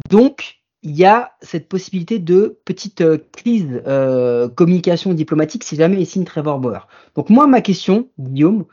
Donc, 0.10 0.64
il 0.84 0.96
y 0.96 1.06
a 1.06 1.34
cette 1.42 1.70
possibilité 1.70 2.20
de 2.20 2.60
petite 2.66 3.02
euh, 3.02 3.18
crise 3.32 3.82
euh, 3.88 4.50
communication 4.50 5.14
diplomatique 5.14 5.64
si 5.64 5.78
jamais 5.78 6.00
il 6.00 6.06
signe 6.06 6.26
Trevor 6.26 6.60
Bauer. 6.60 6.88
Donc 7.16 7.30
moi, 7.30 7.48
ma 7.48 7.62
question, 7.62 8.10
Guillaume, 8.20 8.66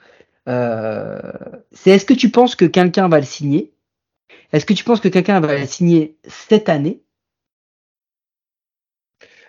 euh, 0.48 1.20
c'est 1.70 1.90
est-ce 1.90 2.04
que 2.04 2.14
tu 2.14 2.30
penses 2.30 2.56
que 2.56 2.64
quelqu'un 2.64 3.08
va 3.08 3.20
le 3.20 3.26
signer? 3.26 3.72
Est-ce 4.52 4.66
que 4.66 4.72
tu 4.72 4.82
penses 4.82 5.00
que 5.00 5.08
quelqu'un 5.08 5.38
va 5.40 5.56
le 5.56 5.66
signer 5.66 6.16
cette 6.26 6.68
année? 6.68 7.00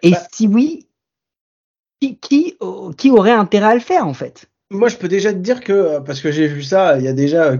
Et 0.03 0.11
bah, 0.11 0.21
si 0.31 0.47
oui, 0.47 0.87
qui, 1.99 2.17
qui, 2.17 2.57
qui, 2.97 3.11
aurait 3.11 3.31
intérêt 3.31 3.71
à 3.71 3.73
le 3.73 3.79
faire 3.79 4.05
en 4.05 4.13
fait? 4.13 4.47
Moi, 4.69 4.87
je 4.87 4.97
peux 4.97 5.07
déjà 5.07 5.33
te 5.33 5.39
dire 5.39 5.61
que, 5.61 5.99
parce 5.99 6.21
que 6.21 6.31
j'ai 6.31 6.47
vu 6.47 6.61
ça, 6.61 6.97
il 6.97 7.03
y 7.03 7.07
a 7.07 7.13
déjà 7.13 7.57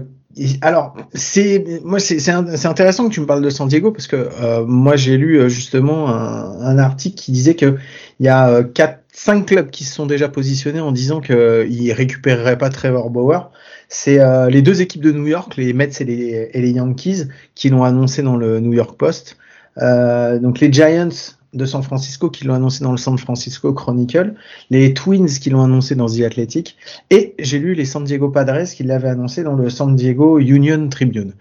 alors, 0.62 0.96
c'est 1.14 1.82
moi 1.84 1.98
c'est 2.00 2.30
intéressant 2.30 3.08
que 3.08 3.14
tu 3.14 3.20
me 3.20 3.26
parles 3.26 3.42
de 3.42 3.50
San 3.50 3.68
Diego 3.68 3.90
parce 3.90 4.06
que 4.06 4.16
euh, 4.16 4.64
moi 4.64 4.96
j'ai 4.96 5.16
lu 5.16 5.38
euh, 5.38 5.48
justement 5.48 6.08
un, 6.08 6.60
un, 6.60 6.78
article 6.78 7.16
qui 7.16 7.32
disait 7.32 7.54
que 7.54 7.76
il 8.18 8.26
y 8.26 8.28
a 8.28 8.48
euh, 8.48 8.62
quatre, 8.62 9.02
cinq 9.12 9.46
clubs 9.46 9.70
qui 9.70 9.84
se 9.84 9.94
sont 9.94 10.06
déjà 10.06 10.28
positionnés 10.28 10.80
en 10.80 10.92
disant 10.92 11.20
qu'ils 11.20 11.92
récupéreraient 11.92 12.58
pas 12.58 12.70
Trevor 12.70 13.10
Bauer. 13.10 13.50
C'est 13.88 14.20
euh, 14.20 14.48
les 14.48 14.62
deux 14.62 14.80
équipes 14.80 15.02
de 15.02 15.12
New 15.12 15.26
York, 15.26 15.56
les 15.56 15.72
Mets 15.74 15.90
et 16.00 16.04
les, 16.04 16.50
et 16.52 16.60
les 16.60 16.70
Yankees, 16.70 17.24
qui 17.54 17.68
l'ont 17.68 17.84
annoncé 17.84 18.22
dans 18.22 18.36
le 18.36 18.58
New 18.58 18.72
York 18.72 18.96
Post. 18.96 19.36
Euh, 19.78 20.38
donc 20.38 20.60
les 20.60 20.72
Giants 20.72 21.34
de 21.52 21.66
San 21.66 21.82
Francisco 21.82 22.30
qui 22.30 22.44
l'ont 22.44 22.54
annoncé 22.54 22.82
dans 22.82 22.92
le 22.92 22.96
San 22.96 23.18
Francisco 23.18 23.72
Chronicle, 23.72 24.34
les 24.70 24.94
Twins 24.94 25.28
qui 25.28 25.50
l'ont 25.50 25.62
annoncé 25.62 25.94
dans 25.94 26.06
The 26.06 26.20
Athletic, 26.20 26.76
et 27.10 27.34
j'ai 27.38 27.58
lu 27.58 27.74
les 27.74 27.84
San 27.84 28.04
Diego 28.04 28.30
Padres 28.30 28.64
qui 28.74 28.84
l'avaient 28.84 29.10
annoncé 29.10 29.42
dans 29.42 29.54
le 29.54 29.68
San 29.68 29.94
Diego 29.94 30.38
Union 30.38 30.88
Tribune. 30.88 31.34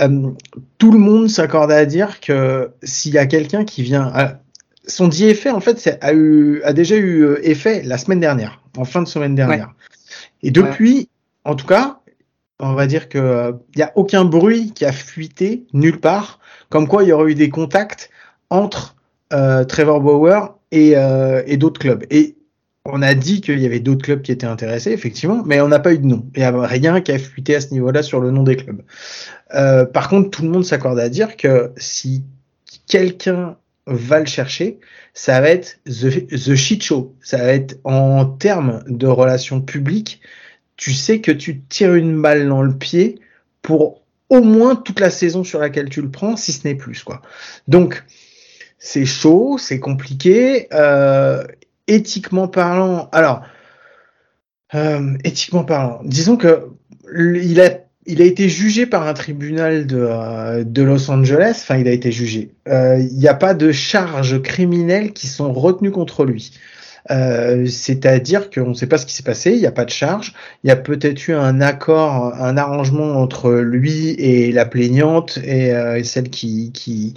Euh, 0.00 0.30
tout 0.78 0.92
le 0.92 0.98
monde 0.98 1.28
s'accorde 1.28 1.72
à 1.72 1.84
dire 1.84 2.20
que 2.20 2.70
s'il 2.82 3.12
y 3.12 3.18
a 3.18 3.26
quelqu'un 3.26 3.64
qui 3.64 3.82
vient, 3.82 4.10
à... 4.14 4.40
son 4.86 5.08
dit 5.08 5.26
effet 5.26 5.50
en 5.50 5.60
fait 5.60 5.98
a, 6.00 6.12
eu, 6.14 6.62
a 6.62 6.72
déjà 6.72 6.96
eu 6.96 7.22
euh, 7.22 7.48
effet 7.48 7.82
la 7.82 7.98
semaine 7.98 8.20
dernière, 8.20 8.62
en 8.78 8.84
fin 8.84 9.02
de 9.02 9.08
semaine 9.08 9.34
dernière, 9.34 9.68
ouais. 9.68 10.48
et 10.48 10.50
depuis, 10.50 10.96
ouais. 10.96 11.08
en 11.44 11.54
tout 11.54 11.66
cas, 11.66 12.00
on 12.60 12.74
va 12.74 12.86
dire 12.86 13.08
que 13.08 13.18
il 13.18 13.20
euh, 13.20 13.52
n'y 13.76 13.82
a 13.82 13.92
aucun 13.94 14.24
bruit 14.24 14.72
qui 14.72 14.86
a 14.86 14.92
fuité 14.92 15.64
nulle 15.74 16.00
part, 16.00 16.38
comme 16.70 16.88
quoi 16.88 17.02
il 17.02 17.08
y 17.08 17.12
aurait 17.12 17.32
eu 17.32 17.34
des 17.34 17.50
contacts 17.50 18.10
entre 18.48 18.96
Trevor 19.30 20.00
Bauer 20.00 20.58
et, 20.72 20.96
euh, 20.96 21.42
et 21.46 21.56
d'autres 21.56 21.80
clubs. 21.80 22.04
Et 22.10 22.36
on 22.84 23.02
a 23.02 23.14
dit 23.14 23.40
qu'il 23.40 23.58
y 23.60 23.66
avait 23.66 23.80
d'autres 23.80 24.02
clubs 24.02 24.22
qui 24.22 24.32
étaient 24.32 24.46
intéressés, 24.46 24.92
effectivement, 24.92 25.42
mais 25.44 25.60
on 25.60 25.68
n'a 25.68 25.78
pas 25.78 25.92
eu 25.92 25.98
de 25.98 26.06
nom. 26.06 26.26
Il 26.34 26.40
n'y 26.40 26.44
a 26.44 26.66
rien 26.66 27.00
qui 27.00 27.12
a 27.12 27.18
fuité 27.18 27.54
à 27.54 27.60
ce 27.60 27.72
niveau-là 27.72 28.02
sur 28.02 28.20
le 28.20 28.30
nom 28.30 28.42
des 28.42 28.56
clubs. 28.56 28.82
Euh, 29.54 29.84
par 29.84 30.08
contre, 30.08 30.30
tout 30.30 30.42
le 30.42 30.48
monde 30.48 30.64
s'accorde 30.64 30.98
à 30.98 31.08
dire 31.08 31.36
que 31.36 31.72
si 31.76 32.24
quelqu'un 32.86 33.56
va 33.86 34.20
le 34.20 34.26
chercher, 34.26 34.78
ça 35.12 35.40
va 35.40 35.50
être 35.50 35.78
the, 35.84 36.26
the 36.30 36.54
shit 36.54 36.82
show. 36.82 37.14
Ça 37.20 37.38
va 37.38 37.52
être 37.52 37.78
en 37.84 38.24
termes 38.24 38.82
de 38.86 39.06
relations 39.06 39.60
publiques. 39.60 40.20
Tu 40.76 40.92
sais 40.92 41.20
que 41.20 41.32
tu 41.32 41.60
tires 41.60 41.94
une 41.94 42.20
balle 42.20 42.48
dans 42.48 42.62
le 42.62 42.72
pied 42.72 43.20
pour 43.60 44.00
au 44.30 44.42
moins 44.42 44.76
toute 44.76 45.00
la 45.00 45.10
saison 45.10 45.44
sur 45.44 45.58
laquelle 45.58 45.90
tu 45.90 46.00
le 46.00 46.10
prends, 46.10 46.36
si 46.36 46.52
ce 46.52 46.66
n'est 46.66 46.76
plus, 46.76 47.02
quoi. 47.02 47.20
Donc, 47.66 48.04
c'est 48.80 49.04
chaud, 49.04 49.58
c'est 49.58 49.78
compliqué. 49.78 50.66
Euh, 50.72 51.44
éthiquement 51.86 52.48
parlant, 52.48 53.08
alors, 53.12 53.42
euh, 54.74 55.16
éthiquement 55.22 55.64
parlant, 55.64 56.00
disons 56.02 56.36
que 56.36 56.66
il 57.14 57.60
a, 57.60 57.70
il 58.06 58.22
a 58.22 58.24
été 58.24 58.48
jugé 58.48 58.86
par 58.86 59.06
un 59.06 59.14
tribunal 59.14 59.86
de, 59.86 59.98
euh, 59.98 60.64
de 60.64 60.82
Los 60.82 61.10
Angeles. 61.10 61.58
Enfin, 61.62 61.76
il 61.76 61.86
a 61.88 61.92
été 61.92 62.10
jugé. 62.10 62.52
Il 62.66 63.10
n'y 63.12 63.28
a 63.28 63.34
pas 63.34 63.54
de 63.54 63.70
charges 63.70 64.40
criminelles 64.42 65.12
qui 65.12 65.26
sont 65.28 65.52
retenues 65.52 65.90
contre 65.90 66.24
lui. 66.24 66.52
Euh, 67.10 67.66
c'est-à-dire 67.66 68.50
qu'on 68.50 68.68
ne 68.68 68.74
sait 68.74 68.86
pas 68.86 68.98
ce 68.98 69.06
qui 69.06 69.14
s'est 69.14 69.22
passé, 69.22 69.52
il 69.52 69.58
n'y 69.58 69.66
a 69.66 69.72
pas 69.72 69.86
de 69.86 69.90
charge, 69.90 70.34
il 70.64 70.68
y 70.68 70.70
a 70.70 70.76
peut-être 70.76 71.28
eu 71.28 71.34
un 71.34 71.60
accord, 71.60 72.34
un 72.34 72.56
arrangement 72.56 73.20
entre 73.20 73.52
lui 73.52 74.10
et 74.18 74.52
la 74.52 74.66
plaignante 74.66 75.38
et, 75.42 75.72
euh, 75.72 75.98
et 75.98 76.04
celle 76.04 76.28
qui, 76.28 76.72
qui, 76.72 77.14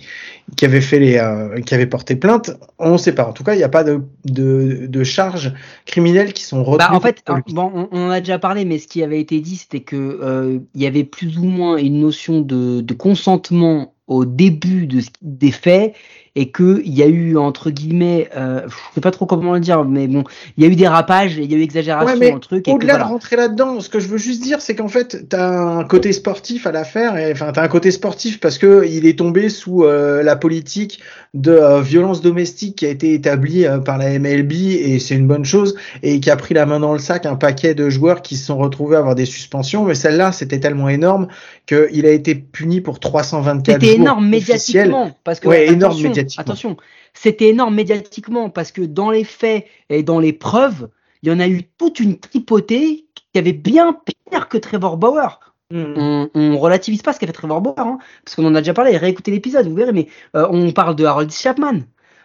qui 0.55 0.65
avait 0.65 0.81
fait 0.81 0.99
les, 0.99 1.17
euh, 1.17 1.59
qui 1.59 1.75
avait 1.75 1.85
porté 1.85 2.15
plainte. 2.15 2.51
On 2.79 2.93
ne 2.93 2.97
sait 2.97 3.13
pas. 3.13 3.25
En 3.25 3.33
tout 3.33 3.43
cas, 3.43 3.55
il 3.55 3.57
n'y 3.57 3.63
a 3.63 3.69
pas 3.69 3.83
de, 3.83 4.01
de, 4.25 4.87
de 4.87 5.03
charges 5.03 5.53
criminelles 5.85 6.33
qui 6.33 6.43
sont 6.43 6.63
retenues. 6.63 6.87
Bah, 6.89 6.95
en 6.95 7.01
fait, 7.01 7.21
bon, 7.49 7.71
on, 7.75 7.89
on 7.91 8.07
en 8.07 8.09
a 8.09 8.19
déjà 8.19 8.39
parlé, 8.39 8.63
mais 8.65 8.79
ce 8.79 8.87
qui 8.87 9.03
avait 9.03 9.19
été 9.19 9.41
dit, 9.41 9.57
c'était 9.57 9.81
que 9.81 9.95
euh, 9.95 10.59
il 10.75 10.81
y 10.81 10.87
avait 10.87 11.03
plus 11.03 11.37
ou 11.37 11.43
moins 11.43 11.77
une 11.77 11.99
notion 11.99 12.41
de, 12.41 12.81
de 12.81 12.93
consentement 12.93 13.93
au 14.07 14.25
début 14.25 14.85
de, 14.87 15.01
des 15.21 15.51
faits 15.51 15.93
et 16.35 16.49
que 16.49 16.81
il 16.83 16.93
y 16.93 17.03
a 17.03 17.07
eu 17.07 17.37
entre 17.37 17.69
guillemets, 17.69 18.29
euh, 18.35 18.61
je 18.67 18.75
sais 18.95 19.01
pas 19.01 19.11
trop 19.11 19.25
comment 19.25 19.53
le 19.53 19.59
dire, 19.59 19.85
mais 19.85 20.07
bon, 20.07 20.23
il 20.57 20.63
y 20.63 20.67
a 20.67 20.69
eu 20.69 20.75
dérapage, 20.75 21.37
il 21.37 21.51
y 21.51 21.53
a 21.53 21.57
eu 21.57 21.61
exagération 21.61 22.17
ouais, 22.17 22.29
dans 22.29 22.35
le 22.35 22.41
truc. 22.41 22.67
Au-delà 22.67 22.93
voilà. 22.93 23.05
de 23.05 23.09
rentrer 23.11 23.35
là-dedans, 23.35 23.79
ce 23.79 23.89
que 23.89 23.99
je 23.99 24.07
veux 24.07 24.17
juste 24.17 24.41
dire, 24.41 24.59
c'est 24.59 24.75
qu'en 24.75 24.87
fait, 24.87 25.29
t'as 25.29 25.47
un 25.47 25.83
côté 25.83 26.11
sportif 26.11 26.65
à 26.65 26.71
l'affaire, 26.71 27.17
et 27.17 27.31
enfin, 27.31 27.51
t'as 27.51 27.61
un 27.61 27.67
côté 27.67 27.91
sportif 27.91 28.39
parce 28.39 28.57
que 28.57 28.85
il 28.87 29.05
est 29.05 29.19
tombé 29.19 29.49
sous 29.49 29.83
euh, 29.83 30.23
la 30.23 30.35
politique 30.35 31.01
de 31.35 31.51
euh, 31.51 31.81
violence 31.81 32.21
domestique 32.21 32.77
qui 32.77 32.85
a 32.85 32.89
été 32.89 33.13
établie 33.13 33.65
euh, 33.65 33.79
par 33.79 33.97
la 33.97 34.17
MLB 34.19 34.51
et 34.51 34.99
c'est 34.99 35.15
une 35.15 35.27
bonne 35.27 35.45
chose 35.45 35.75
et 36.03 36.19
qui 36.19 36.29
a 36.29 36.35
pris 36.35 36.53
la 36.53 36.67
main 36.67 36.79
dans 36.79 36.93
le 36.93 36.99
sac 36.99 37.25
un 37.25 37.35
paquet 37.35 37.73
de 37.73 37.89
joueurs 37.89 38.21
qui 38.21 38.37
se 38.37 38.45
sont 38.45 38.57
retrouvés 38.57 38.97
à 38.97 38.99
avoir 38.99 39.15
des 39.15 39.25
suspensions, 39.25 39.83
mais 39.83 39.95
celle-là, 39.95 40.31
c'était 40.31 40.59
tellement 40.59 40.89
énorme 40.89 41.27
qu'il 41.67 42.05
a 42.05 42.11
été 42.11 42.35
puni 42.35 42.81
pour 42.81 42.99
324 42.99 43.83
jours. 43.83 43.92
C'était 43.93 44.01
énorme 44.01 44.27
médiatiquement 44.27 45.17
parce 45.23 45.39
que 45.39 45.47
ouais, 45.47 45.67
attention, 45.67 45.75
énorme 45.75 46.01
médiatiquement. 46.01 46.41
Attention, 46.41 46.77
c'était 47.13 47.49
énorme 47.49 47.75
médiatiquement 47.75 48.49
parce 48.49 48.71
que 48.71 48.81
dans 48.81 49.11
les 49.11 49.23
faits 49.23 49.65
et 49.89 50.03
dans 50.03 50.19
les 50.19 50.33
preuves, 50.33 50.89
il 51.21 51.29
y 51.29 51.31
en 51.31 51.39
a 51.39 51.47
eu 51.47 51.63
toute 51.77 51.99
une 51.99 52.19
tripotée 52.19 53.05
qui 53.33 53.39
avait 53.39 53.53
bien 53.53 53.97
pire 54.29 54.49
que 54.49 54.57
Trevor 54.57 54.97
Bauer. 54.97 55.39
Mm. 55.71 55.93
On, 55.97 56.29
on 56.35 56.57
relativise 56.57 57.01
pas 57.01 57.13
ce 57.13 57.19
qu'a 57.19 57.27
fait 57.27 57.33
Trevor 57.33 57.61
Bauer, 57.61 57.79
hein, 57.79 57.97
parce 58.23 58.35
qu'on 58.35 58.45
en 58.45 58.55
a 58.55 58.59
déjà 58.61 58.73
parlé, 58.73 58.95
réécoutez 58.97 59.31
l'épisode, 59.31 59.67
vous 59.67 59.75
verrez, 59.75 59.93
mais 59.93 60.07
euh, 60.35 60.47
on 60.51 60.71
parle 60.71 60.95
de 60.95 61.05
Harold 61.05 61.31
Chapman, 61.31 61.79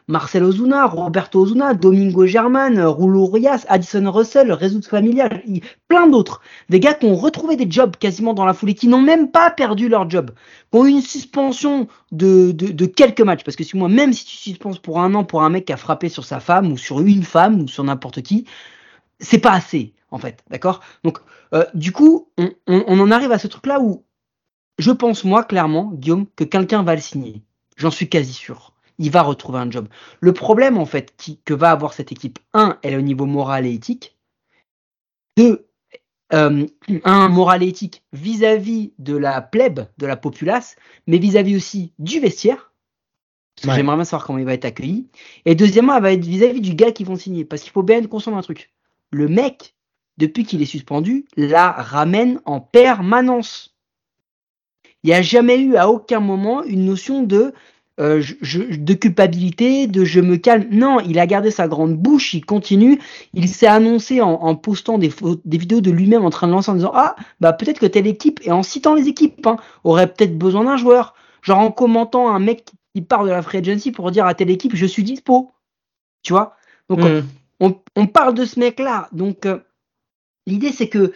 Marcel 0.09 0.43
Ozuna, 0.43 0.87
Roberto 0.87 1.41
Ozuna, 1.41 1.75
Domingo 1.75 2.27
German, 2.27 2.79
euh, 2.79 2.89
Rulo 2.89 3.27
Rias, 3.27 3.67
Addison 3.69 4.11
Russell, 4.11 4.51
Résout 4.53 4.83
Familial, 4.83 5.43
plein 5.87 6.07
d'autres. 6.07 6.41
Des 6.71 6.81
gars 6.81 6.95
qui 6.95 7.07
ont 7.07 7.15
retrouvé 7.15 7.57
des 7.57 7.71
jobs 7.71 7.95
quasiment 7.97 8.33
dans 8.33 8.47
la 8.47 8.55
foulée, 8.55 8.75
qui 8.75 8.89
n'ont 8.89 9.03
même 9.03 9.31
pas 9.31 9.51
perdu 9.51 9.89
leur 9.89 10.09
job, 10.09 10.31
qui 10.73 10.79
ont 10.79 10.87
eu 10.87 10.91
une 10.91 11.03
suspension 11.03 11.89
de, 12.11 12.53
quelques 12.87 13.21
matchs. 13.21 13.45
Parce 13.45 13.57
que 13.57 13.65
si 13.65 13.77
moi, 13.77 13.89
même 13.89 14.15
si 14.15 14.25
tu 14.25 14.37
suspends 14.37 14.75
pour 14.75 15.01
un 15.01 15.15
an 15.15 15.25
pour 15.25 15.43
un 15.43 15.51
mec 15.51 15.67
qui 15.67 15.73
a 15.73 15.77
frappé 15.77 16.09
sur 16.09 16.25
sa 16.25 16.41
femme, 16.41 16.73
ou 16.73 16.79
sur 16.79 17.01
une 17.01 17.23
femme, 17.23 17.61
ou 17.63 17.69
sur 17.69 17.85
n'importe 17.85 18.23
qui, 18.23 18.47
c'est 19.21 19.39
pas 19.39 19.53
assez, 19.53 19.93
en 20.11 20.19
fait. 20.19 20.43
D'accord? 20.49 20.81
Donc, 21.05 21.19
euh, 21.53 21.65
du 21.75 21.93
coup, 21.93 22.29
on 22.67 23.01
en 23.01 23.11
arrive 23.11 23.33
à 23.33 23.39
ce 23.39 23.47
truc-là 23.47 23.81
où 23.81 24.05
je 24.79 24.93
pense, 24.93 25.25
moi, 25.25 25.45
clairement, 25.45 25.91
Guillaume, 25.93 26.27
que 26.37 26.45
quelqu'un 26.45 26.83
va 26.83 26.95
le 26.95 27.01
signer. 27.01 27.43
J'en 27.77 27.91
suis 27.91 28.09
quasi 28.09 28.33
sûr. 28.33 28.73
Il 28.99 29.11
va 29.11 29.22
retrouver 29.22 29.59
un 29.59 29.70
job. 29.70 29.88
Le 30.20 30.32
problème, 30.32 30.76
en 30.76 30.86
fait, 30.86 31.14
qui, 31.16 31.40
que 31.44 31.55
va 31.55 31.70
avoir 31.70 31.92
cette 31.92 32.12
équipe, 32.12 32.38
un, 32.53 32.78
elle 32.82 32.94
est 32.94 32.96
au 32.99 33.03
niveau 33.03 33.26
moral 33.26 33.66
et 33.66 33.72
éthique. 33.72 34.16
Deux, 35.36 35.68
euh, 36.32 36.66
un, 37.05 37.28
moral 37.28 37.62
et 37.62 37.68
éthique 37.68 38.03
vis-à-vis 38.12 38.92
de 38.99 39.16
la 39.16 39.40
plèbe, 39.40 39.86
de 39.99 40.07
la 40.07 40.16
populace, 40.16 40.76
mais 41.07 41.18
vis-à-vis 41.18 41.57
aussi 41.57 41.92
du 41.99 42.20
vestiaire. 42.20 42.72
Parce 43.55 43.64
que 43.64 43.70
Ouais. 43.70 43.76
j'aimerais 43.76 43.96
bien 43.96 44.05
savoir 44.05 44.26
comment 44.26 44.38
il 44.38 44.44
va 44.44 44.55
être 44.55 44.64
accueilli. 44.64 45.09
Et 45.44 45.55
deuxièmement, 45.55 45.96
elle 45.96 46.03
va 46.03 46.12
être 46.12 46.24
vis-à-vis 46.24 46.61
du 46.61 46.74
gars 46.74 46.92
qui 46.92 47.05
vont 47.05 47.16
signer. 47.16 47.44
Parce 47.44 47.62
qu'il 47.62 47.72
faut 47.72 47.82
bien 47.82 48.05
conscient 48.07 48.32
d'un 48.32 48.42
truc. 48.42 48.72
Le 49.11 49.26
mec, 49.26 49.74
depuis 50.16 50.44
qu'il 50.44 50.62
est 50.62 50.66
suspendu, 50.66 51.24
la 51.36 51.70
ramène 51.72 52.40
en 52.44 52.61
permanence. 52.61 53.76
Il 55.03 55.09
n'y 55.11 55.14
a 55.14 55.22
jamais 55.22 55.61
eu 55.61 55.76
à 55.76 55.88
aucun 55.88 56.20
moment 56.20 56.62
une 56.64 56.84
notion 56.84 57.22
de, 57.22 57.55
euh, 58.01 58.20
je- 58.20 58.34
je- 58.42 58.62
de 58.76 58.94
culpabilité, 58.94 59.86
de 59.86 60.05
je 60.05 60.20
me 60.20 60.36
calme. 60.36 60.66
Non, 60.70 61.01
il 61.01 61.18
a 61.18 61.26
gardé 61.26 61.51
sa 61.51 61.68
grande 61.68 61.96
bouche, 61.96 62.34
il 62.34 62.44
continue. 62.44 62.99
Il 63.34 63.49
s'est 63.49 63.66
annoncé 63.66 64.20
en, 64.20 64.30
en 64.32 64.55
postant 64.57 64.99
des, 64.99 65.11
des 65.44 65.59
vidéos 65.59 65.80
de 65.80 65.90
lui-même 65.90 66.24
en 66.24 66.30
train 66.30 66.46
de 66.46 66.53
lancer 66.53 66.70
en 66.70 66.74
disant 66.74 66.92
Ah, 66.94 67.16
bah 67.40 67.53
peut-être 67.53 67.78
que 67.80 67.86
telle 67.86 68.07
équipe, 68.07 68.40
et 68.44 68.53
en 68.53 68.62
citant 68.62 68.94
les 68.94 69.09
équipes, 69.09 69.46
hein, 69.46 69.57
aurait 69.84 70.07
peut-être 70.12 70.38
besoin 70.38 70.64
d'un 70.64 70.76
joueur. 70.76 71.14
Genre 71.42 71.59
en 71.59 71.70
commentant 71.70 72.28
un 72.34 72.38
mec 72.38 72.64
qui 72.94 73.03
part 73.03 73.24
de 73.24 73.30
la 73.30 73.42
free 73.42 73.59
agency 73.59 73.92
pour 73.92 74.11
dire 74.11 74.26
à 74.26 74.34
telle 74.34 74.51
équipe 74.51 74.74
Je 74.74 74.86
suis 74.86 75.05
dispo. 75.05 75.53
Tu 76.22 76.32
vois? 76.32 76.57
Donc 76.88 77.01
Mm. 77.05 77.20
on, 77.61 77.76
on 77.96 78.07
parle 78.07 78.34
de 78.34 78.44
ce 78.44 78.59
mec-là. 78.61 79.09
Donc, 79.12 79.46
euh, 79.46 79.59
l'idée, 80.46 80.72
c'est 80.72 80.88
que, 80.88 81.12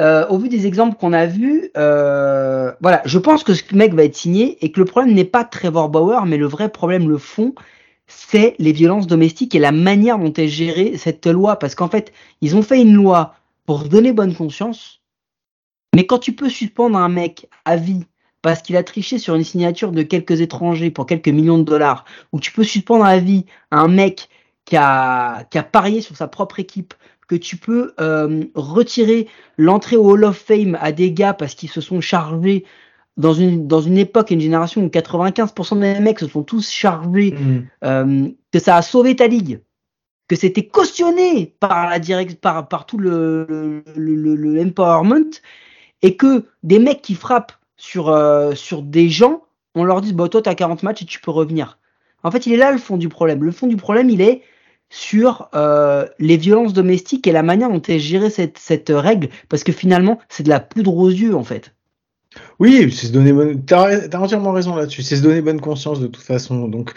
euh, 0.00 0.26
au 0.28 0.38
vu 0.38 0.48
des 0.48 0.66
exemples 0.66 0.96
qu'on 0.96 1.12
a 1.12 1.26
vus, 1.26 1.70
euh, 1.76 2.72
voilà, 2.80 3.02
je 3.04 3.18
pense 3.18 3.44
que 3.44 3.54
ce 3.54 3.62
mec 3.74 3.94
va 3.94 4.04
être 4.04 4.16
signé 4.16 4.64
et 4.64 4.72
que 4.72 4.80
le 4.80 4.86
problème 4.86 5.14
n'est 5.14 5.24
pas 5.24 5.44
Trevor 5.44 5.88
Bauer, 5.88 6.26
mais 6.26 6.36
le 6.36 6.46
vrai 6.46 6.68
problème, 6.68 7.08
le 7.08 7.18
fond, 7.18 7.54
c'est 8.06 8.56
les 8.58 8.72
violences 8.72 9.06
domestiques 9.06 9.54
et 9.54 9.60
la 9.60 9.72
manière 9.72 10.18
dont 10.18 10.32
est 10.32 10.48
gérée 10.48 10.96
cette 10.96 11.26
loi. 11.26 11.58
Parce 11.58 11.74
qu'en 11.74 11.88
fait, 11.88 12.12
ils 12.40 12.56
ont 12.56 12.62
fait 12.62 12.80
une 12.80 12.94
loi 12.94 13.34
pour 13.66 13.84
donner 13.84 14.12
bonne 14.12 14.34
conscience, 14.34 15.00
mais 15.94 16.06
quand 16.06 16.18
tu 16.18 16.32
peux 16.34 16.48
suspendre 16.48 16.98
un 16.98 17.08
mec 17.08 17.48
à 17.64 17.76
vie 17.76 18.04
parce 18.42 18.60
qu'il 18.60 18.76
a 18.76 18.82
triché 18.82 19.18
sur 19.18 19.36
une 19.36 19.44
signature 19.44 19.90
de 19.90 20.02
quelques 20.02 20.42
étrangers 20.42 20.90
pour 20.90 21.06
quelques 21.06 21.28
millions 21.28 21.56
de 21.56 21.62
dollars, 21.62 22.04
ou 22.32 22.40
tu 22.40 22.52
peux 22.52 22.64
suspendre 22.64 23.04
à 23.04 23.18
vie 23.18 23.46
un 23.70 23.88
mec 23.88 24.28
qui 24.64 24.76
a, 24.76 25.44
qui 25.44 25.56
a 25.56 25.62
parié 25.62 26.00
sur 26.00 26.16
sa 26.16 26.28
propre 26.28 26.60
équipe, 26.60 26.94
que 27.28 27.34
tu 27.34 27.56
peux 27.56 27.92
euh, 28.00 28.44
retirer 28.54 29.28
l'entrée 29.58 29.96
au 29.96 30.10
Hall 30.10 30.24
of 30.24 30.36
Fame 30.36 30.76
à 30.80 30.92
des 30.92 31.12
gars 31.12 31.34
parce 31.34 31.54
qu'ils 31.54 31.70
se 31.70 31.80
sont 31.80 32.00
chargés 32.00 32.64
dans 33.16 33.32
une, 33.32 33.66
dans 33.68 33.80
une 33.80 33.96
époque 33.98 34.30
et 34.32 34.34
une 34.34 34.40
génération 34.40 34.82
où 34.82 34.88
95% 34.88 35.78
des 35.80 36.00
mecs 36.00 36.18
se 36.18 36.28
sont 36.28 36.42
tous 36.42 36.70
chargés, 36.70 37.32
Mm. 37.32 37.58
euh, 37.84 38.28
que 38.52 38.58
ça 38.58 38.76
a 38.76 38.82
sauvé 38.82 39.14
ta 39.16 39.26
ligue, 39.28 39.60
que 40.28 40.36
c'était 40.36 40.66
cautionné 40.66 41.54
par 41.60 41.88
la 41.90 41.98
direct, 41.98 42.40
par, 42.40 42.68
par 42.68 42.86
tout 42.86 42.98
le, 42.98 43.82
le, 43.96 44.14
le, 44.14 44.34
le 44.34 44.60
empowerment, 44.60 45.30
et 46.02 46.16
que 46.16 46.44
des 46.62 46.78
mecs 46.78 47.02
qui 47.02 47.14
frappent 47.14 47.52
sur, 47.76 48.08
euh, 48.08 48.54
sur 48.54 48.82
des 48.82 49.08
gens, 49.08 49.44
on 49.74 49.84
leur 49.84 50.00
dit, 50.00 50.12
bah, 50.12 50.28
toi, 50.28 50.42
t'as 50.42 50.54
40 50.54 50.82
matchs 50.82 51.02
et 51.02 51.06
tu 51.06 51.20
peux 51.20 51.30
revenir. 51.30 51.78
En 52.22 52.30
fait, 52.30 52.46
il 52.46 52.52
est 52.52 52.56
là 52.58 52.72
le 52.72 52.78
fond 52.78 52.96
du 52.96 53.08
problème. 53.08 53.44
Le 53.44 53.52
fond 53.52 53.66
du 53.66 53.76
problème, 53.76 54.10
il 54.10 54.20
est 54.20 54.42
sur 54.94 55.48
euh, 55.54 56.06
les 56.20 56.36
violences 56.36 56.72
domestiques 56.72 57.26
et 57.26 57.32
la 57.32 57.42
manière 57.42 57.68
dont 57.68 57.82
est 57.82 57.98
gérée 57.98 58.30
cette, 58.30 58.58
cette 58.58 58.92
règle, 58.94 59.28
parce 59.48 59.64
que 59.64 59.72
finalement, 59.72 60.20
c'est 60.28 60.44
de 60.44 60.48
la 60.48 60.60
poudre 60.60 60.96
aux 60.96 61.10
yeux, 61.10 61.34
en 61.34 61.42
fait. 61.42 61.74
Oui, 62.60 62.92
c'est 62.92 63.08
se 63.08 63.12
donner 63.12 63.32
bonne. 63.32 63.64
T'as 63.64 64.08
entièrement 64.16 64.52
raison 64.52 64.76
là-dessus. 64.76 65.02
C'est 65.02 65.16
se 65.16 65.22
donner 65.22 65.40
bonne 65.40 65.60
conscience 65.60 65.98
de 65.98 66.06
toute 66.06 66.24
façon. 66.24 66.68
Donc, 66.68 66.92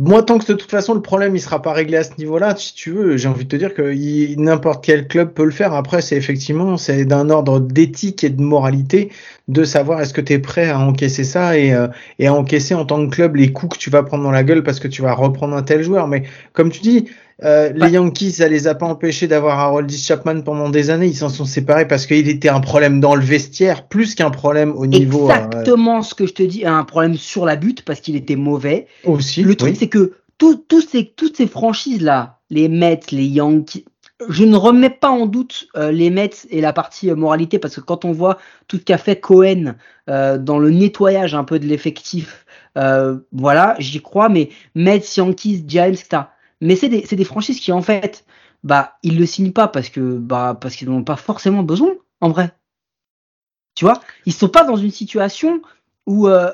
moi, 0.00 0.22
tant 0.22 0.38
que 0.38 0.46
de 0.50 0.54
toute 0.54 0.70
façon 0.70 0.94
le 0.94 1.02
problème 1.02 1.36
il 1.36 1.40
sera 1.40 1.60
pas 1.60 1.74
réglé 1.74 1.98
à 1.98 2.04
ce 2.04 2.12
niveau-là, 2.18 2.56
si 2.56 2.74
tu 2.74 2.90
veux, 2.90 3.18
j'ai 3.18 3.28
envie 3.28 3.44
de 3.44 3.50
te 3.50 3.56
dire 3.56 3.74
que 3.74 3.92
n'importe 4.40 4.82
quel 4.82 5.06
club 5.06 5.34
peut 5.34 5.44
le 5.44 5.50
faire. 5.50 5.74
Après, 5.74 6.00
c'est 6.00 6.16
effectivement 6.16 6.78
c'est 6.78 7.04
d'un 7.04 7.28
ordre 7.28 7.60
d'éthique 7.60 8.24
et 8.24 8.30
de 8.30 8.40
moralité 8.40 9.12
de 9.48 9.62
savoir 9.62 10.00
est-ce 10.00 10.14
que 10.14 10.22
tu 10.22 10.32
es 10.32 10.38
prêt 10.38 10.70
à 10.70 10.78
encaisser 10.78 11.24
ça 11.24 11.58
et, 11.58 11.74
euh, 11.74 11.88
et 12.18 12.28
à 12.28 12.34
encaisser 12.34 12.74
en 12.74 12.86
tant 12.86 13.06
que 13.06 13.14
club 13.14 13.36
les 13.36 13.52
coups 13.52 13.76
que 13.76 13.82
tu 13.82 13.90
vas 13.90 14.02
prendre 14.02 14.24
dans 14.24 14.30
la 14.30 14.42
gueule 14.42 14.62
parce 14.62 14.80
que 14.80 14.88
tu 14.88 15.02
vas 15.02 15.12
reprendre 15.12 15.54
un 15.54 15.62
tel 15.62 15.82
joueur. 15.82 16.08
Mais 16.08 16.22
comme 16.54 16.70
tu 16.70 16.80
dis, 16.80 17.06
euh, 17.42 17.72
les 17.72 17.80
Ouais. 17.80 17.90
Yankees, 17.92 18.32
ça 18.32 18.48
les 18.48 18.66
a 18.68 18.74
pas 18.74 18.86
empêchés 18.86 19.26
d'avoir 19.26 19.58
Harold 19.58 19.90
Chapman 19.90 20.42
pendant 20.42 20.68
des 20.68 20.90
années. 20.90 21.06
Ils 21.06 21.16
s'en 21.16 21.28
sont 21.28 21.44
séparés 21.44 21.88
parce 21.88 22.06
qu'il 22.06 22.28
était 22.28 22.48
un 22.50 22.60
problème 22.60 23.00
dans 23.00 23.14
le 23.14 23.22
vestiaire 23.22 23.88
plus 23.88 24.14
qu'un 24.14 24.30
problème 24.30 24.72
au 24.76 24.86
niveau 24.86 25.30
euh, 25.30 25.34
Exactement 25.34 26.02
ce 26.02 26.14
que 26.14 26.26
je 26.26 26.34
te 26.34 26.42
dis, 26.42 26.66
un 26.66 26.84
problème 26.84 27.16
sur 27.16 27.44
la 27.46 27.56
butte, 27.56 27.82
parce 27.82 28.00
qu'il 28.00 28.16
était 28.16 28.36
mauvais. 28.36 28.86
aussi. 29.04 29.42
Le 29.42 29.54
truc, 29.54 29.70
oui. 29.72 29.76
c'est 29.78 29.88
que 29.88 30.12
tout- 30.38 30.64
ces, 30.90 31.06
toutes 31.16 31.36
ces 31.36 31.46
franchises-là, 31.46 32.38
les 32.50 32.68
Mets, 32.68 33.00
les 33.10 33.24
Yankees, 33.26 33.84
je 34.28 34.44
ne 34.44 34.54
remets 34.56 34.90
pas 34.90 35.08
en 35.10 35.24
doute 35.24 35.68
euh, 35.76 35.90
les 35.92 36.10
Mets 36.10 36.30
et 36.50 36.60
la 36.60 36.74
partie 36.74 37.08
euh, 37.10 37.14
moralité, 37.16 37.58
parce 37.58 37.76
que 37.76 37.80
quand 37.80 38.04
on 38.04 38.12
voit 38.12 38.36
tout 38.68 38.76
ce 38.76 38.82
qu'a 38.82 38.98
fait 38.98 39.16
Cohen 39.18 39.76
euh, 40.10 40.36
dans 40.36 40.58
le 40.58 40.70
nettoyage 40.70 41.34
un 41.34 41.44
peu 41.44 41.58
de 41.58 41.66
l'effectif, 41.66 42.44
voilà, 43.32 43.76
j'y 43.78 44.00
crois, 44.00 44.28
mais 44.28 44.50
Mets, 44.74 45.02
Yankees, 45.16 45.64
Giants, 45.66 45.84
etc. 45.86 46.22
Mais 46.60 46.76
c'est 46.76 46.88
des, 46.88 47.02
des 47.02 47.24
franchises 47.24 47.60
qui, 47.60 47.72
en 47.72 47.82
fait, 47.82 48.24
bah, 48.64 48.98
ils 49.02 49.18
le 49.18 49.26
signent 49.26 49.52
pas 49.52 49.68
parce 49.68 49.88
que, 49.88 50.18
bah, 50.18 50.56
parce 50.60 50.76
qu'ils 50.76 50.88
n'en 50.88 50.96
ont 50.96 51.04
pas 51.04 51.16
forcément 51.16 51.62
besoin, 51.62 51.92
en 52.20 52.30
vrai. 52.30 52.52
Tu 53.74 53.84
vois, 53.84 54.00
ils 54.26 54.32
sont 54.32 54.48
pas 54.48 54.64
dans 54.64 54.76
une 54.76 54.90
situation 54.90 55.62
où, 56.06 56.28
euh, 56.28 56.50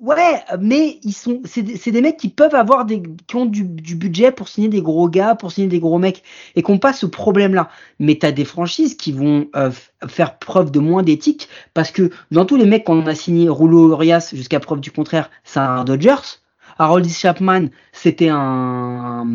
ouais, 0.00 0.42
mais 0.60 0.98
ils 1.02 1.12
sont, 1.12 1.40
c'est 1.44 1.62
des, 1.62 2.00
mecs 2.00 2.16
qui 2.16 2.28
peuvent 2.28 2.54
avoir 2.54 2.84
des, 2.84 3.02
qui 3.26 3.36
ont 3.36 3.46
du, 3.46 3.64
du 3.64 3.94
budget 3.94 4.32
pour 4.32 4.48
signer 4.48 4.68
des 4.68 4.82
gros 4.82 5.08
gars, 5.08 5.34
pour 5.34 5.52
signer 5.52 5.68
des 5.68 5.80
gros 5.80 5.98
mecs, 5.98 6.22
et 6.56 6.62
qui 6.62 6.70
n'ont 6.70 6.78
pas 6.78 6.92
ce 6.92 7.06
problème-là. 7.06 7.70
Mais 7.98 8.16
t'as 8.16 8.32
des 8.32 8.44
franchises 8.44 8.96
qui 8.96 9.12
vont 9.12 9.48
euh, 9.56 9.70
faire 10.08 10.38
preuve 10.38 10.70
de 10.70 10.80
moins 10.80 11.02
d'éthique 11.02 11.48
parce 11.74 11.90
que 11.90 12.10
dans 12.30 12.44
tous 12.44 12.56
les 12.56 12.66
mecs 12.66 12.84
qu'on 12.84 13.06
a 13.06 13.14
signé, 13.14 13.48
Rouleau 13.48 13.90
Urias, 13.90 14.30
jusqu'à 14.34 14.60
preuve 14.60 14.80
du 14.80 14.90
contraire, 14.90 15.30
c'est 15.44 15.60
un 15.60 15.84
Dodgers. 15.84 16.40
Harold 16.78 17.08
Chapman, 17.08 17.66
c'était 17.92 18.28
un, 18.30 19.26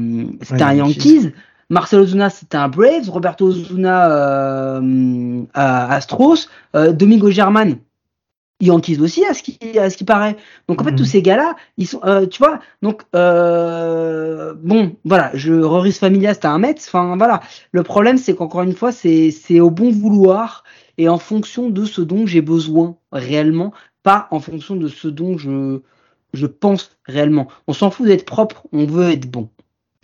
c'était 0.41 0.63
Un 0.63 0.67
un 0.67 0.73
Yankees. 0.73 1.13
Yankees. 1.15 1.31
Marcel 1.69 1.99
Ozuna, 2.01 2.29
c'était 2.29 2.57
un 2.57 2.67
Braves. 2.69 3.09
Roberto 3.09 3.45
Ozuna, 3.47 4.11
euh, 4.11 5.43
à 5.53 5.93
Astros. 5.93 6.47
Euh, 6.75 6.91
Domingo 6.93 7.31
German, 7.31 7.77
Yankees 8.61 8.99
aussi, 9.01 9.25
à 9.25 9.33
ce 9.33 9.43
qui, 9.43 9.57
à 9.79 9.89
ce 9.89 9.97
qui 9.97 10.03
paraît. 10.05 10.37
Donc 10.67 10.81
en 10.81 10.85
fait, 10.85 10.91
Mhm. 10.91 10.97
tous 10.97 11.05
ces 11.05 11.21
gars-là, 11.21 11.55
ils 11.77 11.87
sont, 11.87 11.99
euh, 12.05 12.25
tu 12.27 12.37
vois, 12.39 12.59
donc 12.81 13.03
euh, 13.15 14.53
bon, 14.61 14.95
voilà, 15.03 15.31
je 15.33 15.53
Roris 15.53 15.93
Familia, 15.93 16.33
c'était 16.33 16.47
un 16.47 16.59
Mets. 16.59 16.75
Enfin 16.79 17.15
voilà, 17.17 17.41
le 17.71 17.83
problème, 17.83 18.17
c'est 18.17 18.35
qu'encore 18.35 18.61
une 18.63 18.73
fois, 18.75 18.91
c'est 18.91 19.31
c'est 19.31 19.59
au 19.59 19.69
bon 19.71 19.91
vouloir 19.91 20.63
et 20.97 21.09
en 21.09 21.17
fonction 21.17 21.69
de 21.69 21.85
ce 21.85 22.01
dont 22.01 22.25
j'ai 22.25 22.41
besoin 22.41 22.95
réellement, 23.11 23.73
pas 24.03 24.27
en 24.31 24.39
fonction 24.39 24.75
de 24.75 24.87
ce 24.87 25.07
dont 25.07 25.37
je 25.37 25.81
je 26.33 26.45
pense 26.45 26.97
réellement. 27.05 27.47
On 27.67 27.73
s'en 27.73 27.91
fout 27.91 28.07
d'être 28.07 28.25
propre, 28.25 28.67
on 28.71 28.85
veut 28.85 29.11
être 29.11 29.29
bon. 29.29 29.49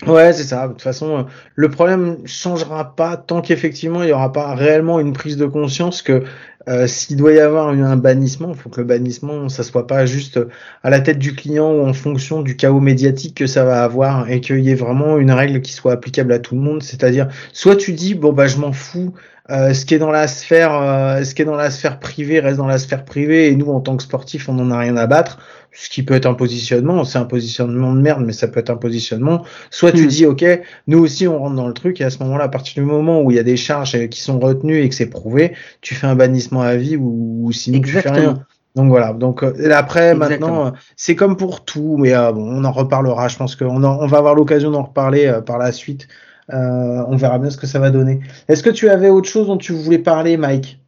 Ouais, 0.08 0.32
c'est 0.32 0.44
ça. 0.44 0.68
De 0.68 0.74
toute 0.74 0.82
façon, 0.82 1.18
euh, 1.18 1.24
le 1.56 1.70
problème 1.70 2.26
changera 2.26 2.96
pas 2.96 3.18
tant 3.18 3.42
qu'effectivement 3.42 4.02
il 4.02 4.10
y 4.10 4.14
aura 4.14 4.32
pas 4.32 4.56
réellement 4.56 5.00
une 5.00 5.12
prise 5.12 5.36
de 5.36 5.46
conscience 5.46 6.02
que 6.02 6.24
euh, 6.70 6.88
s'il 6.88 7.18
doit 7.18 7.34
y 7.34 7.40
avoir 7.40 7.68
un 7.70 7.98
bannissement, 7.98 8.50
il 8.50 8.56
faut 8.56 8.70
que 8.70 8.80
le 8.80 8.88
bannissement 8.88 9.50
ça 9.50 9.64
soit 9.64 9.88
pas 9.88 10.06
juste 10.06 10.40
à 10.84 10.90
la 10.90 11.02
tête 11.02 11.20
du 11.20 11.34
client 11.36 11.72
ou 11.72 11.86
en 11.86 11.94
fonction 11.94 12.42
du 12.42 12.56
chaos 12.56 12.80
médiatique 12.80 13.36
que 13.36 13.48
ça 13.48 13.66
va 13.66 13.84
avoir 13.84 14.30
et 14.30 14.40
qu'il 14.40 14.60
y 14.60 14.70
ait 14.70 14.76
vraiment 14.76 15.18
une 15.18 15.32
règle 15.32 15.62
qui 15.62 15.74
soit 15.74 15.94
applicable 15.94 16.32
à 16.32 16.40
tout 16.40 16.56
le 16.56 16.62
monde. 16.62 16.82
C'est-à-dire, 16.82 17.28
soit 17.52 17.76
tu 17.76 17.92
dis 17.92 18.16
bon 18.16 18.32
bah 18.32 18.48
je 18.48 18.58
m'en 18.58 18.72
fous 18.72 19.14
euh, 19.52 19.74
ce 19.74 19.86
qui 19.86 19.96
est 19.96 20.00
dans 20.00 20.12
la 20.12 20.28
sphère, 20.28 20.74
euh, 20.74 21.24
ce 21.24 21.34
qui 21.34 21.42
est 21.42 21.46
dans 21.46 21.56
la 21.56 21.72
sphère 21.72 22.00
privée 22.00 22.40
reste 22.40 22.58
dans 22.58 22.68
la 22.68 22.78
sphère 22.78 23.04
privée 23.06 23.48
et 23.50 23.56
nous 23.56 23.68
en 23.72 23.80
tant 23.82 23.98
que 23.98 24.04
sportifs 24.04 24.48
on 24.50 24.54
n'en 24.54 24.72
a 24.72 24.78
rien 24.78 24.96
à 24.98 25.08
battre. 25.08 25.40
Ce 25.72 25.90
qui 25.90 26.04
peut 26.04 26.16
être 26.16 26.26
un 26.26 26.34
positionnement, 26.34 27.04
c'est 27.04 27.20
un 27.20 27.26
positionnement 27.26 27.94
de 27.94 28.02
merde, 28.02 28.24
mais 28.26 28.34
ça 28.34 28.48
peut 28.48 28.60
être 28.60 28.70
un 28.72 28.76
positionnement. 28.76 29.46
Soit 29.70 29.92
tu 29.92 30.06
Hmm. 30.06 30.08
dis 30.08 30.26
ok, 30.26 30.46
nous 30.88 31.00
aussi 31.00 31.28
on 31.28 31.40
rentre 31.40 31.56
dans 31.56 31.68
le 31.68 31.74
truc 31.74 32.02
et 32.02 32.04
à 32.04 32.10
ce 32.10 32.20
moment-là, 32.24 32.46
à 32.46 32.50
partir 32.50 32.84
du 32.84 32.90
moment 32.90 33.22
où 33.22 33.32
il 33.32 33.38
y 33.38 33.40
a 33.40 33.44
des 33.44 33.58
charges 33.58 34.08
qui 34.10 34.20
sont 34.22 34.40
retenues 34.40 34.82
et 34.82 34.90
que 34.90 34.96
c'est 34.96 35.10
prouvé, 35.10 35.54
tu 35.82 35.96
fais 35.96 36.08
un 36.08 36.16
bannissement 36.16 36.62
à 36.62 36.76
vie 36.76 36.96
ou, 36.98 37.42
ou 37.46 37.52
sinon 37.52 37.82
tu 37.82 37.92
fais 37.92 38.10
rien. 38.10 38.44
Donc 38.76 38.90
voilà. 38.90 39.14
Donc 39.14 39.44
euh, 39.44 39.54
après 39.74 40.12
Exactement. 40.12 40.48
maintenant, 40.48 40.68
euh, 40.68 40.72
c'est 40.96 41.16
comme 41.16 41.38
pour 41.38 41.66
tout, 41.66 41.98
mais 41.98 42.14
euh, 42.14 42.32
bon, 42.32 42.44
on 42.44 42.64
en 42.66 42.72
reparlera. 42.72 43.28
Je 43.28 43.38
pense 43.38 43.56
qu'on 43.56 43.84
on 43.84 44.08
va 44.08 44.18
avoir 44.18 44.36
l'occasion 44.36 44.72
d'en 44.72 44.84
reparler 44.84 45.40
par 45.46 45.58
la 45.58 45.72
suite. 45.72 46.08
Euh, 46.52 47.04
on 47.08 47.16
verra 47.16 47.40
bien 47.40 47.50
ce 47.50 47.58
que 47.58 47.68
ça 47.68 47.80
va 47.80 47.92
donner. 47.92 48.20
Est-ce 48.48 48.64
que 48.64 48.70
tu 48.70 48.90
avais 48.90 49.10
autre 49.10 49.30
chose 49.30 49.48
dont 49.48 49.58
tu 49.58 49.74
voulais 49.74 50.00
parler, 50.00 50.38
Mike? 50.38 50.80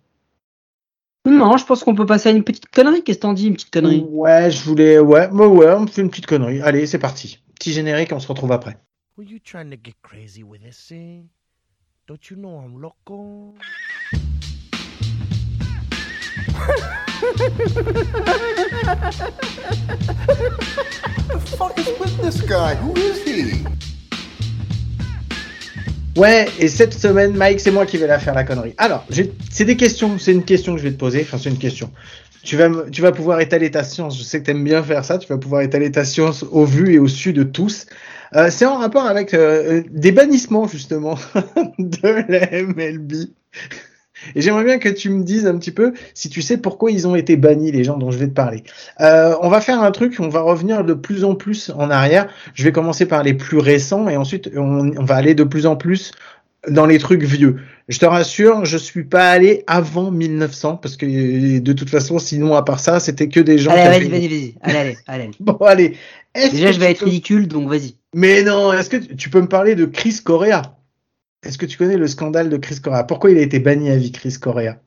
Non, 1.26 1.57
je 1.57 1.66
pense 1.66 1.84
qu'on 1.84 1.93
peut 1.93 2.05
passer 2.05 2.30
à 2.30 2.32
une 2.32 2.43
petite 2.43 2.68
connerie. 2.68 3.03
Qu'est-ce 3.03 3.20
que 3.20 3.22
t'en 3.22 3.34
dis, 3.34 3.47
une 3.47 3.53
petite 3.53 3.72
connerie? 3.72 4.05
Ouais, 4.09 4.49
je 4.49 4.64
voulais. 4.64 4.99
Ouais, 4.99 5.30
ouais, 5.30 5.45
ouais, 5.45 5.74
on 5.74 5.86
fait 5.86 6.01
une 6.01 6.09
petite 6.09 6.26
connerie. 6.26 6.62
Allez, 6.62 6.88
c'est 6.88 6.97
parti. 6.97 7.39
Petit 7.55 7.74
générique, 7.74 8.12
on 8.12 8.20
se 8.20 8.28
retrouve 8.28 8.51
après. 8.51 8.78
Were 9.18 9.28
you 9.28 9.39
trying 9.39 9.70
to 9.70 9.78
get 9.78 9.93
crazy 10.01 10.41
with 10.41 10.64
this 10.64 10.88
thing? 10.88 11.28
Don't 12.07 12.30
you 12.30 12.38
know 12.38 12.59
I'm 12.59 12.82
loco? 12.82 13.53
fuck 21.57 21.78
is 21.78 21.88
with 21.99 22.18
this 22.22 22.41
guy? 22.41 22.76
Who 22.76 22.93
is 22.95 23.24
he? 23.24 23.66
Ouais, 26.18 26.47
et 26.59 26.68
cette 26.68 26.93
semaine, 26.93 27.36
Mike, 27.36 27.59
c'est 27.59 27.72
moi 27.72 27.86
qui 27.86 27.97
vais 27.97 28.07
la 28.07 28.20
faire 28.20 28.34
la 28.34 28.43
connerie. 28.43 28.74
Alors, 28.78 29.05
c'est 29.49 29.66
des 29.66 29.78
questions, 29.78 30.20
c'est 30.20 30.34
une 30.34 30.43
question 30.43 30.74
que 30.74 30.80
je 30.80 30.84
vais 30.84 30.91
te 30.91 30.99
poser. 30.99 31.22
Enfin, 31.22 31.38
c'est 31.38 31.49
une 31.49 31.57
question. 31.57 31.89
Tu 32.43 32.57
vas, 32.57 32.70
tu 32.91 33.01
vas 33.01 33.12
pouvoir 33.12 33.39
étaler 33.39 33.72
ta 33.72 33.84
science. 33.84 34.18
Je 34.18 34.24
sais 34.24 34.39
que 34.39 34.45
t'aimes 34.45 34.64
bien 34.64 34.84
faire 34.84 35.05
ça. 35.05 35.18
Tu 35.18 35.28
vas 35.28 35.38
pouvoir 35.38 35.62
étaler 35.62 35.91
ta 35.91 36.03
science 36.03 36.43
au 36.51 36.66
vu 36.66 36.93
et 36.93 36.99
au 36.99 37.07
su 37.07 37.34
de 37.34 37.43
tous. 37.43 37.86
Euh, 38.36 38.49
c'est 38.49 38.66
en 38.66 38.78
rapport 38.78 39.05
avec 39.05 39.34
euh, 39.34 39.84
des 39.89 40.12
bannissements 40.12 40.68
justement 40.68 41.18
de 41.80 42.32
la 42.32 42.64
MLB. 42.64 43.14
Et 44.36 44.42
j'aimerais 44.42 44.64
bien 44.64 44.78
que 44.78 44.90
tu 44.90 45.10
me 45.10 45.24
dises 45.24 45.48
un 45.48 45.58
petit 45.58 45.72
peu 45.72 45.94
si 46.14 46.30
tu 46.30 46.42
sais 46.42 46.58
pourquoi 46.58 46.92
ils 46.92 47.08
ont 47.08 47.16
été 47.16 47.38
bannis, 47.38 47.72
les 47.72 47.84
gens 47.84 47.98
dont 47.98 48.12
je 48.12 48.18
vais 48.18 48.28
te 48.28 48.34
parler. 48.34 48.64
Euh, 49.00 49.36
on 49.42 49.50
va 49.50 49.62
faire 49.62 49.82
un 49.82 49.92
truc, 49.92 50.18
on 50.20 50.30
va 50.30 50.42
revenir 50.42 50.84
de 50.84 50.94
plus 50.94 51.24
en 51.24 51.36
plus 51.36 51.72
en 51.76 51.90
arrière. 51.90 52.28
Je 52.54 52.64
vais 52.64 52.72
commencer 52.72 53.06
par 53.06 53.24
les 53.24 53.34
plus 53.34 53.58
récents 53.58 54.10
et 54.10 54.18
ensuite 54.18 54.50
on, 54.56 54.92
on 54.98 55.04
va 55.04 55.16
aller 55.16 55.36
de 55.36 55.44
plus 55.44 55.66
en 55.66 55.76
plus 55.76 56.12
dans 56.68 56.86
les 56.86 57.00
trucs 57.00 57.24
vieux. 57.24 57.58
Je 57.88 58.00
te 58.00 58.06
rassure, 58.06 58.66
je 58.66 58.78
suis 58.78 59.04
pas 59.04 59.30
allé 59.32 59.64
avant 59.68 60.12
1900 60.12 60.78
parce 60.78 60.96
que 60.96 61.60
de 61.60 61.74
toute 61.74 61.90
façon, 61.90 62.20
sinon 62.20 62.56
à 62.56 62.64
part 62.64 62.80
ça, 62.80 63.00
c'était 63.00 63.28
que 63.28 63.40
des 63.40 63.58
gens. 63.58 63.72
Allez, 63.72 64.08
vas-y, 64.08 64.10
vas-y, 64.10 64.28
vas-y. 64.28 64.56
Allez, 64.62 64.98
allez. 65.08 65.32
Bon, 65.40 65.58
allez. 65.66 65.98
Déjà, 66.36 66.72
je 66.72 66.80
vais 66.80 66.92
être 66.92 67.04
ridicule, 67.04 67.48
donc 67.48 67.68
vas-y. 67.68 67.96
Mais 68.14 68.44
non, 68.44 68.72
est-ce 68.74 68.90
que 68.90 68.98
tu 68.98 69.30
peux 69.30 69.42
me 69.42 69.48
parler 69.48 69.76
de 69.76 69.86
Chris 69.86 70.20
Correa? 70.24 70.78
Est-ce 71.44 71.58
que 71.58 71.66
tu 71.66 71.78
connais 71.78 71.98
le 71.98 72.08
scandale 72.08 72.50
de 72.50 72.58
Chris 72.58 72.80
Correa? 72.82 73.04
Pourquoi 73.04 73.32
il 73.32 73.38
a 73.38 73.42
été 73.42 73.60
banni 73.60 73.89
à 73.89 73.98
vie, 73.98 74.12
Chris 74.12 74.36
Correa? 74.39 74.78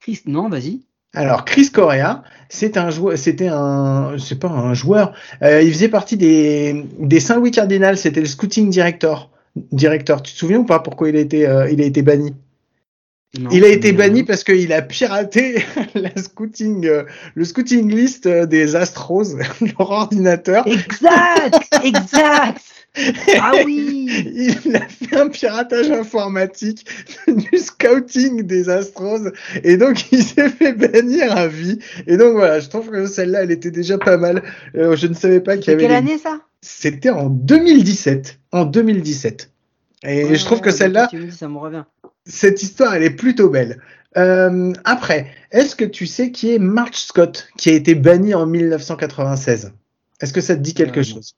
Chris, 0.00 0.22
non, 0.26 0.48
vas-y. 0.48 0.80
Alors, 1.14 1.44
Chris 1.44 1.70
Correa, 1.70 2.22
c'est 2.48 2.76
un 2.76 2.90
joueur, 2.90 3.16
c'était 3.16 3.48
un, 3.48 4.16
c'est 4.18 4.38
pas 4.38 4.48
un 4.48 4.74
joueur, 4.74 5.14
euh, 5.42 5.62
il 5.62 5.72
faisait 5.72 5.88
partie 5.88 6.16
des, 6.16 6.84
des 6.98 7.20
Saint-Louis 7.20 7.50
Cardinals, 7.50 7.96
c'était 7.96 8.20
le 8.20 8.26
scouting 8.26 8.68
director. 8.70 9.30
Directeur, 9.72 10.22
tu 10.22 10.32
te 10.32 10.38
souviens 10.38 10.58
ou 10.58 10.64
pas 10.64 10.78
pourquoi 10.78 11.08
il 11.08 11.16
a 11.16 11.20
été, 11.20 11.46
euh, 11.46 11.70
il 11.70 11.80
a 11.80 11.84
été 11.84 12.02
banni? 12.02 12.34
Non, 13.38 13.50
Il 13.50 13.64
a 13.64 13.68
été 13.68 13.92
banni 13.92 14.22
parce 14.22 14.44
qu'il 14.44 14.72
a 14.72 14.80
piraté 14.80 15.62
la 15.94 16.10
scouting, 16.16 16.86
euh, 16.86 17.04
le 17.34 17.44
scouting 17.44 17.90
list 17.90 18.28
des 18.28 18.76
Astros, 18.76 19.36
leur 19.60 19.90
ordinateur. 19.90 20.66
Exact, 20.66 21.58
exact. 21.82 22.62
Ah 23.40 23.52
oui. 23.64 24.06
Il 24.64 24.74
a 24.76 24.88
fait 24.88 25.16
un 25.16 25.28
piratage 25.28 25.90
informatique 25.90 26.86
du 27.28 27.58
scouting 27.58 28.42
des 28.42 28.68
Astros 28.68 29.28
et 29.62 29.76
donc 29.76 30.04
il 30.12 30.22
s'est 30.22 30.48
fait 30.48 30.72
bannir 30.72 31.36
à 31.36 31.46
vie. 31.48 31.78
Et 32.06 32.16
donc 32.16 32.32
voilà, 32.32 32.60
je 32.60 32.68
trouve 32.68 32.90
que 32.90 33.06
celle-là, 33.06 33.42
elle 33.44 33.50
était 33.52 33.70
déjà 33.70 33.98
pas 33.98 34.16
mal. 34.16 34.42
Euh, 34.74 34.96
je 34.96 35.06
ne 35.06 35.14
savais 35.14 35.40
pas 35.40 35.56
qu'il 35.56 35.68
y 35.70 35.74
avait. 35.74 35.82
quelle 35.82 35.90
les- 35.92 35.96
année 35.96 36.18
ça? 36.18 36.40
C'était 36.60 37.10
en 37.10 37.28
2017. 37.28 38.38
En 38.52 38.64
2017. 38.64 39.50
Et 40.04 40.34
je 40.34 40.44
trouve 40.44 40.60
que 40.60 40.70
celle-là, 40.70 41.06
Tu 41.08 41.18
me 41.18 41.26
dis, 41.26 41.36
ça 41.36 41.48
me 41.48 41.58
revient. 41.58 41.84
cette 42.24 42.62
histoire, 42.62 42.94
elle 42.94 43.02
est 43.04 43.10
plutôt 43.10 43.48
belle. 43.48 43.80
Euh, 44.16 44.72
après, 44.84 45.26
est-ce 45.52 45.76
que 45.76 45.84
tu 45.84 46.06
sais 46.06 46.30
qui 46.32 46.52
est 46.54 46.58
March 46.58 46.96
Scott, 46.96 47.48
qui 47.58 47.68
a 47.70 47.72
été 47.74 47.94
banni 47.94 48.34
en 48.34 48.46
1996 48.46 49.72
Est-ce 50.20 50.32
que 50.32 50.40
ça 50.40 50.56
te 50.56 50.60
dit 50.60 50.74
quelque 50.74 51.00
Euh, 51.00 51.04
non. 51.08 51.14
chose? 51.16 51.34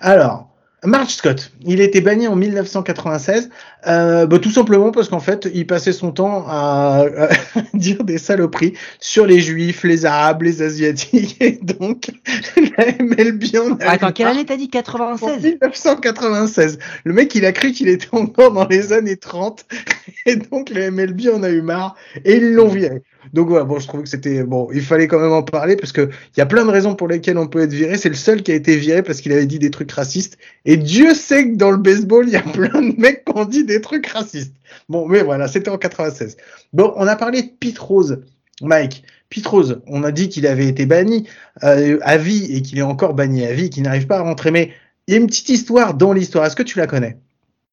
Alors, 0.00 0.50
March 0.84 1.16
Scott, 1.16 1.52
il 1.62 1.80
a 1.82 1.84
été 1.84 2.00
banni 2.00 2.26
en 2.26 2.36
1996, 2.36 3.50
euh, 3.86 4.26
bah, 4.26 4.38
tout 4.38 4.50
simplement 4.50 4.92
parce 4.92 5.08
qu'en 5.08 5.20
fait, 5.20 5.46
il 5.52 5.66
passait 5.66 5.92
son 5.92 6.10
temps 6.10 6.46
à, 6.48 7.04
à 7.16 7.28
dire 7.74 8.02
des 8.02 8.16
saloperies 8.16 8.72
sur 8.98 9.26
les 9.26 9.40
juifs, 9.40 9.84
les 9.84 10.06
arabes, 10.06 10.42
les 10.42 10.62
asiatiques, 10.62 11.36
et 11.40 11.58
donc 11.62 12.10
la 12.78 12.86
MLB 12.98 13.44
en 13.56 13.76
a 13.76 13.90
Attends, 13.90 14.12
quelle 14.12 14.28
année 14.28 14.46
t'as 14.46 14.56
dit 14.56 14.70
En 14.72 14.80
96 14.80 15.42
1996. 15.42 16.78
Le 17.04 17.12
mec, 17.12 17.34
il 17.34 17.44
a 17.44 17.52
cru 17.52 17.72
qu'il 17.72 17.88
était 17.88 18.08
encore 18.12 18.52
dans 18.52 18.66
les 18.66 18.92
années 18.92 19.16
30. 19.16 19.66
Et 20.26 20.36
donc, 20.36 20.70
le 20.70 20.90
MLB 20.90 21.28
en 21.32 21.42
a 21.42 21.50
eu 21.50 21.62
marre. 21.62 21.94
Et 22.24 22.36
ils 22.36 22.52
l'ont 22.52 22.68
viré. 22.68 23.02
Donc 23.32 23.48
voilà, 23.48 23.64
bon, 23.64 23.78
je 23.78 23.86
trouve 23.86 24.02
que 24.02 24.08
c'était, 24.08 24.42
bon, 24.44 24.68
il 24.72 24.82
fallait 24.82 25.06
quand 25.06 25.20
même 25.20 25.32
en 25.32 25.42
parler 25.42 25.76
parce 25.76 25.92
que 25.92 26.02
il 26.02 26.38
y 26.38 26.40
a 26.40 26.46
plein 26.46 26.64
de 26.64 26.70
raisons 26.70 26.94
pour 26.94 27.08
lesquelles 27.08 27.38
on 27.38 27.46
peut 27.46 27.62
être 27.62 27.72
viré. 27.72 27.96
C'est 27.96 28.08
le 28.08 28.14
seul 28.14 28.42
qui 28.42 28.52
a 28.52 28.54
été 28.54 28.76
viré 28.76 29.02
parce 29.02 29.20
qu'il 29.20 29.32
avait 29.32 29.46
dit 29.46 29.58
des 29.58 29.70
trucs 29.70 29.92
racistes. 29.92 30.38
Et 30.64 30.76
Dieu 30.76 31.14
sait 31.14 31.50
que 31.50 31.56
dans 31.56 31.70
le 31.70 31.76
baseball, 31.76 32.26
il 32.26 32.32
y 32.32 32.36
a 32.36 32.42
plein 32.42 32.82
de 32.82 33.00
mecs 33.00 33.24
qui 33.24 33.32
ont 33.34 33.44
dit 33.44 33.64
des 33.64 33.80
trucs 33.80 34.06
racistes. 34.06 34.54
Bon, 34.88 35.06
mais 35.06 35.22
voilà, 35.22 35.48
c'était 35.48 35.70
en 35.70 35.78
96. 35.78 36.36
Bon, 36.72 36.92
on 36.96 37.06
a 37.06 37.16
parlé 37.16 37.42
de 37.42 37.48
Pete 37.58 37.78
Rose. 37.78 38.22
Mike, 38.62 39.04
Pete 39.30 39.46
Rose, 39.46 39.80
on 39.86 40.04
a 40.04 40.12
dit 40.12 40.28
qu'il 40.28 40.46
avait 40.46 40.66
été 40.66 40.86
banni 40.86 41.28
euh, 41.62 41.98
à 42.02 42.16
vie 42.16 42.54
et 42.54 42.62
qu'il 42.62 42.78
est 42.78 42.82
encore 42.82 43.14
banni 43.14 43.46
à 43.46 43.52
vie, 43.52 43.70
qu'il 43.70 43.82
n'arrive 43.84 44.06
pas 44.06 44.18
à 44.18 44.22
rentrer. 44.22 44.50
Mais 44.50 44.72
il 45.06 45.14
y 45.14 45.16
a 45.16 45.20
une 45.20 45.26
petite 45.26 45.48
histoire 45.48 45.94
dans 45.94 46.12
l'histoire. 46.12 46.44
Est-ce 46.44 46.56
que 46.56 46.62
tu 46.62 46.78
la 46.78 46.86
connais? 46.86 47.18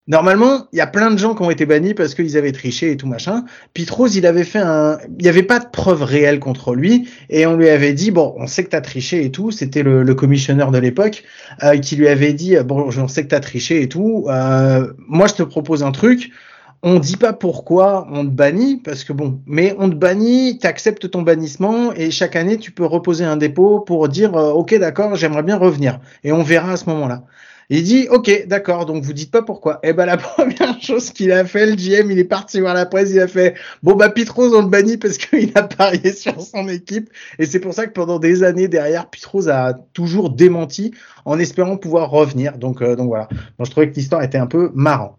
Normalement, 0.08 0.68
il 0.72 0.78
y 0.78 0.82
a 0.82 0.88
plein 0.88 1.12
de 1.12 1.18
gens 1.18 1.36
qui 1.36 1.42
ont 1.42 1.52
été 1.52 1.66
bannis 1.66 1.94
parce 1.94 2.16
qu'ils 2.16 2.38
avaient 2.38 2.54
triché 2.54 2.92
et 2.92 2.98
tout 2.98 3.08
machin. 3.08 3.44
Pete 3.74 3.90
Rose, 3.90 4.16
il 4.16 4.26
avait 4.26 4.46
fait 4.46 4.60
un, 4.60 4.98
il 5.20 5.24
n'y 5.24 5.28
avait 5.28 5.44
pas 5.44 5.60
de 5.60 5.68
preuves 5.70 6.04
réelles 6.04 6.40
contre 6.40 6.76
lui 6.76 7.10
et 7.30 7.46
on 7.46 7.58
lui 7.58 7.68
avait 7.68 7.92
dit 7.92 8.12
bon, 8.12 8.34
on 8.38 8.48
sait 8.48 8.64
que 8.64 8.70
t'as 8.70 8.80
triché 8.80 9.26
et 9.26 9.32
tout. 9.32 9.52
C'était 9.52 9.84
le, 9.84 10.04
le 10.04 10.16
commissionneur 10.16 10.72
de 10.72 10.78
l'époque 10.78 11.24
euh, 11.64 11.78
qui 11.78 11.98
lui 11.98 12.08
avait 12.08 12.32
dit 12.32 12.56
bon, 12.66 12.90
on 12.98 13.08
sait 13.10 13.24
que 13.24 13.30
t'as 13.30 13.42
triché 13.42 13.82
et 13.82 13.90
tout. 13.90 14.26
Euh, 14.30 14.94
moi, 15.08 15.28
je 15.28 15.34
te 15.34 15.44
propose 15.44 15.84
un 15.84 15.92
truc. 15.92 16.32
On 16.84 17.00
dit 17.00 17.18
pas 17.18 17.34
pourquoi 17.34 18.08
on 18.12 18.24
te 18.24 18.30
bannit 18.30 18.78
parce 18.78 19.04
que 19.04 19.12
bon, 19.12 19.42
mais 19.48 19.76
on 19.80 19.90
te 19.90 19.96
bannit, 19.96 20.60
t'acceptes 20.60 21.10
ton 21.10 21.24
bannissement 21.24 21.92
et 21.94 22.12
chaque 22.12 22.36
année 22.36 22.58
tu 22.58 22.72
peux 22.72 22.86
reposer 22.86 23.26
un 23.26 23.36
dépôt 23.36 23.80
pour 23.80 24.08
dire 24.08 24.38
euh, 24.38 24.52
ok 24.52 24.76
d'accord, 24.76 25.16
j'aimerais 25.16 25.42
bien 25.42 25.58
revenir 25.58 26.00
et 26.24 26.32
on 26.32 26.44
verra 26.44 26.74
à 26.74 26.78
ce 26.78 26.88
moment-là. 26.92 27.24
Il 27.70 27.84
dit 27.84 28.08
ok 28.10 28.48
d'accord 28.48 28.86
donc 28.86 29.04
vous 29.04 29.12
dites 29.12 29.30
pas 29.30 29.42
pourquoi. 29.42 29.80
Et 29.84 29.92
ben 29.92 30.06
la 30.06 30.16
première 30.18 30.82
chose 30.82 31.12
qu'il 31.12 31.34
a 31.34 31.44
fait 31.44 31.66
le 31.66 31.76
GM 31.76 32.10
il 32.12 32.18
est 32.20 32.24
parti 32.24 32.62
voir 32.62 32.74
la 32.74 32.86
presse 32.86 33.12
il 33.12 33.20
a 33.20 33.28
fait 33.28 33.56
bon 33.84 33.96
bah 33.96 34.10
Pitrose 34.10 34.54
on 34.54 34.62
le 34.62 34.70
bannit 34.70 34.98
parce 34.98 35.18
qu'il 35.18 35.52
a 35.56 35.64
parié 35.64 36.14
sur 36.14 36.40
son 36.42 36.70
équipe 36.70 37.10
et 37.40 37.46
c'est 37.46 37.60
pour 37.60 37.74
ça 37.74 37.86
que 37.86 37.92
pendant 37.92 38.20
des 38.20 38.44
années 38.44 38.70
derrière 38.70 39.10
Pitrose 39.10 39.50
a 39.50 39.74
toujours 39.94 40.30
démenti 40.30 40.94
en 41.26 41.40
espérant 41.40 41.76
pouvoir 41.76 42.10
revenir 42.10 42.58
donc 42.58 42.82
euh, 42.82 42.96
donc 42.96 43.10
voilà. 43.10 43.28
Bon, 43.60 43.66
je 43.66 43.72
trouvais 43.72 43.90
que 43.90 43.96
l'histoire 43.96 44.24
était 44.24 44.38
un 44.38 44.48
peu 44.48 44.72
marrant. 44.74 45.18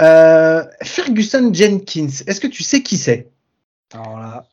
Euh, 0.00 0.64
Ferguson 0.82 1.50
Jenkins 1.54 2.24
est-ce 2.26 2.40
que 2.40 2.48
tu 2.48 2.64
sais 2.64 2.82
qui 2.82 2.96
c'est? 2.96 3.28
Alors 3.94 4.18
là, 4.18 4.44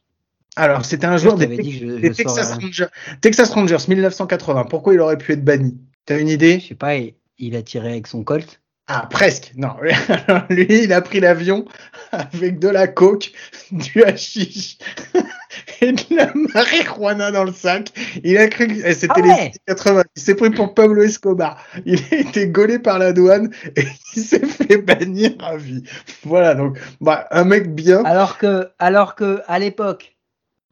Alors 0.55 0.85
c'était 0.85 1.07
un 1.07 1.17
joueur 1.17 1.35
des, 1.37 1.47
je, 1.47 1.97
je 1.97 2.07
Texas, 2.09 2.49
saurais. 2.49 2.63
Rangers, 2.63 2.85
Texas 3.21 3.49
Rangers 3.49 3.77
1980 3.87 4.65
pourquoi 4.65 4.93
il 4.93 4.99
aurait 4.99 5.17
pu 5.17 5.31
être 5.31 5.43
banni? 5.43 5.79
T'as 6.05 6.19
une 6.19 6.29
idée? 6.29 6.59
Je 6.59 6.67
sais 6.67 6.75
pas, 6.75 6.95
il, 6.97 7.15
il 7.47 7.55
a 7.55 7.61
tiré 7.61 7.89
avec 7.89 8.07
son 8.07 8.23
Colt. 8.23 8.61
Ah, 8.87 9.07
presque. 9.09 9.53
Non, 9.55 9.75
lui, 10.49 10.83
il 10.83 10.91
a 10.91 11.01
pris 11.01 11.21
l'avion 11.21 11.63
avec 12.11 12.59
de 12.59 12.67
la 12.67 12.87
coke, 12.89 13.31
du 13.71 14.03
hashish 14.03 14.77
et 15.81 15.93
de 15.93 16.15
la 16.15 16.29
marijuana 16.53 17.31
dans 17.31 17.45
le 17.45 17.53
sac. 17.53 17.93
Il 18.25 18.37
a 18.37 18.47
cru 18.47 18.67
que 18.67 18.85
eh, 18.85 18.93
c'était 18.93 19.13
Ah 19.15 19.21
les 19.21 19.29
ouais 19.29 19.39
années 19.39 19.53
80. 19.67 20.03
Il 20.17 20.21
s'est 20.21 20.35
pris 20.35 20.49
pour 20.49 20.73
Pablo 20.73 21.01
Escobar. 21.01 21.63
Il 21.85 22.01
a 22.11 22.15
été 22.17 22.49
gaulé 22.49 22.77
par 22.77 22.99
la 22.99 23.13
douane 23.13 23.53
et 23.77 23.83
il 24.17 24.21
s'est 24.21 24.45
fait 24.45 24.77
bannir 24.77 25.31
à 25.39 25.55
vie. 25.55 25.83
Voilà, 26.23 26.53
donc, 26.53 26.77
bah, 26.99 27.27
un 27.31 27.45
mec 27.45 27.73
bien. 27.73 28.03
Alors 28.03 28.37
que, 28.37 28.69
alors 28.79 29.15
que 29.15 29.41
à 29.47 29.59
l'époque, 29.59 30.17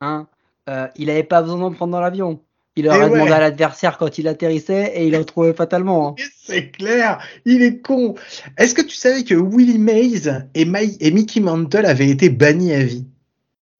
hein, 0.01 0.27
euh, 0.67 0.89
il 0.97 1.09
avait 1.09 1.23
pas 1.23 1.41
besoin 1.41 1.59
d'en 1.59 1.71
prendre 1.71 1.93
dans 1.93 2.01
l'avion. 2.01 2.41
Il 2.77 2.87
aurait 2.87 2.99
Et 2.99 3.03
demandé 3.09 3.21
ouais. 3.23 3.31
à 3.31 3.39
l'adversaire 3.39 3.97
quand 3.97 4.17
il 4.17 4.27
atterrissait 4.27 4.93
et 4.95 5.05
il 5.07 5.15
en 5.17 5.23
trouvait 5.23 5.53
fatalement. 5.53 6.09
hein. 6.09 6.15
C'est 6.43 6.71
clair, 6.71 7.19
il 7.45 7.61
est 7.63 7.79
con. 7.81 8.15
Est-ce 8.57 8.73
que 8.75 8.81
tu 8.81 8.95
savais 8.95 9.23
que 9.23 9.35
Willie 9.35 9.77
Mays 9.77 10.29
et, 10.53 10.65
My- 10.65 10.97
et 10.99 11.11
Mickey 11.11 11.39
Mantle 11.41 11.85
avaient 11.85 12.09
été 12.09 12.29
bannis 12.29 12.73
à 12.73 12.83
vie? 12.83 13.05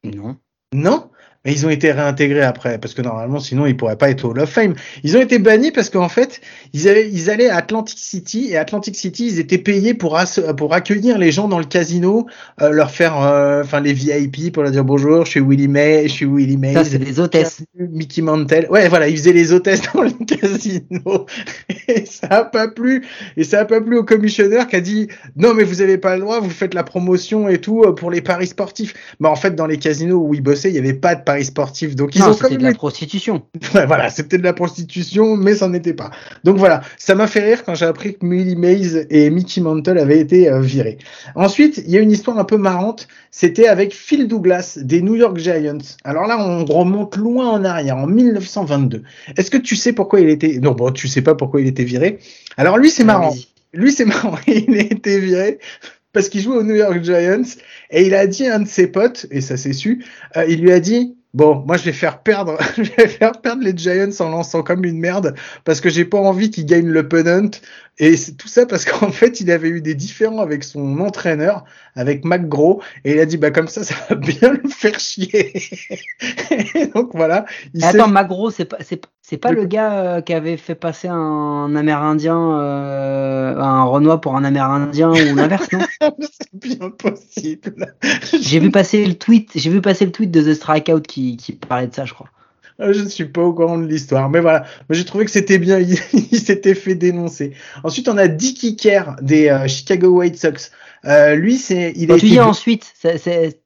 Non. 0.04 0.38
Non? 0.74 1.10
Mais 1.44 1.54
ils 1.54 1.66
ont 1.66 1.70
été 1.70 1.92
réintégrés 1.92 2.44
après, 2.44 2.78
parce 2.78 2.94
que 2.94 3.02
normalement, 3.02 3.40
sinon, 3.40 3.66
ils 3.66 3.76
pourraient 3.76 3.96
pas 3.96 4.12
être 4.12 4.26
au 4.26 4.32
Hall 4.32 4.42
of 4.42 4.50
Fame. 4.50 4.76
Ils 5.04 5.18
ont 5.18 5.22
été 5.22 5.40
bannis 5.40 5.72
parce 5.72 5.90
qu'en 5.90 6.10
fait, 6.10 6.40
ils, 6.74 6.88
avaient, 6.88 7.10
ils 7.10 7.32
allaient 7.32 7.50
à 7.50 7.58
Atlantic 7.58 7.98
City, 7.98 8.50
et 8.52 8.58
Atlantic 8.58 8.96
City, 8.96 9.28
ils 9.28 9.40
étaient 9.40 9.58
payés 9.58 9.96
pour, 9.96 10.18
accueillir 10.18 11.18
les 11.18 11.32
gens 11.32 11.48
dans 11.48 11.58
le 11.58 11.66
casino, 11.66 12.28
euh, 12.62 12.70
leur 12.70 12.92
faire, 12.92 13.20
euh, 13.22 13.64
enfin, 13.64 13.80
les 13.80 13.94
VIP 13.94 14.54
pour 14.54 14.62
leur 14.62 14.72
dire 14.72 14.86
bonjour, 14.86 15.26
je 15.26 15.32
suis 15.32 15.40
Willie 15.40 15.68
May, 15.68 16.04
je 16.08 16.14
suis 16.14 16.26
Willie 16.26 16.58
Mays. 16.58 16.74
Ça, 16.74 16.84
c'est 16.84 17.00
des 17.00 17.20
hôtesses. 17.20 17.64
Mickey 17.76 18.22
Mantle. 18.22 18.68
Ouais, 18.70 18.88
voilà, 18.88 19.08
ils 19.08 19.18
faisaient 19.18 19.34
les 19.34 19.52
hôtesses 19.52 19.82
dans 19.94 20.04
le 20.04 20.12
casino. 20.26 21.26
Et 21.88 22.06
ça 22.06 22.28
a 22.30 22.44
pas 22.46 22.68
plu. 22.68 23.04
Et 23.36 23.44
ça 23.44 23.62
a 23.62 23.66
pas 23.66 23.82
plu 23.82 23.98
au 23.98 24.04
commissionnaire 24.04 24.68
qui 24.68 24.76
a 24.76 24.82
dit, 24.82 25.08
non, 25.36 25.56
mais 25.56 25.64
vous 25.64 25.82
avez 25.82 25.98
pas 25.98 26.16
le 26.16 26.22
droit, 26.22 26.40
vous 26.40 26.52
faites 26.52 26.76
la 26.76 26.84
promotion 26.84 27.50
et 27.50 27.60
tout 27.60 27.82
euh, 27.82 27.94
pour 27.94 28.12
les 28.12 28.22
paris 28.22 28.48
sportifs. 28.48 28.94
Mais 29.20 29.28
en 29.28 29.36
fait, 29.36 29.56
dans 29.56 29.66
les 29.66 29.78
casinos 29.78 30.24
où 30.24 30.36
ils 30.36 30.42
bossaient, 30.42 30.70
il 30.70 30.76
y 30.76 30.80
avait 30.80 30.94
pas 30.94 31.16
de 31.16 31.24
paris 31.32 31.46
sportifs. 31.46 31.96
Donc, 31.96 32.16
ils 32.16 32.20
Non, 32.20 32.26
ont 32.26 32.30
quand 32.32 32.50
c'était 32.50 32.58
de 32.58 32.64
la 32.64 32.74
prostitution. 32.74 33.44
Voilà, 33.72 34.10
c'était 34.10 34.38
de 34.38 34.44
la 34.44 34.52
prostitution, 34.52 35.38
mais 35.38 35.56
ça 35.56 35.70
n'était 35.70 35.94
pas. 35.94 36.12
Donc 36.44 36.58
voilà, 36.58 36.82
ça 36.98 37.16
m'a 37.16 37.28
fait 37.28 37.40
rire 37.40 37.64
quand 37.64 37.74
j'ai 37.74 37.86
appris 37.86 38.16
que 38.16 38.26
Millie 38.26 38.58
Mays 38.58 39.08
et 39.10 39.30
Mickey 39.30 39.62
Mantle 39.62 39.98
avaient 39.98 40.20
été 40.20 40.50
euh, 40.50 40.60
virés. 40.60 40.98
Ensuite, 41.36 41.82
il 41.86 41.92
y 41.92 41.98
a 41.98 42.02
une 42.02 42.12
histoire 42.12 42.38
un 42.38 42.44
peu 42.44 42.58
marrante, 42.58 43.08
c'était 43.32 43.68
avec 43.68 43.94
Phil 43.94 44.28
Douglas 44.28 44.78
des 44.82 45.02
New 45.02 45.16
York 45.16 45.38
Giants. 45.38 45.78
Alors 46.04 46.28
là, 46.28 46.38
on 46.40 46.66
remonte 46.66 47.16
loin 47.16 47.50
en 47.50 47.64
arrière, 47.64 47.98
en 47.98 48.08
1922. 48.08 49.04
Est-ce 49.38 49.50
que 49.50 49.58
tu 49.58 49.76
sais 49.76 49.94
pourquoi 49.94 50.20
il 50.20 50.30
était... 50.30 50.60
Non, 50.62 50.72
bon, 50.72 50.92
tu 50.92 51.08
sais 51.08 51.22
pas 51.22 51.36
pourquoi 51.36 51.62
il 51.62 51.68
était 51.68 51.86
viré. 51.86 52.20
Alors 52.58 52.78
lui, 52.78 52.90
c'est 52.90 53.06
marrant. 53.06 53.32
Allez-y. 53.32 53.48
Lui, 53.74 53.92
c'est 53.94 54.06
marrant. 54.14 54.36
Il 54.48 54.78
a 54.78 54.82
été 54.82 55.20
viré 55.20 55.60
parce 56.14 56.30
qu'il 56.30 56.42
jouait 56.42 56.58
aux 56.58 56.64
New 56.64 56.76
York 56.76 57.04
Giants 57.04 57.44
et 57.90 58.06
il 58.06 58.14
a 58.16 58.28
dit 58.28 58.48
à 58.48 58.56
un 58.56 58.60
de 58.60 58.68
ses 58.68 58.88
potes, 58.88 59.28
et 59.32 59.42
ça 59.42 59.58
s'est 59.58 59.74
su, 59.74 60.04
euh, 60.38 60.46
il 60.48 60.62
lui 60.62 60.72
a 60.72 60.80
dit 60.80 61.16
Bon, 61.34 61.64
moi 61.66 61.78
je 61.78 61.84
vais 61.84 61.94
faire 61.94 62.22
perdre, 62.24 62.58
je 62.78 62.92
vais 62.98 63.08
faire 63.08 63.32
perdre 63.42 63.64
les 63.64 63.76
Giants 63.76 64.10
en 64.20 64.30
lançant 64.30 64.64
comme 64.64 64.84
une 64.84 65.00
merde 65.00 65.34
parce 65.64 65.80
que 65.80 65.90
j'ai 65.90 66.04
pas 66.04 66.18
envie 66.18 66.52
qu'ils 66.52 66.66
gagnent 66.66 66.90
le 66.90 67.08
pennant 67.08 67.50
et 68.00 68.18
c'est 68.18 68.34
tout 68.34 68.50
ça 68.50 68.66
parce 68.66 68.84
qu'en 68.90 69.12
fait 69.12 69.40
il 69.40 69.50
avait 69.50 69.70
eu 69.70 69.82
des 69.82 69.96
différends 69.96 70.40
avec 70.40 70.66
son 70.66 71.00
entraîneur, 71.00 71.64
avec 71.96 72.26
McGraw 72.26 72.82
et 73.06 73.14
il 73.14 73.20
a 73.20 73.26
dit 73.26 73.38
bah 73.38 73.52
comme 73.52 73.70
ça 73.70 73.84
ça 73.86 73.96
va 74.10 74.16
bien 74.16 74.52
le 74.52 74.68
faire 74.68 75.00
chier. 75.00 75.54
Et 76.76 76.88
donc 76.88 77.12
voilà. 77.14 77.46
Il 77.74 77.86
Attends, 77.86 78.10
Magro, 78.10 78.52
c'est 78.52 78.66
pas, 78.66 78.78
c'est, 78.82 79.02
c'est 79.22 79.38
pas 79.38 79.52
le 79.52 79.66
gars 79.66 79.94
euh, 79.94 80.22
qui 80.22 80.34
avait 80.34 80.58
fait 80.58 80.76
passer 80.76 81.08
un 81.08 81.76
Amérindien, 81.76 82.60
euh, 82.60 83.56
un 83.58 83.84
Renoir 83.84 84.20
pour 84.20 84.36
un 84.36 84.44
Amérindien 84.44 85.12
ou 85.12 85.36
l'inverse, 85.36 85.72
non? 85.72 85.80
C'est 86.20 86.54
bien 86.54 86.90
possible. 86.90 87.96
J'ai 88.42 88.60
vu 88.60 88.72
passer 88.72 89.06
le 89.06 89.14
tweet, 89.14 89.52
j'ai 89.56 89.70
vu 89.70 89.80
passer 89.80 90.06
le 90.06 90.12
tweet 90.12 90.32
de 90.32 90.42
The 90.42 90.56
Strikeout 90.56 91.02
qui, 91.02 91.38
qui 91.38 91.54
parlait 91.54 91.88
de 91.88 91.94
ça, 91.94 92.06
je 92.06 92.14
crois. 92.14 92.30
Euh, 92.82 92.94
Je 92.94 93.04
ne 93.04 93.10
suis 93.10 93.26
pas 93.26 93.42
au 93.42 93.54
courant 93.54 93.78
de 93.78 93.86
l'histoire, 93.86 94.30
mais 94.30 94.40
voilà. 94.40 94.66
J'ai 94.90 95.06
trouvé 95.06 95.26
que 95.26 95.32
c'était 95.32 95.60
bien. 95.60 95.80
Il, 95.80 95.98
il 96.14 96.40
s'était 96.40 96.76
fait 96.76 96.96
dénoncer. 96.96 97.54
Ensuite, 97.84 98.10
on 98.10 98.18
a 98.18 98.28
Dickie 98.28 98.76
Kerr 98.76 99.16
des 99.22 99.50
euh, 99.50 99.68
Chicago 99.68 100.10
White 100.10 100.38
Sox. 100.38 100.72
Euh, 101.06 101.34
lui, 101.36 101.58
c'est, 101.58 101.94
il 101.96 102.08
Quand 102.08 102.14
a 102.14 102.18
tu 102.20 102.26
été- 102.28 102.36
dis 102.36 102.40
ensuite, 102.40 102.94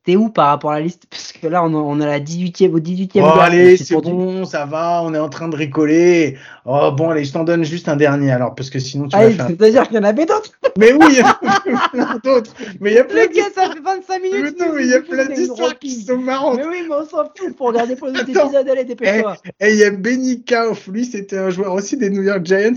t'es 0.06 0.16
où 0.16 0.30
par 0.30 0.48
rapport 0.48 0.72
à 0.72 0.76
la 0.76 0.86
liste? 0.86 1.04
Parce 1.10 1.34
que 1.34 1.48
là, 1.48 1.64
on, 1.66 1.74
on 1.74 2.00
a 2.00 2.06
la 2.06 2.20
18e 2.22 2.72
au 2.74 2.80
18e. 2.80 3.22
Oh, 3.22 3.40
allez, 3.40 3.76
c'est 3.76 3.96
du- 3.96 4.02
bon, 4.02 4.46
ça 4.46 4.66
va, 4.66 5.02
on 5.04 5.14
est 5.14 5.20
en 5.20 5.28
train 5.28 5.50
de 5.50 5.56
rigoler. 5.58 6.38
Oh, 6.64 6.92
bon, 6.96 7.10
allez, 7.10 7.26
je 7.26 7.34
t'en 7.34 7.44
donne 7.44 7.66
juste 7.66 7.90
un 7.90 7.98
dernier, 7.98 8.32
alors, 8.32 8.56
parce 8.56 8.70
que 8.70 8.80
sinon, 8.80 9.10
tu 9.10 9.18
vas 9.18 9.24
Allez, 9.24 9.34
faire... 9.34 9.48
c'est-à-dire 9.48 9.84
qu'il 9.88 9.98
y 9.98 10.00
en 10.00 10.04
avait 10.04 10.26
d'autres. 10.26 10.52
Mais 10.78 10.94
oui, 10.94 11.06
il 11.10 11.18
y 11.18 11.22
en 11.22 11.28
a 11.28 11.90
plein 11.90 12.20
d'autres. 12.24 12.54
Mais 12.80 12.92
il 12.92 12.96
y 12.96 13.00
a 13.00 13.04
plein 13.04 13.24
ça 13.54 13.70
fait 13.72 13.80
25 13.80 14.20
Mais 14.22 14.30
minutes. 14.30 14.56
mais 14.76 14.84
il 14.84 14.90
y 14.90 14.94
a 14.94 15.02
plein 15.02 15.26
d'histoires 15.26 15.80
qui 15.80 15.92
sont 16.02 16.18
marrantes. 16.18 16.58
Mais 16.58 16.66
oui, 16.68 16.86
mais 16.90 16.96
on 16.96 17.06
s'en 17.06 17.24
fout 17.34 17.56
pour 17.56 17.68
regarder 17.68 17.96
pour 17.96 18.10
les 18.10 18.20
épisodes. 18.20 18.54
Allez, 18.54 18.84
dépêche-toi. 18.84 19.38
Et 19.62 19.72
il 19.72 19.78
y 19.78 19.84
a 19.86 19.92
Benny 19.92 20.44
Kauf, 20.44 20.88
lui, 20.88 21.06
c'était 21.06 21.38
un 21.38 21.50
joueur 21.50 21.74
aussi 21.74 21.96
des 21.96 22.10
New 22.10 22.24
York 22.24 22.46
Giants. 22.46 22.76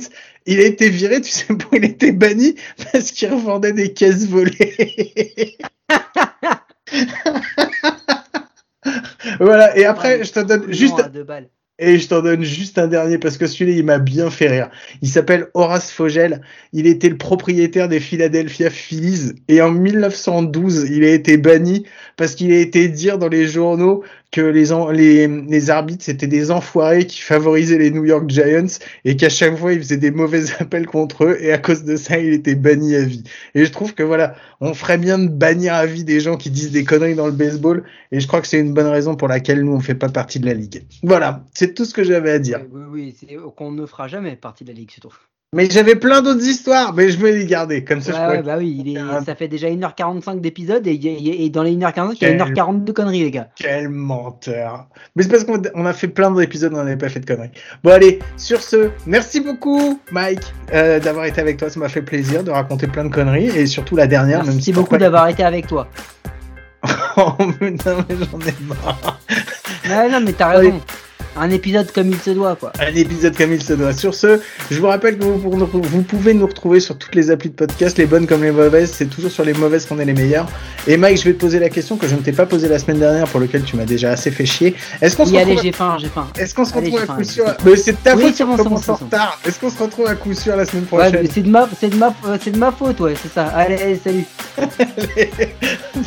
Il 0.51 0.61
a 0.61 0.65
été 0.65 0.89
viré, 0.89 1.21
tu 1.21 1.31
sais 1.31 1.45
pourquoi 1.47 1.77
il 1.77 1.85
a 1.85 1.89
été 1.89 2.11
banni 2.11 2.55
Parce 2.93 3.13
qu'il 3.13 3.31
revendait 3.31 3.75
des 3.75 3.93
caisses 3.93 4.27
volées. 4.27 5.59
voilà, 9.41 9.77
et 9.77 9.85
après, 9.85 10.25
je 10.25 10.33
te 10.33 10.41
donne 10.41 10.73
juste. 10.73 10.97
Et 11.81 11.99
je 11.99 12.09
t'en 12.09 12.23
donne 12.23 12.43
juste 12.43 12.79
un 12.79 12.89
dernier 12.89 13.19
parce 13.19 13.37
que 13.37 13.47
celui-là, 13.47 13.77
il 13.77 13.85
m'a 13.85 13.99
bien 13.99 14.31
fait 14.31 14.49
rire. 14.49 14.71
Il 15.01 15.09
s'appelle 15.09 15.49
Horace 15.53 15.93
Fogel. 15.93 16.41
Il 16.73 16.87
était 16.87 17.11
le 17.11 17.19
propriétaire 17.19 17.89
des 17.89 18.01
Philadelphia 18.01 18.71
Phillies. 18.71 19.35
Et 19.47 19.61
en 19.61 19.71
1912, 19.71 20.89
il 20.91 21.05
a 21.05 21.11
été 21.11 21.37
banni 21.37 21.85
parce 22.17 22.35
qu'il 22.35 22.53
a 22.53 22.59
été 22.59 22.89
dire 22.89 23.19
dans 23.19 23.29
les 23.29 23.47
journaux 23.47 24.03
que 24.31 24.41
les, 24.41 24.67
les, 24.93 25.27
les 25.27 25.71
arbitres, 25.71 26.05
c'était 26.05 26.27
des 26.27 26.51
enfoirés 26.51 27.07
qui 27.07 27.21
favorisaient 27.21 27.79
les 27.79 27.91
New 27.91 28.05
York 28.05 28.29
Giants 28.29 28.79
et 29.05 29.17
qu'à 29.17 29.29
chaque 29.29 29.57
fois, 29.57 29.73
ils 29.73 29.79
faisaient 29.79 29.97
des 29.97 30.11
mauvais 30.11 30.45
appels 30.61 30.87
contre 30.87 31.25
eux. 31.25 31.39
Et 31.41 31.53
à 31.53 31.59
cause 31.59 31.85
de 31.85 31.97
ça, 31.97 32.19
il 32.19 32.33
était 32.33 32.55
banni 32.55 32.95
à 32.95 33.03
vie. 33.03 33.25
Et 33.55 33.65
je 33.65 33.73
trouve 33.73 33.95
que 33.95 34.03
voilà, 34.03 34.35
on 34.61 34.75
ferait 34.75 34.99
bien 34.99 35.19
de 35.19 35.29
bannir 35.29 35.75
à 35.75 35.87
vie 35.87 36.05
des 36.05 36.21
gens 36.21 36.37
qui 36.37 36.51
disent 36.51 36.73
des 36.73 36.85
conneries 36.85 37.15
dans 37.15 37.27
le 37.27 37.33
baseball. 37.33 37.85
Et 38.13 38.21
je 38.21 38.27
crois 38.27 38.41
que 38.41 38.47
c'est 38.47 38.61
une 38.61 38.75
bonne 38.75 38.87
raison 38.87 39.17
pour 39.17 39.29
laquelle 39.29 39.63
nous, 39.63 39.73
on 39.73 39.81
fait 39.81 39.95
pas 39.95 40.09
partie 40.11 40.41
de 40.41 40.47
la 40.47 40.55
ligue. 40.55 40.85
Voilà, 41.03 41.45
c'est 41.55 41.75
tout 41.75 41.85
ce 41.85 41.95
que 41.95 42.05
j'avais 42.05 42.31
à 42.31 42.39
dire. 42.39 42.61
Oui, 42.71 42.83
oui, 42.91 43.17
c'est 43.19 43.37
qu'on 43.57 43.73
ne 43.73 43.87
fera 43.87 44.09
jamais 44.09 44.37
partie 44.37 44.65
de 44.65 44.69
la 44.69 44.75
ligue, 44.75 44.91
surtout. 44.91 45.17
Mais 45.57 45.67
j'avais 45.71 45.95
plein 45.95 46.21
d'autres 46.21 46.47
histoires, 46.47 46.93
mais 46.93 47.09
je 47.09 47.17
vais 47.19 47.33
les 47.33 47.47
garder. 47.47 47.83
Comme 47.83 48.03
ça, 48.03 48.13
Ouais, 48.13 48.19
je 48.19 48.37
ouais, 48.37 48.43
bah 48.43 48.57
oui, 48.59 48.83
il 48.85 48.95
est, 48.95 49.01
Un- 49.01 49.25
ça 49.25 49.35
fait 49.35 49.49
déjà 49.49 49.69
1h45 49.71 50.43
d'épisode 50.43 50.87
et, 50.87 51.49
dans 51.49 51.63
les 51.63 51.75
1h45, 51.75 52.17
il 52.21 52.23
y 52.23 52.27
a 52.27 52.45
Quel- 52.45 52.53
1h40 52.55 52.85
de 52.85 52.93
conneries, 52.93 53.21
les 53.25 53.31
gars. 53.31 53.49
Quel 53.57 53.89
menteur. 53.89 54.89
Mais 55.17 55.23
c'est 55.23 55.31
parce 55.31 55.45
qu'on 55.45 55.63
on 55.75 55.87
a 55.87 55.95
fait 55.95 56.09
plein 56.09 56.31
d'épisodes, 56.33 56.71
on 56.75 56.77
n'avait 56.77 56.99
pas 56.99 57.09
fait 57.09 57.21
de 57.21 57.25
conneries. 57.25 57.49
Bon, 57.83 57.93
allez, 57.93 58.19
sur 58.37 58.61
ce, 58.61 58.91
merci 59.07 59.41
beaucoup, 59.41 59.99
Mike, 60.13 60.53
euh, 60.75 61.01
d'avoir 61.01 61.25
été 61.25 61.41
avec 61.41 61.57
toi. 61.57 61.71
Ça 61.71 61.81
m'a 61.81 61.89
fait 61.89 62.03
plaisir 62.03 62.45
de 62.45 62.51
raconter 62.51 62.87
plein 62.87 63.07
de 63.07 63.15
conneries. 63.15 63.49
Et 63.49 63.65
surtout 63.67 63.97
la 63.97 64.07
dernière, 64.07 64.41
même 64.45 64.49
Merci 64.49 64.65
si 64.65 64.73
beaucoup 64.75 64.99
d'avoir 64.99 65.29
été 65.29 65.45
avec 65.45 65.67
toi. 65.67 65.89
oh, 67.17 67.33
putain, 67.59 68.05
mais 68.07 68.17
j'en 68.21 68.39
ai 68.41 68.55
marre. 68.67 69.19
Ouais, 69.89 70.11
non, 70.11 70.21
mais 70.21 70.33
t'as 70.35 70.49
raison. 70.59 70.79
Un 71.41 71.51
épisode 71.51 71.91
comme 71.93 72.09
il 72.11 72.19
se 72.19 72.31
doit, 72.31 72.57
quoi. 72.57 72.73
Un 72.81 72.95
épisode 72.95 73.37
comme 73.37 73.53
il 73.53 73.63
se 73.63 73.73
doit. 73.73 73.93
Sur 73.93 74.15
ce, 74.15 74.41
je 74.71 74.81
vous 74.81 74.87
rappelle 74.87 75.19
que 75.19 75.25
vous, 75.25 76.03
pouvez 76.03 76.35
nous 76.35 76.47
retrouver 76.47 76.81
sur 76.81 76.97
toutes 76.97 77.15
les 77.15 77.31
applis 77.31 77.51
de 77.51 77.55
podcast, 77.55 77.97
les 77.99 78.07
bonnes 78.07 78.27
comme 78.27 78.43
les 78.43 78.51
mauvaises. 78.51 78.93
C'est 78.93 79.07
toujours 79.07 79.31
sur 79.31 79.45
les 79.45 79.55
mauvaises 79.55 79.87
qu'on 79.87 79.99
est 79.99 80.05
les 80.05 80.15
meilleurs. 80.15 80.49
Et 80.87 80.97
Mike, 80.97 81.19
je 81.19 81.25
vais 81.25 81.35
te 81.35 81.41
poser 81.41 81.59
la 81.59 81.69
question 81.69 81.97
que 81.97 82.07
je 82.07 82.15
ne 82.15 82.21
t'ai 82.21 82.33
pas 82.33 82.47
posée 82.47 82.69
la 82.69 82.79
semaine 82.79 82.99
dernière, 82.99 83.27
pour 83.29 83.41
laquelle 83.41 83.63
tu 83.63 83.77
m'as 83.77 83.85
déjà 83.85 84.11
assez 84.11 84.31
fait 84.31 84.47
chier. 84.47 84.75
Est-ce 85.01 85.17
qu'on 85.17 85.25
se 85.25 85.31
Oui, 85.31 85.39
allez, 85.39 85.51
retrouve 85.51 85.65
j'ai 85.65 85.73
faim, 85.73 85.97
j'ai 86.01 86.09
faim. 86.09 86.29
Est-ce 86.39 86.55
qu'on 86.55 86.65
se 86.65 86.75
retrouve 86.75 86.99
à 86.99 87.07
faim, 87.07 87.17
coup 87.17 87.25
sûr. 87.25 87.45
Mais 87.65 87.77
c'est 87.77 87.93
de 87.93 87.99
ta 87.99 88.17
faute 88.17 88.35
si 88.35 88.43
on 88.43 88.57
commence 88.57 88.89
en 88.89 88.95
retard. 88.95 89.41
Est-ce 89.47 89.59
qu'on 89.59 89.71
se 89.71 89.83
retrouve 89.83 90.07
à 90.07 90.15
coup 90.15 90.35
sûr 90.35 90.57
la 90.57 90.65
semaine 90.65 90.85
prochaine 90.85 91.29
c'est 91.39 91.43
de 91.43 91.51
ma, 91.51 91.69
c'est 91.79 91.91
de 91.91 91.97
ma, 91.97 92.15
euh, 92.27 92.39
c'est 92.43 92.51
de 92.51 92.59
ma 92.59 92.73
faute, 92.73 93.01
ouais, 93.01 93.15
c'est 93.21 93.33
ça. 93.33 93.47
Allez, 93.47 93.77
allez, 93.77 94.01
salut. 94.03 94.25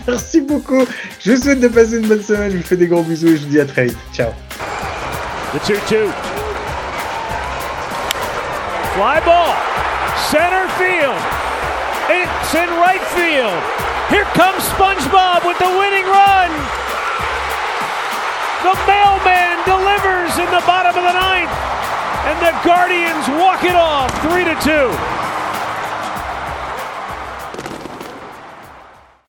Merci 0.07 0.41
beaucoup. 0.41 0.85
Je 1.19 1.31
vous 1.31 1.41
souhaite 1.41 1.59
de 1.59 1.67
passer 1.67 1.97
une 1.97 2.07
bonne 2.07 2.23
semaine. 2.23 2.51
Je 2.51 2.57
vous 2.57 2.63
fais 2.63 2.77
des 2.77 2.87
gros 2.87 3.03
bisous 3.03 3.29
et 3.29 3.37
je 3.37 3.43
vous 3.43 3.49
dis 3.49 3.59
à 3.59 3.65
très 3.65 3.85
vite. 3.85 3.97
Ciao. 4.13 4.31
The 5.51 5.59
2 5.59 5.75
2. 5.83 6.07
Fly 8.95 9.19
ball. 9.27 9.51
Center 10.31 10.63
field. 10.79 11.19
It's 12.07 12.55
in 12.55 12.71
right 12.79 13.03
field. 13.11 13.59
Here 14.07 14.23
comes 14.31 14.63
SpongeBob 14.71 15.43
with 15.43 15.59
the 15.59 15.67
winning 15.67 16.07
run. 16.07 16.51
The 18.63 18.79
mailman 18.87 19.59
delivers 19.67 20.39
in 20.39 20.47
the 20.55 20.63
bottom 20.63 20.95
of 20.95 21.03
the 21.03 21.19
ninth. 21.19 21.51
And 22.31 22.39
the 22.39 22.55
Guardians 22.63 23.27
walk 23.35 23.67
it 23.67 23.75
off 23.75 24.07
3 24.23 24.47
to 24.47 24.55
2. 24.55 25.30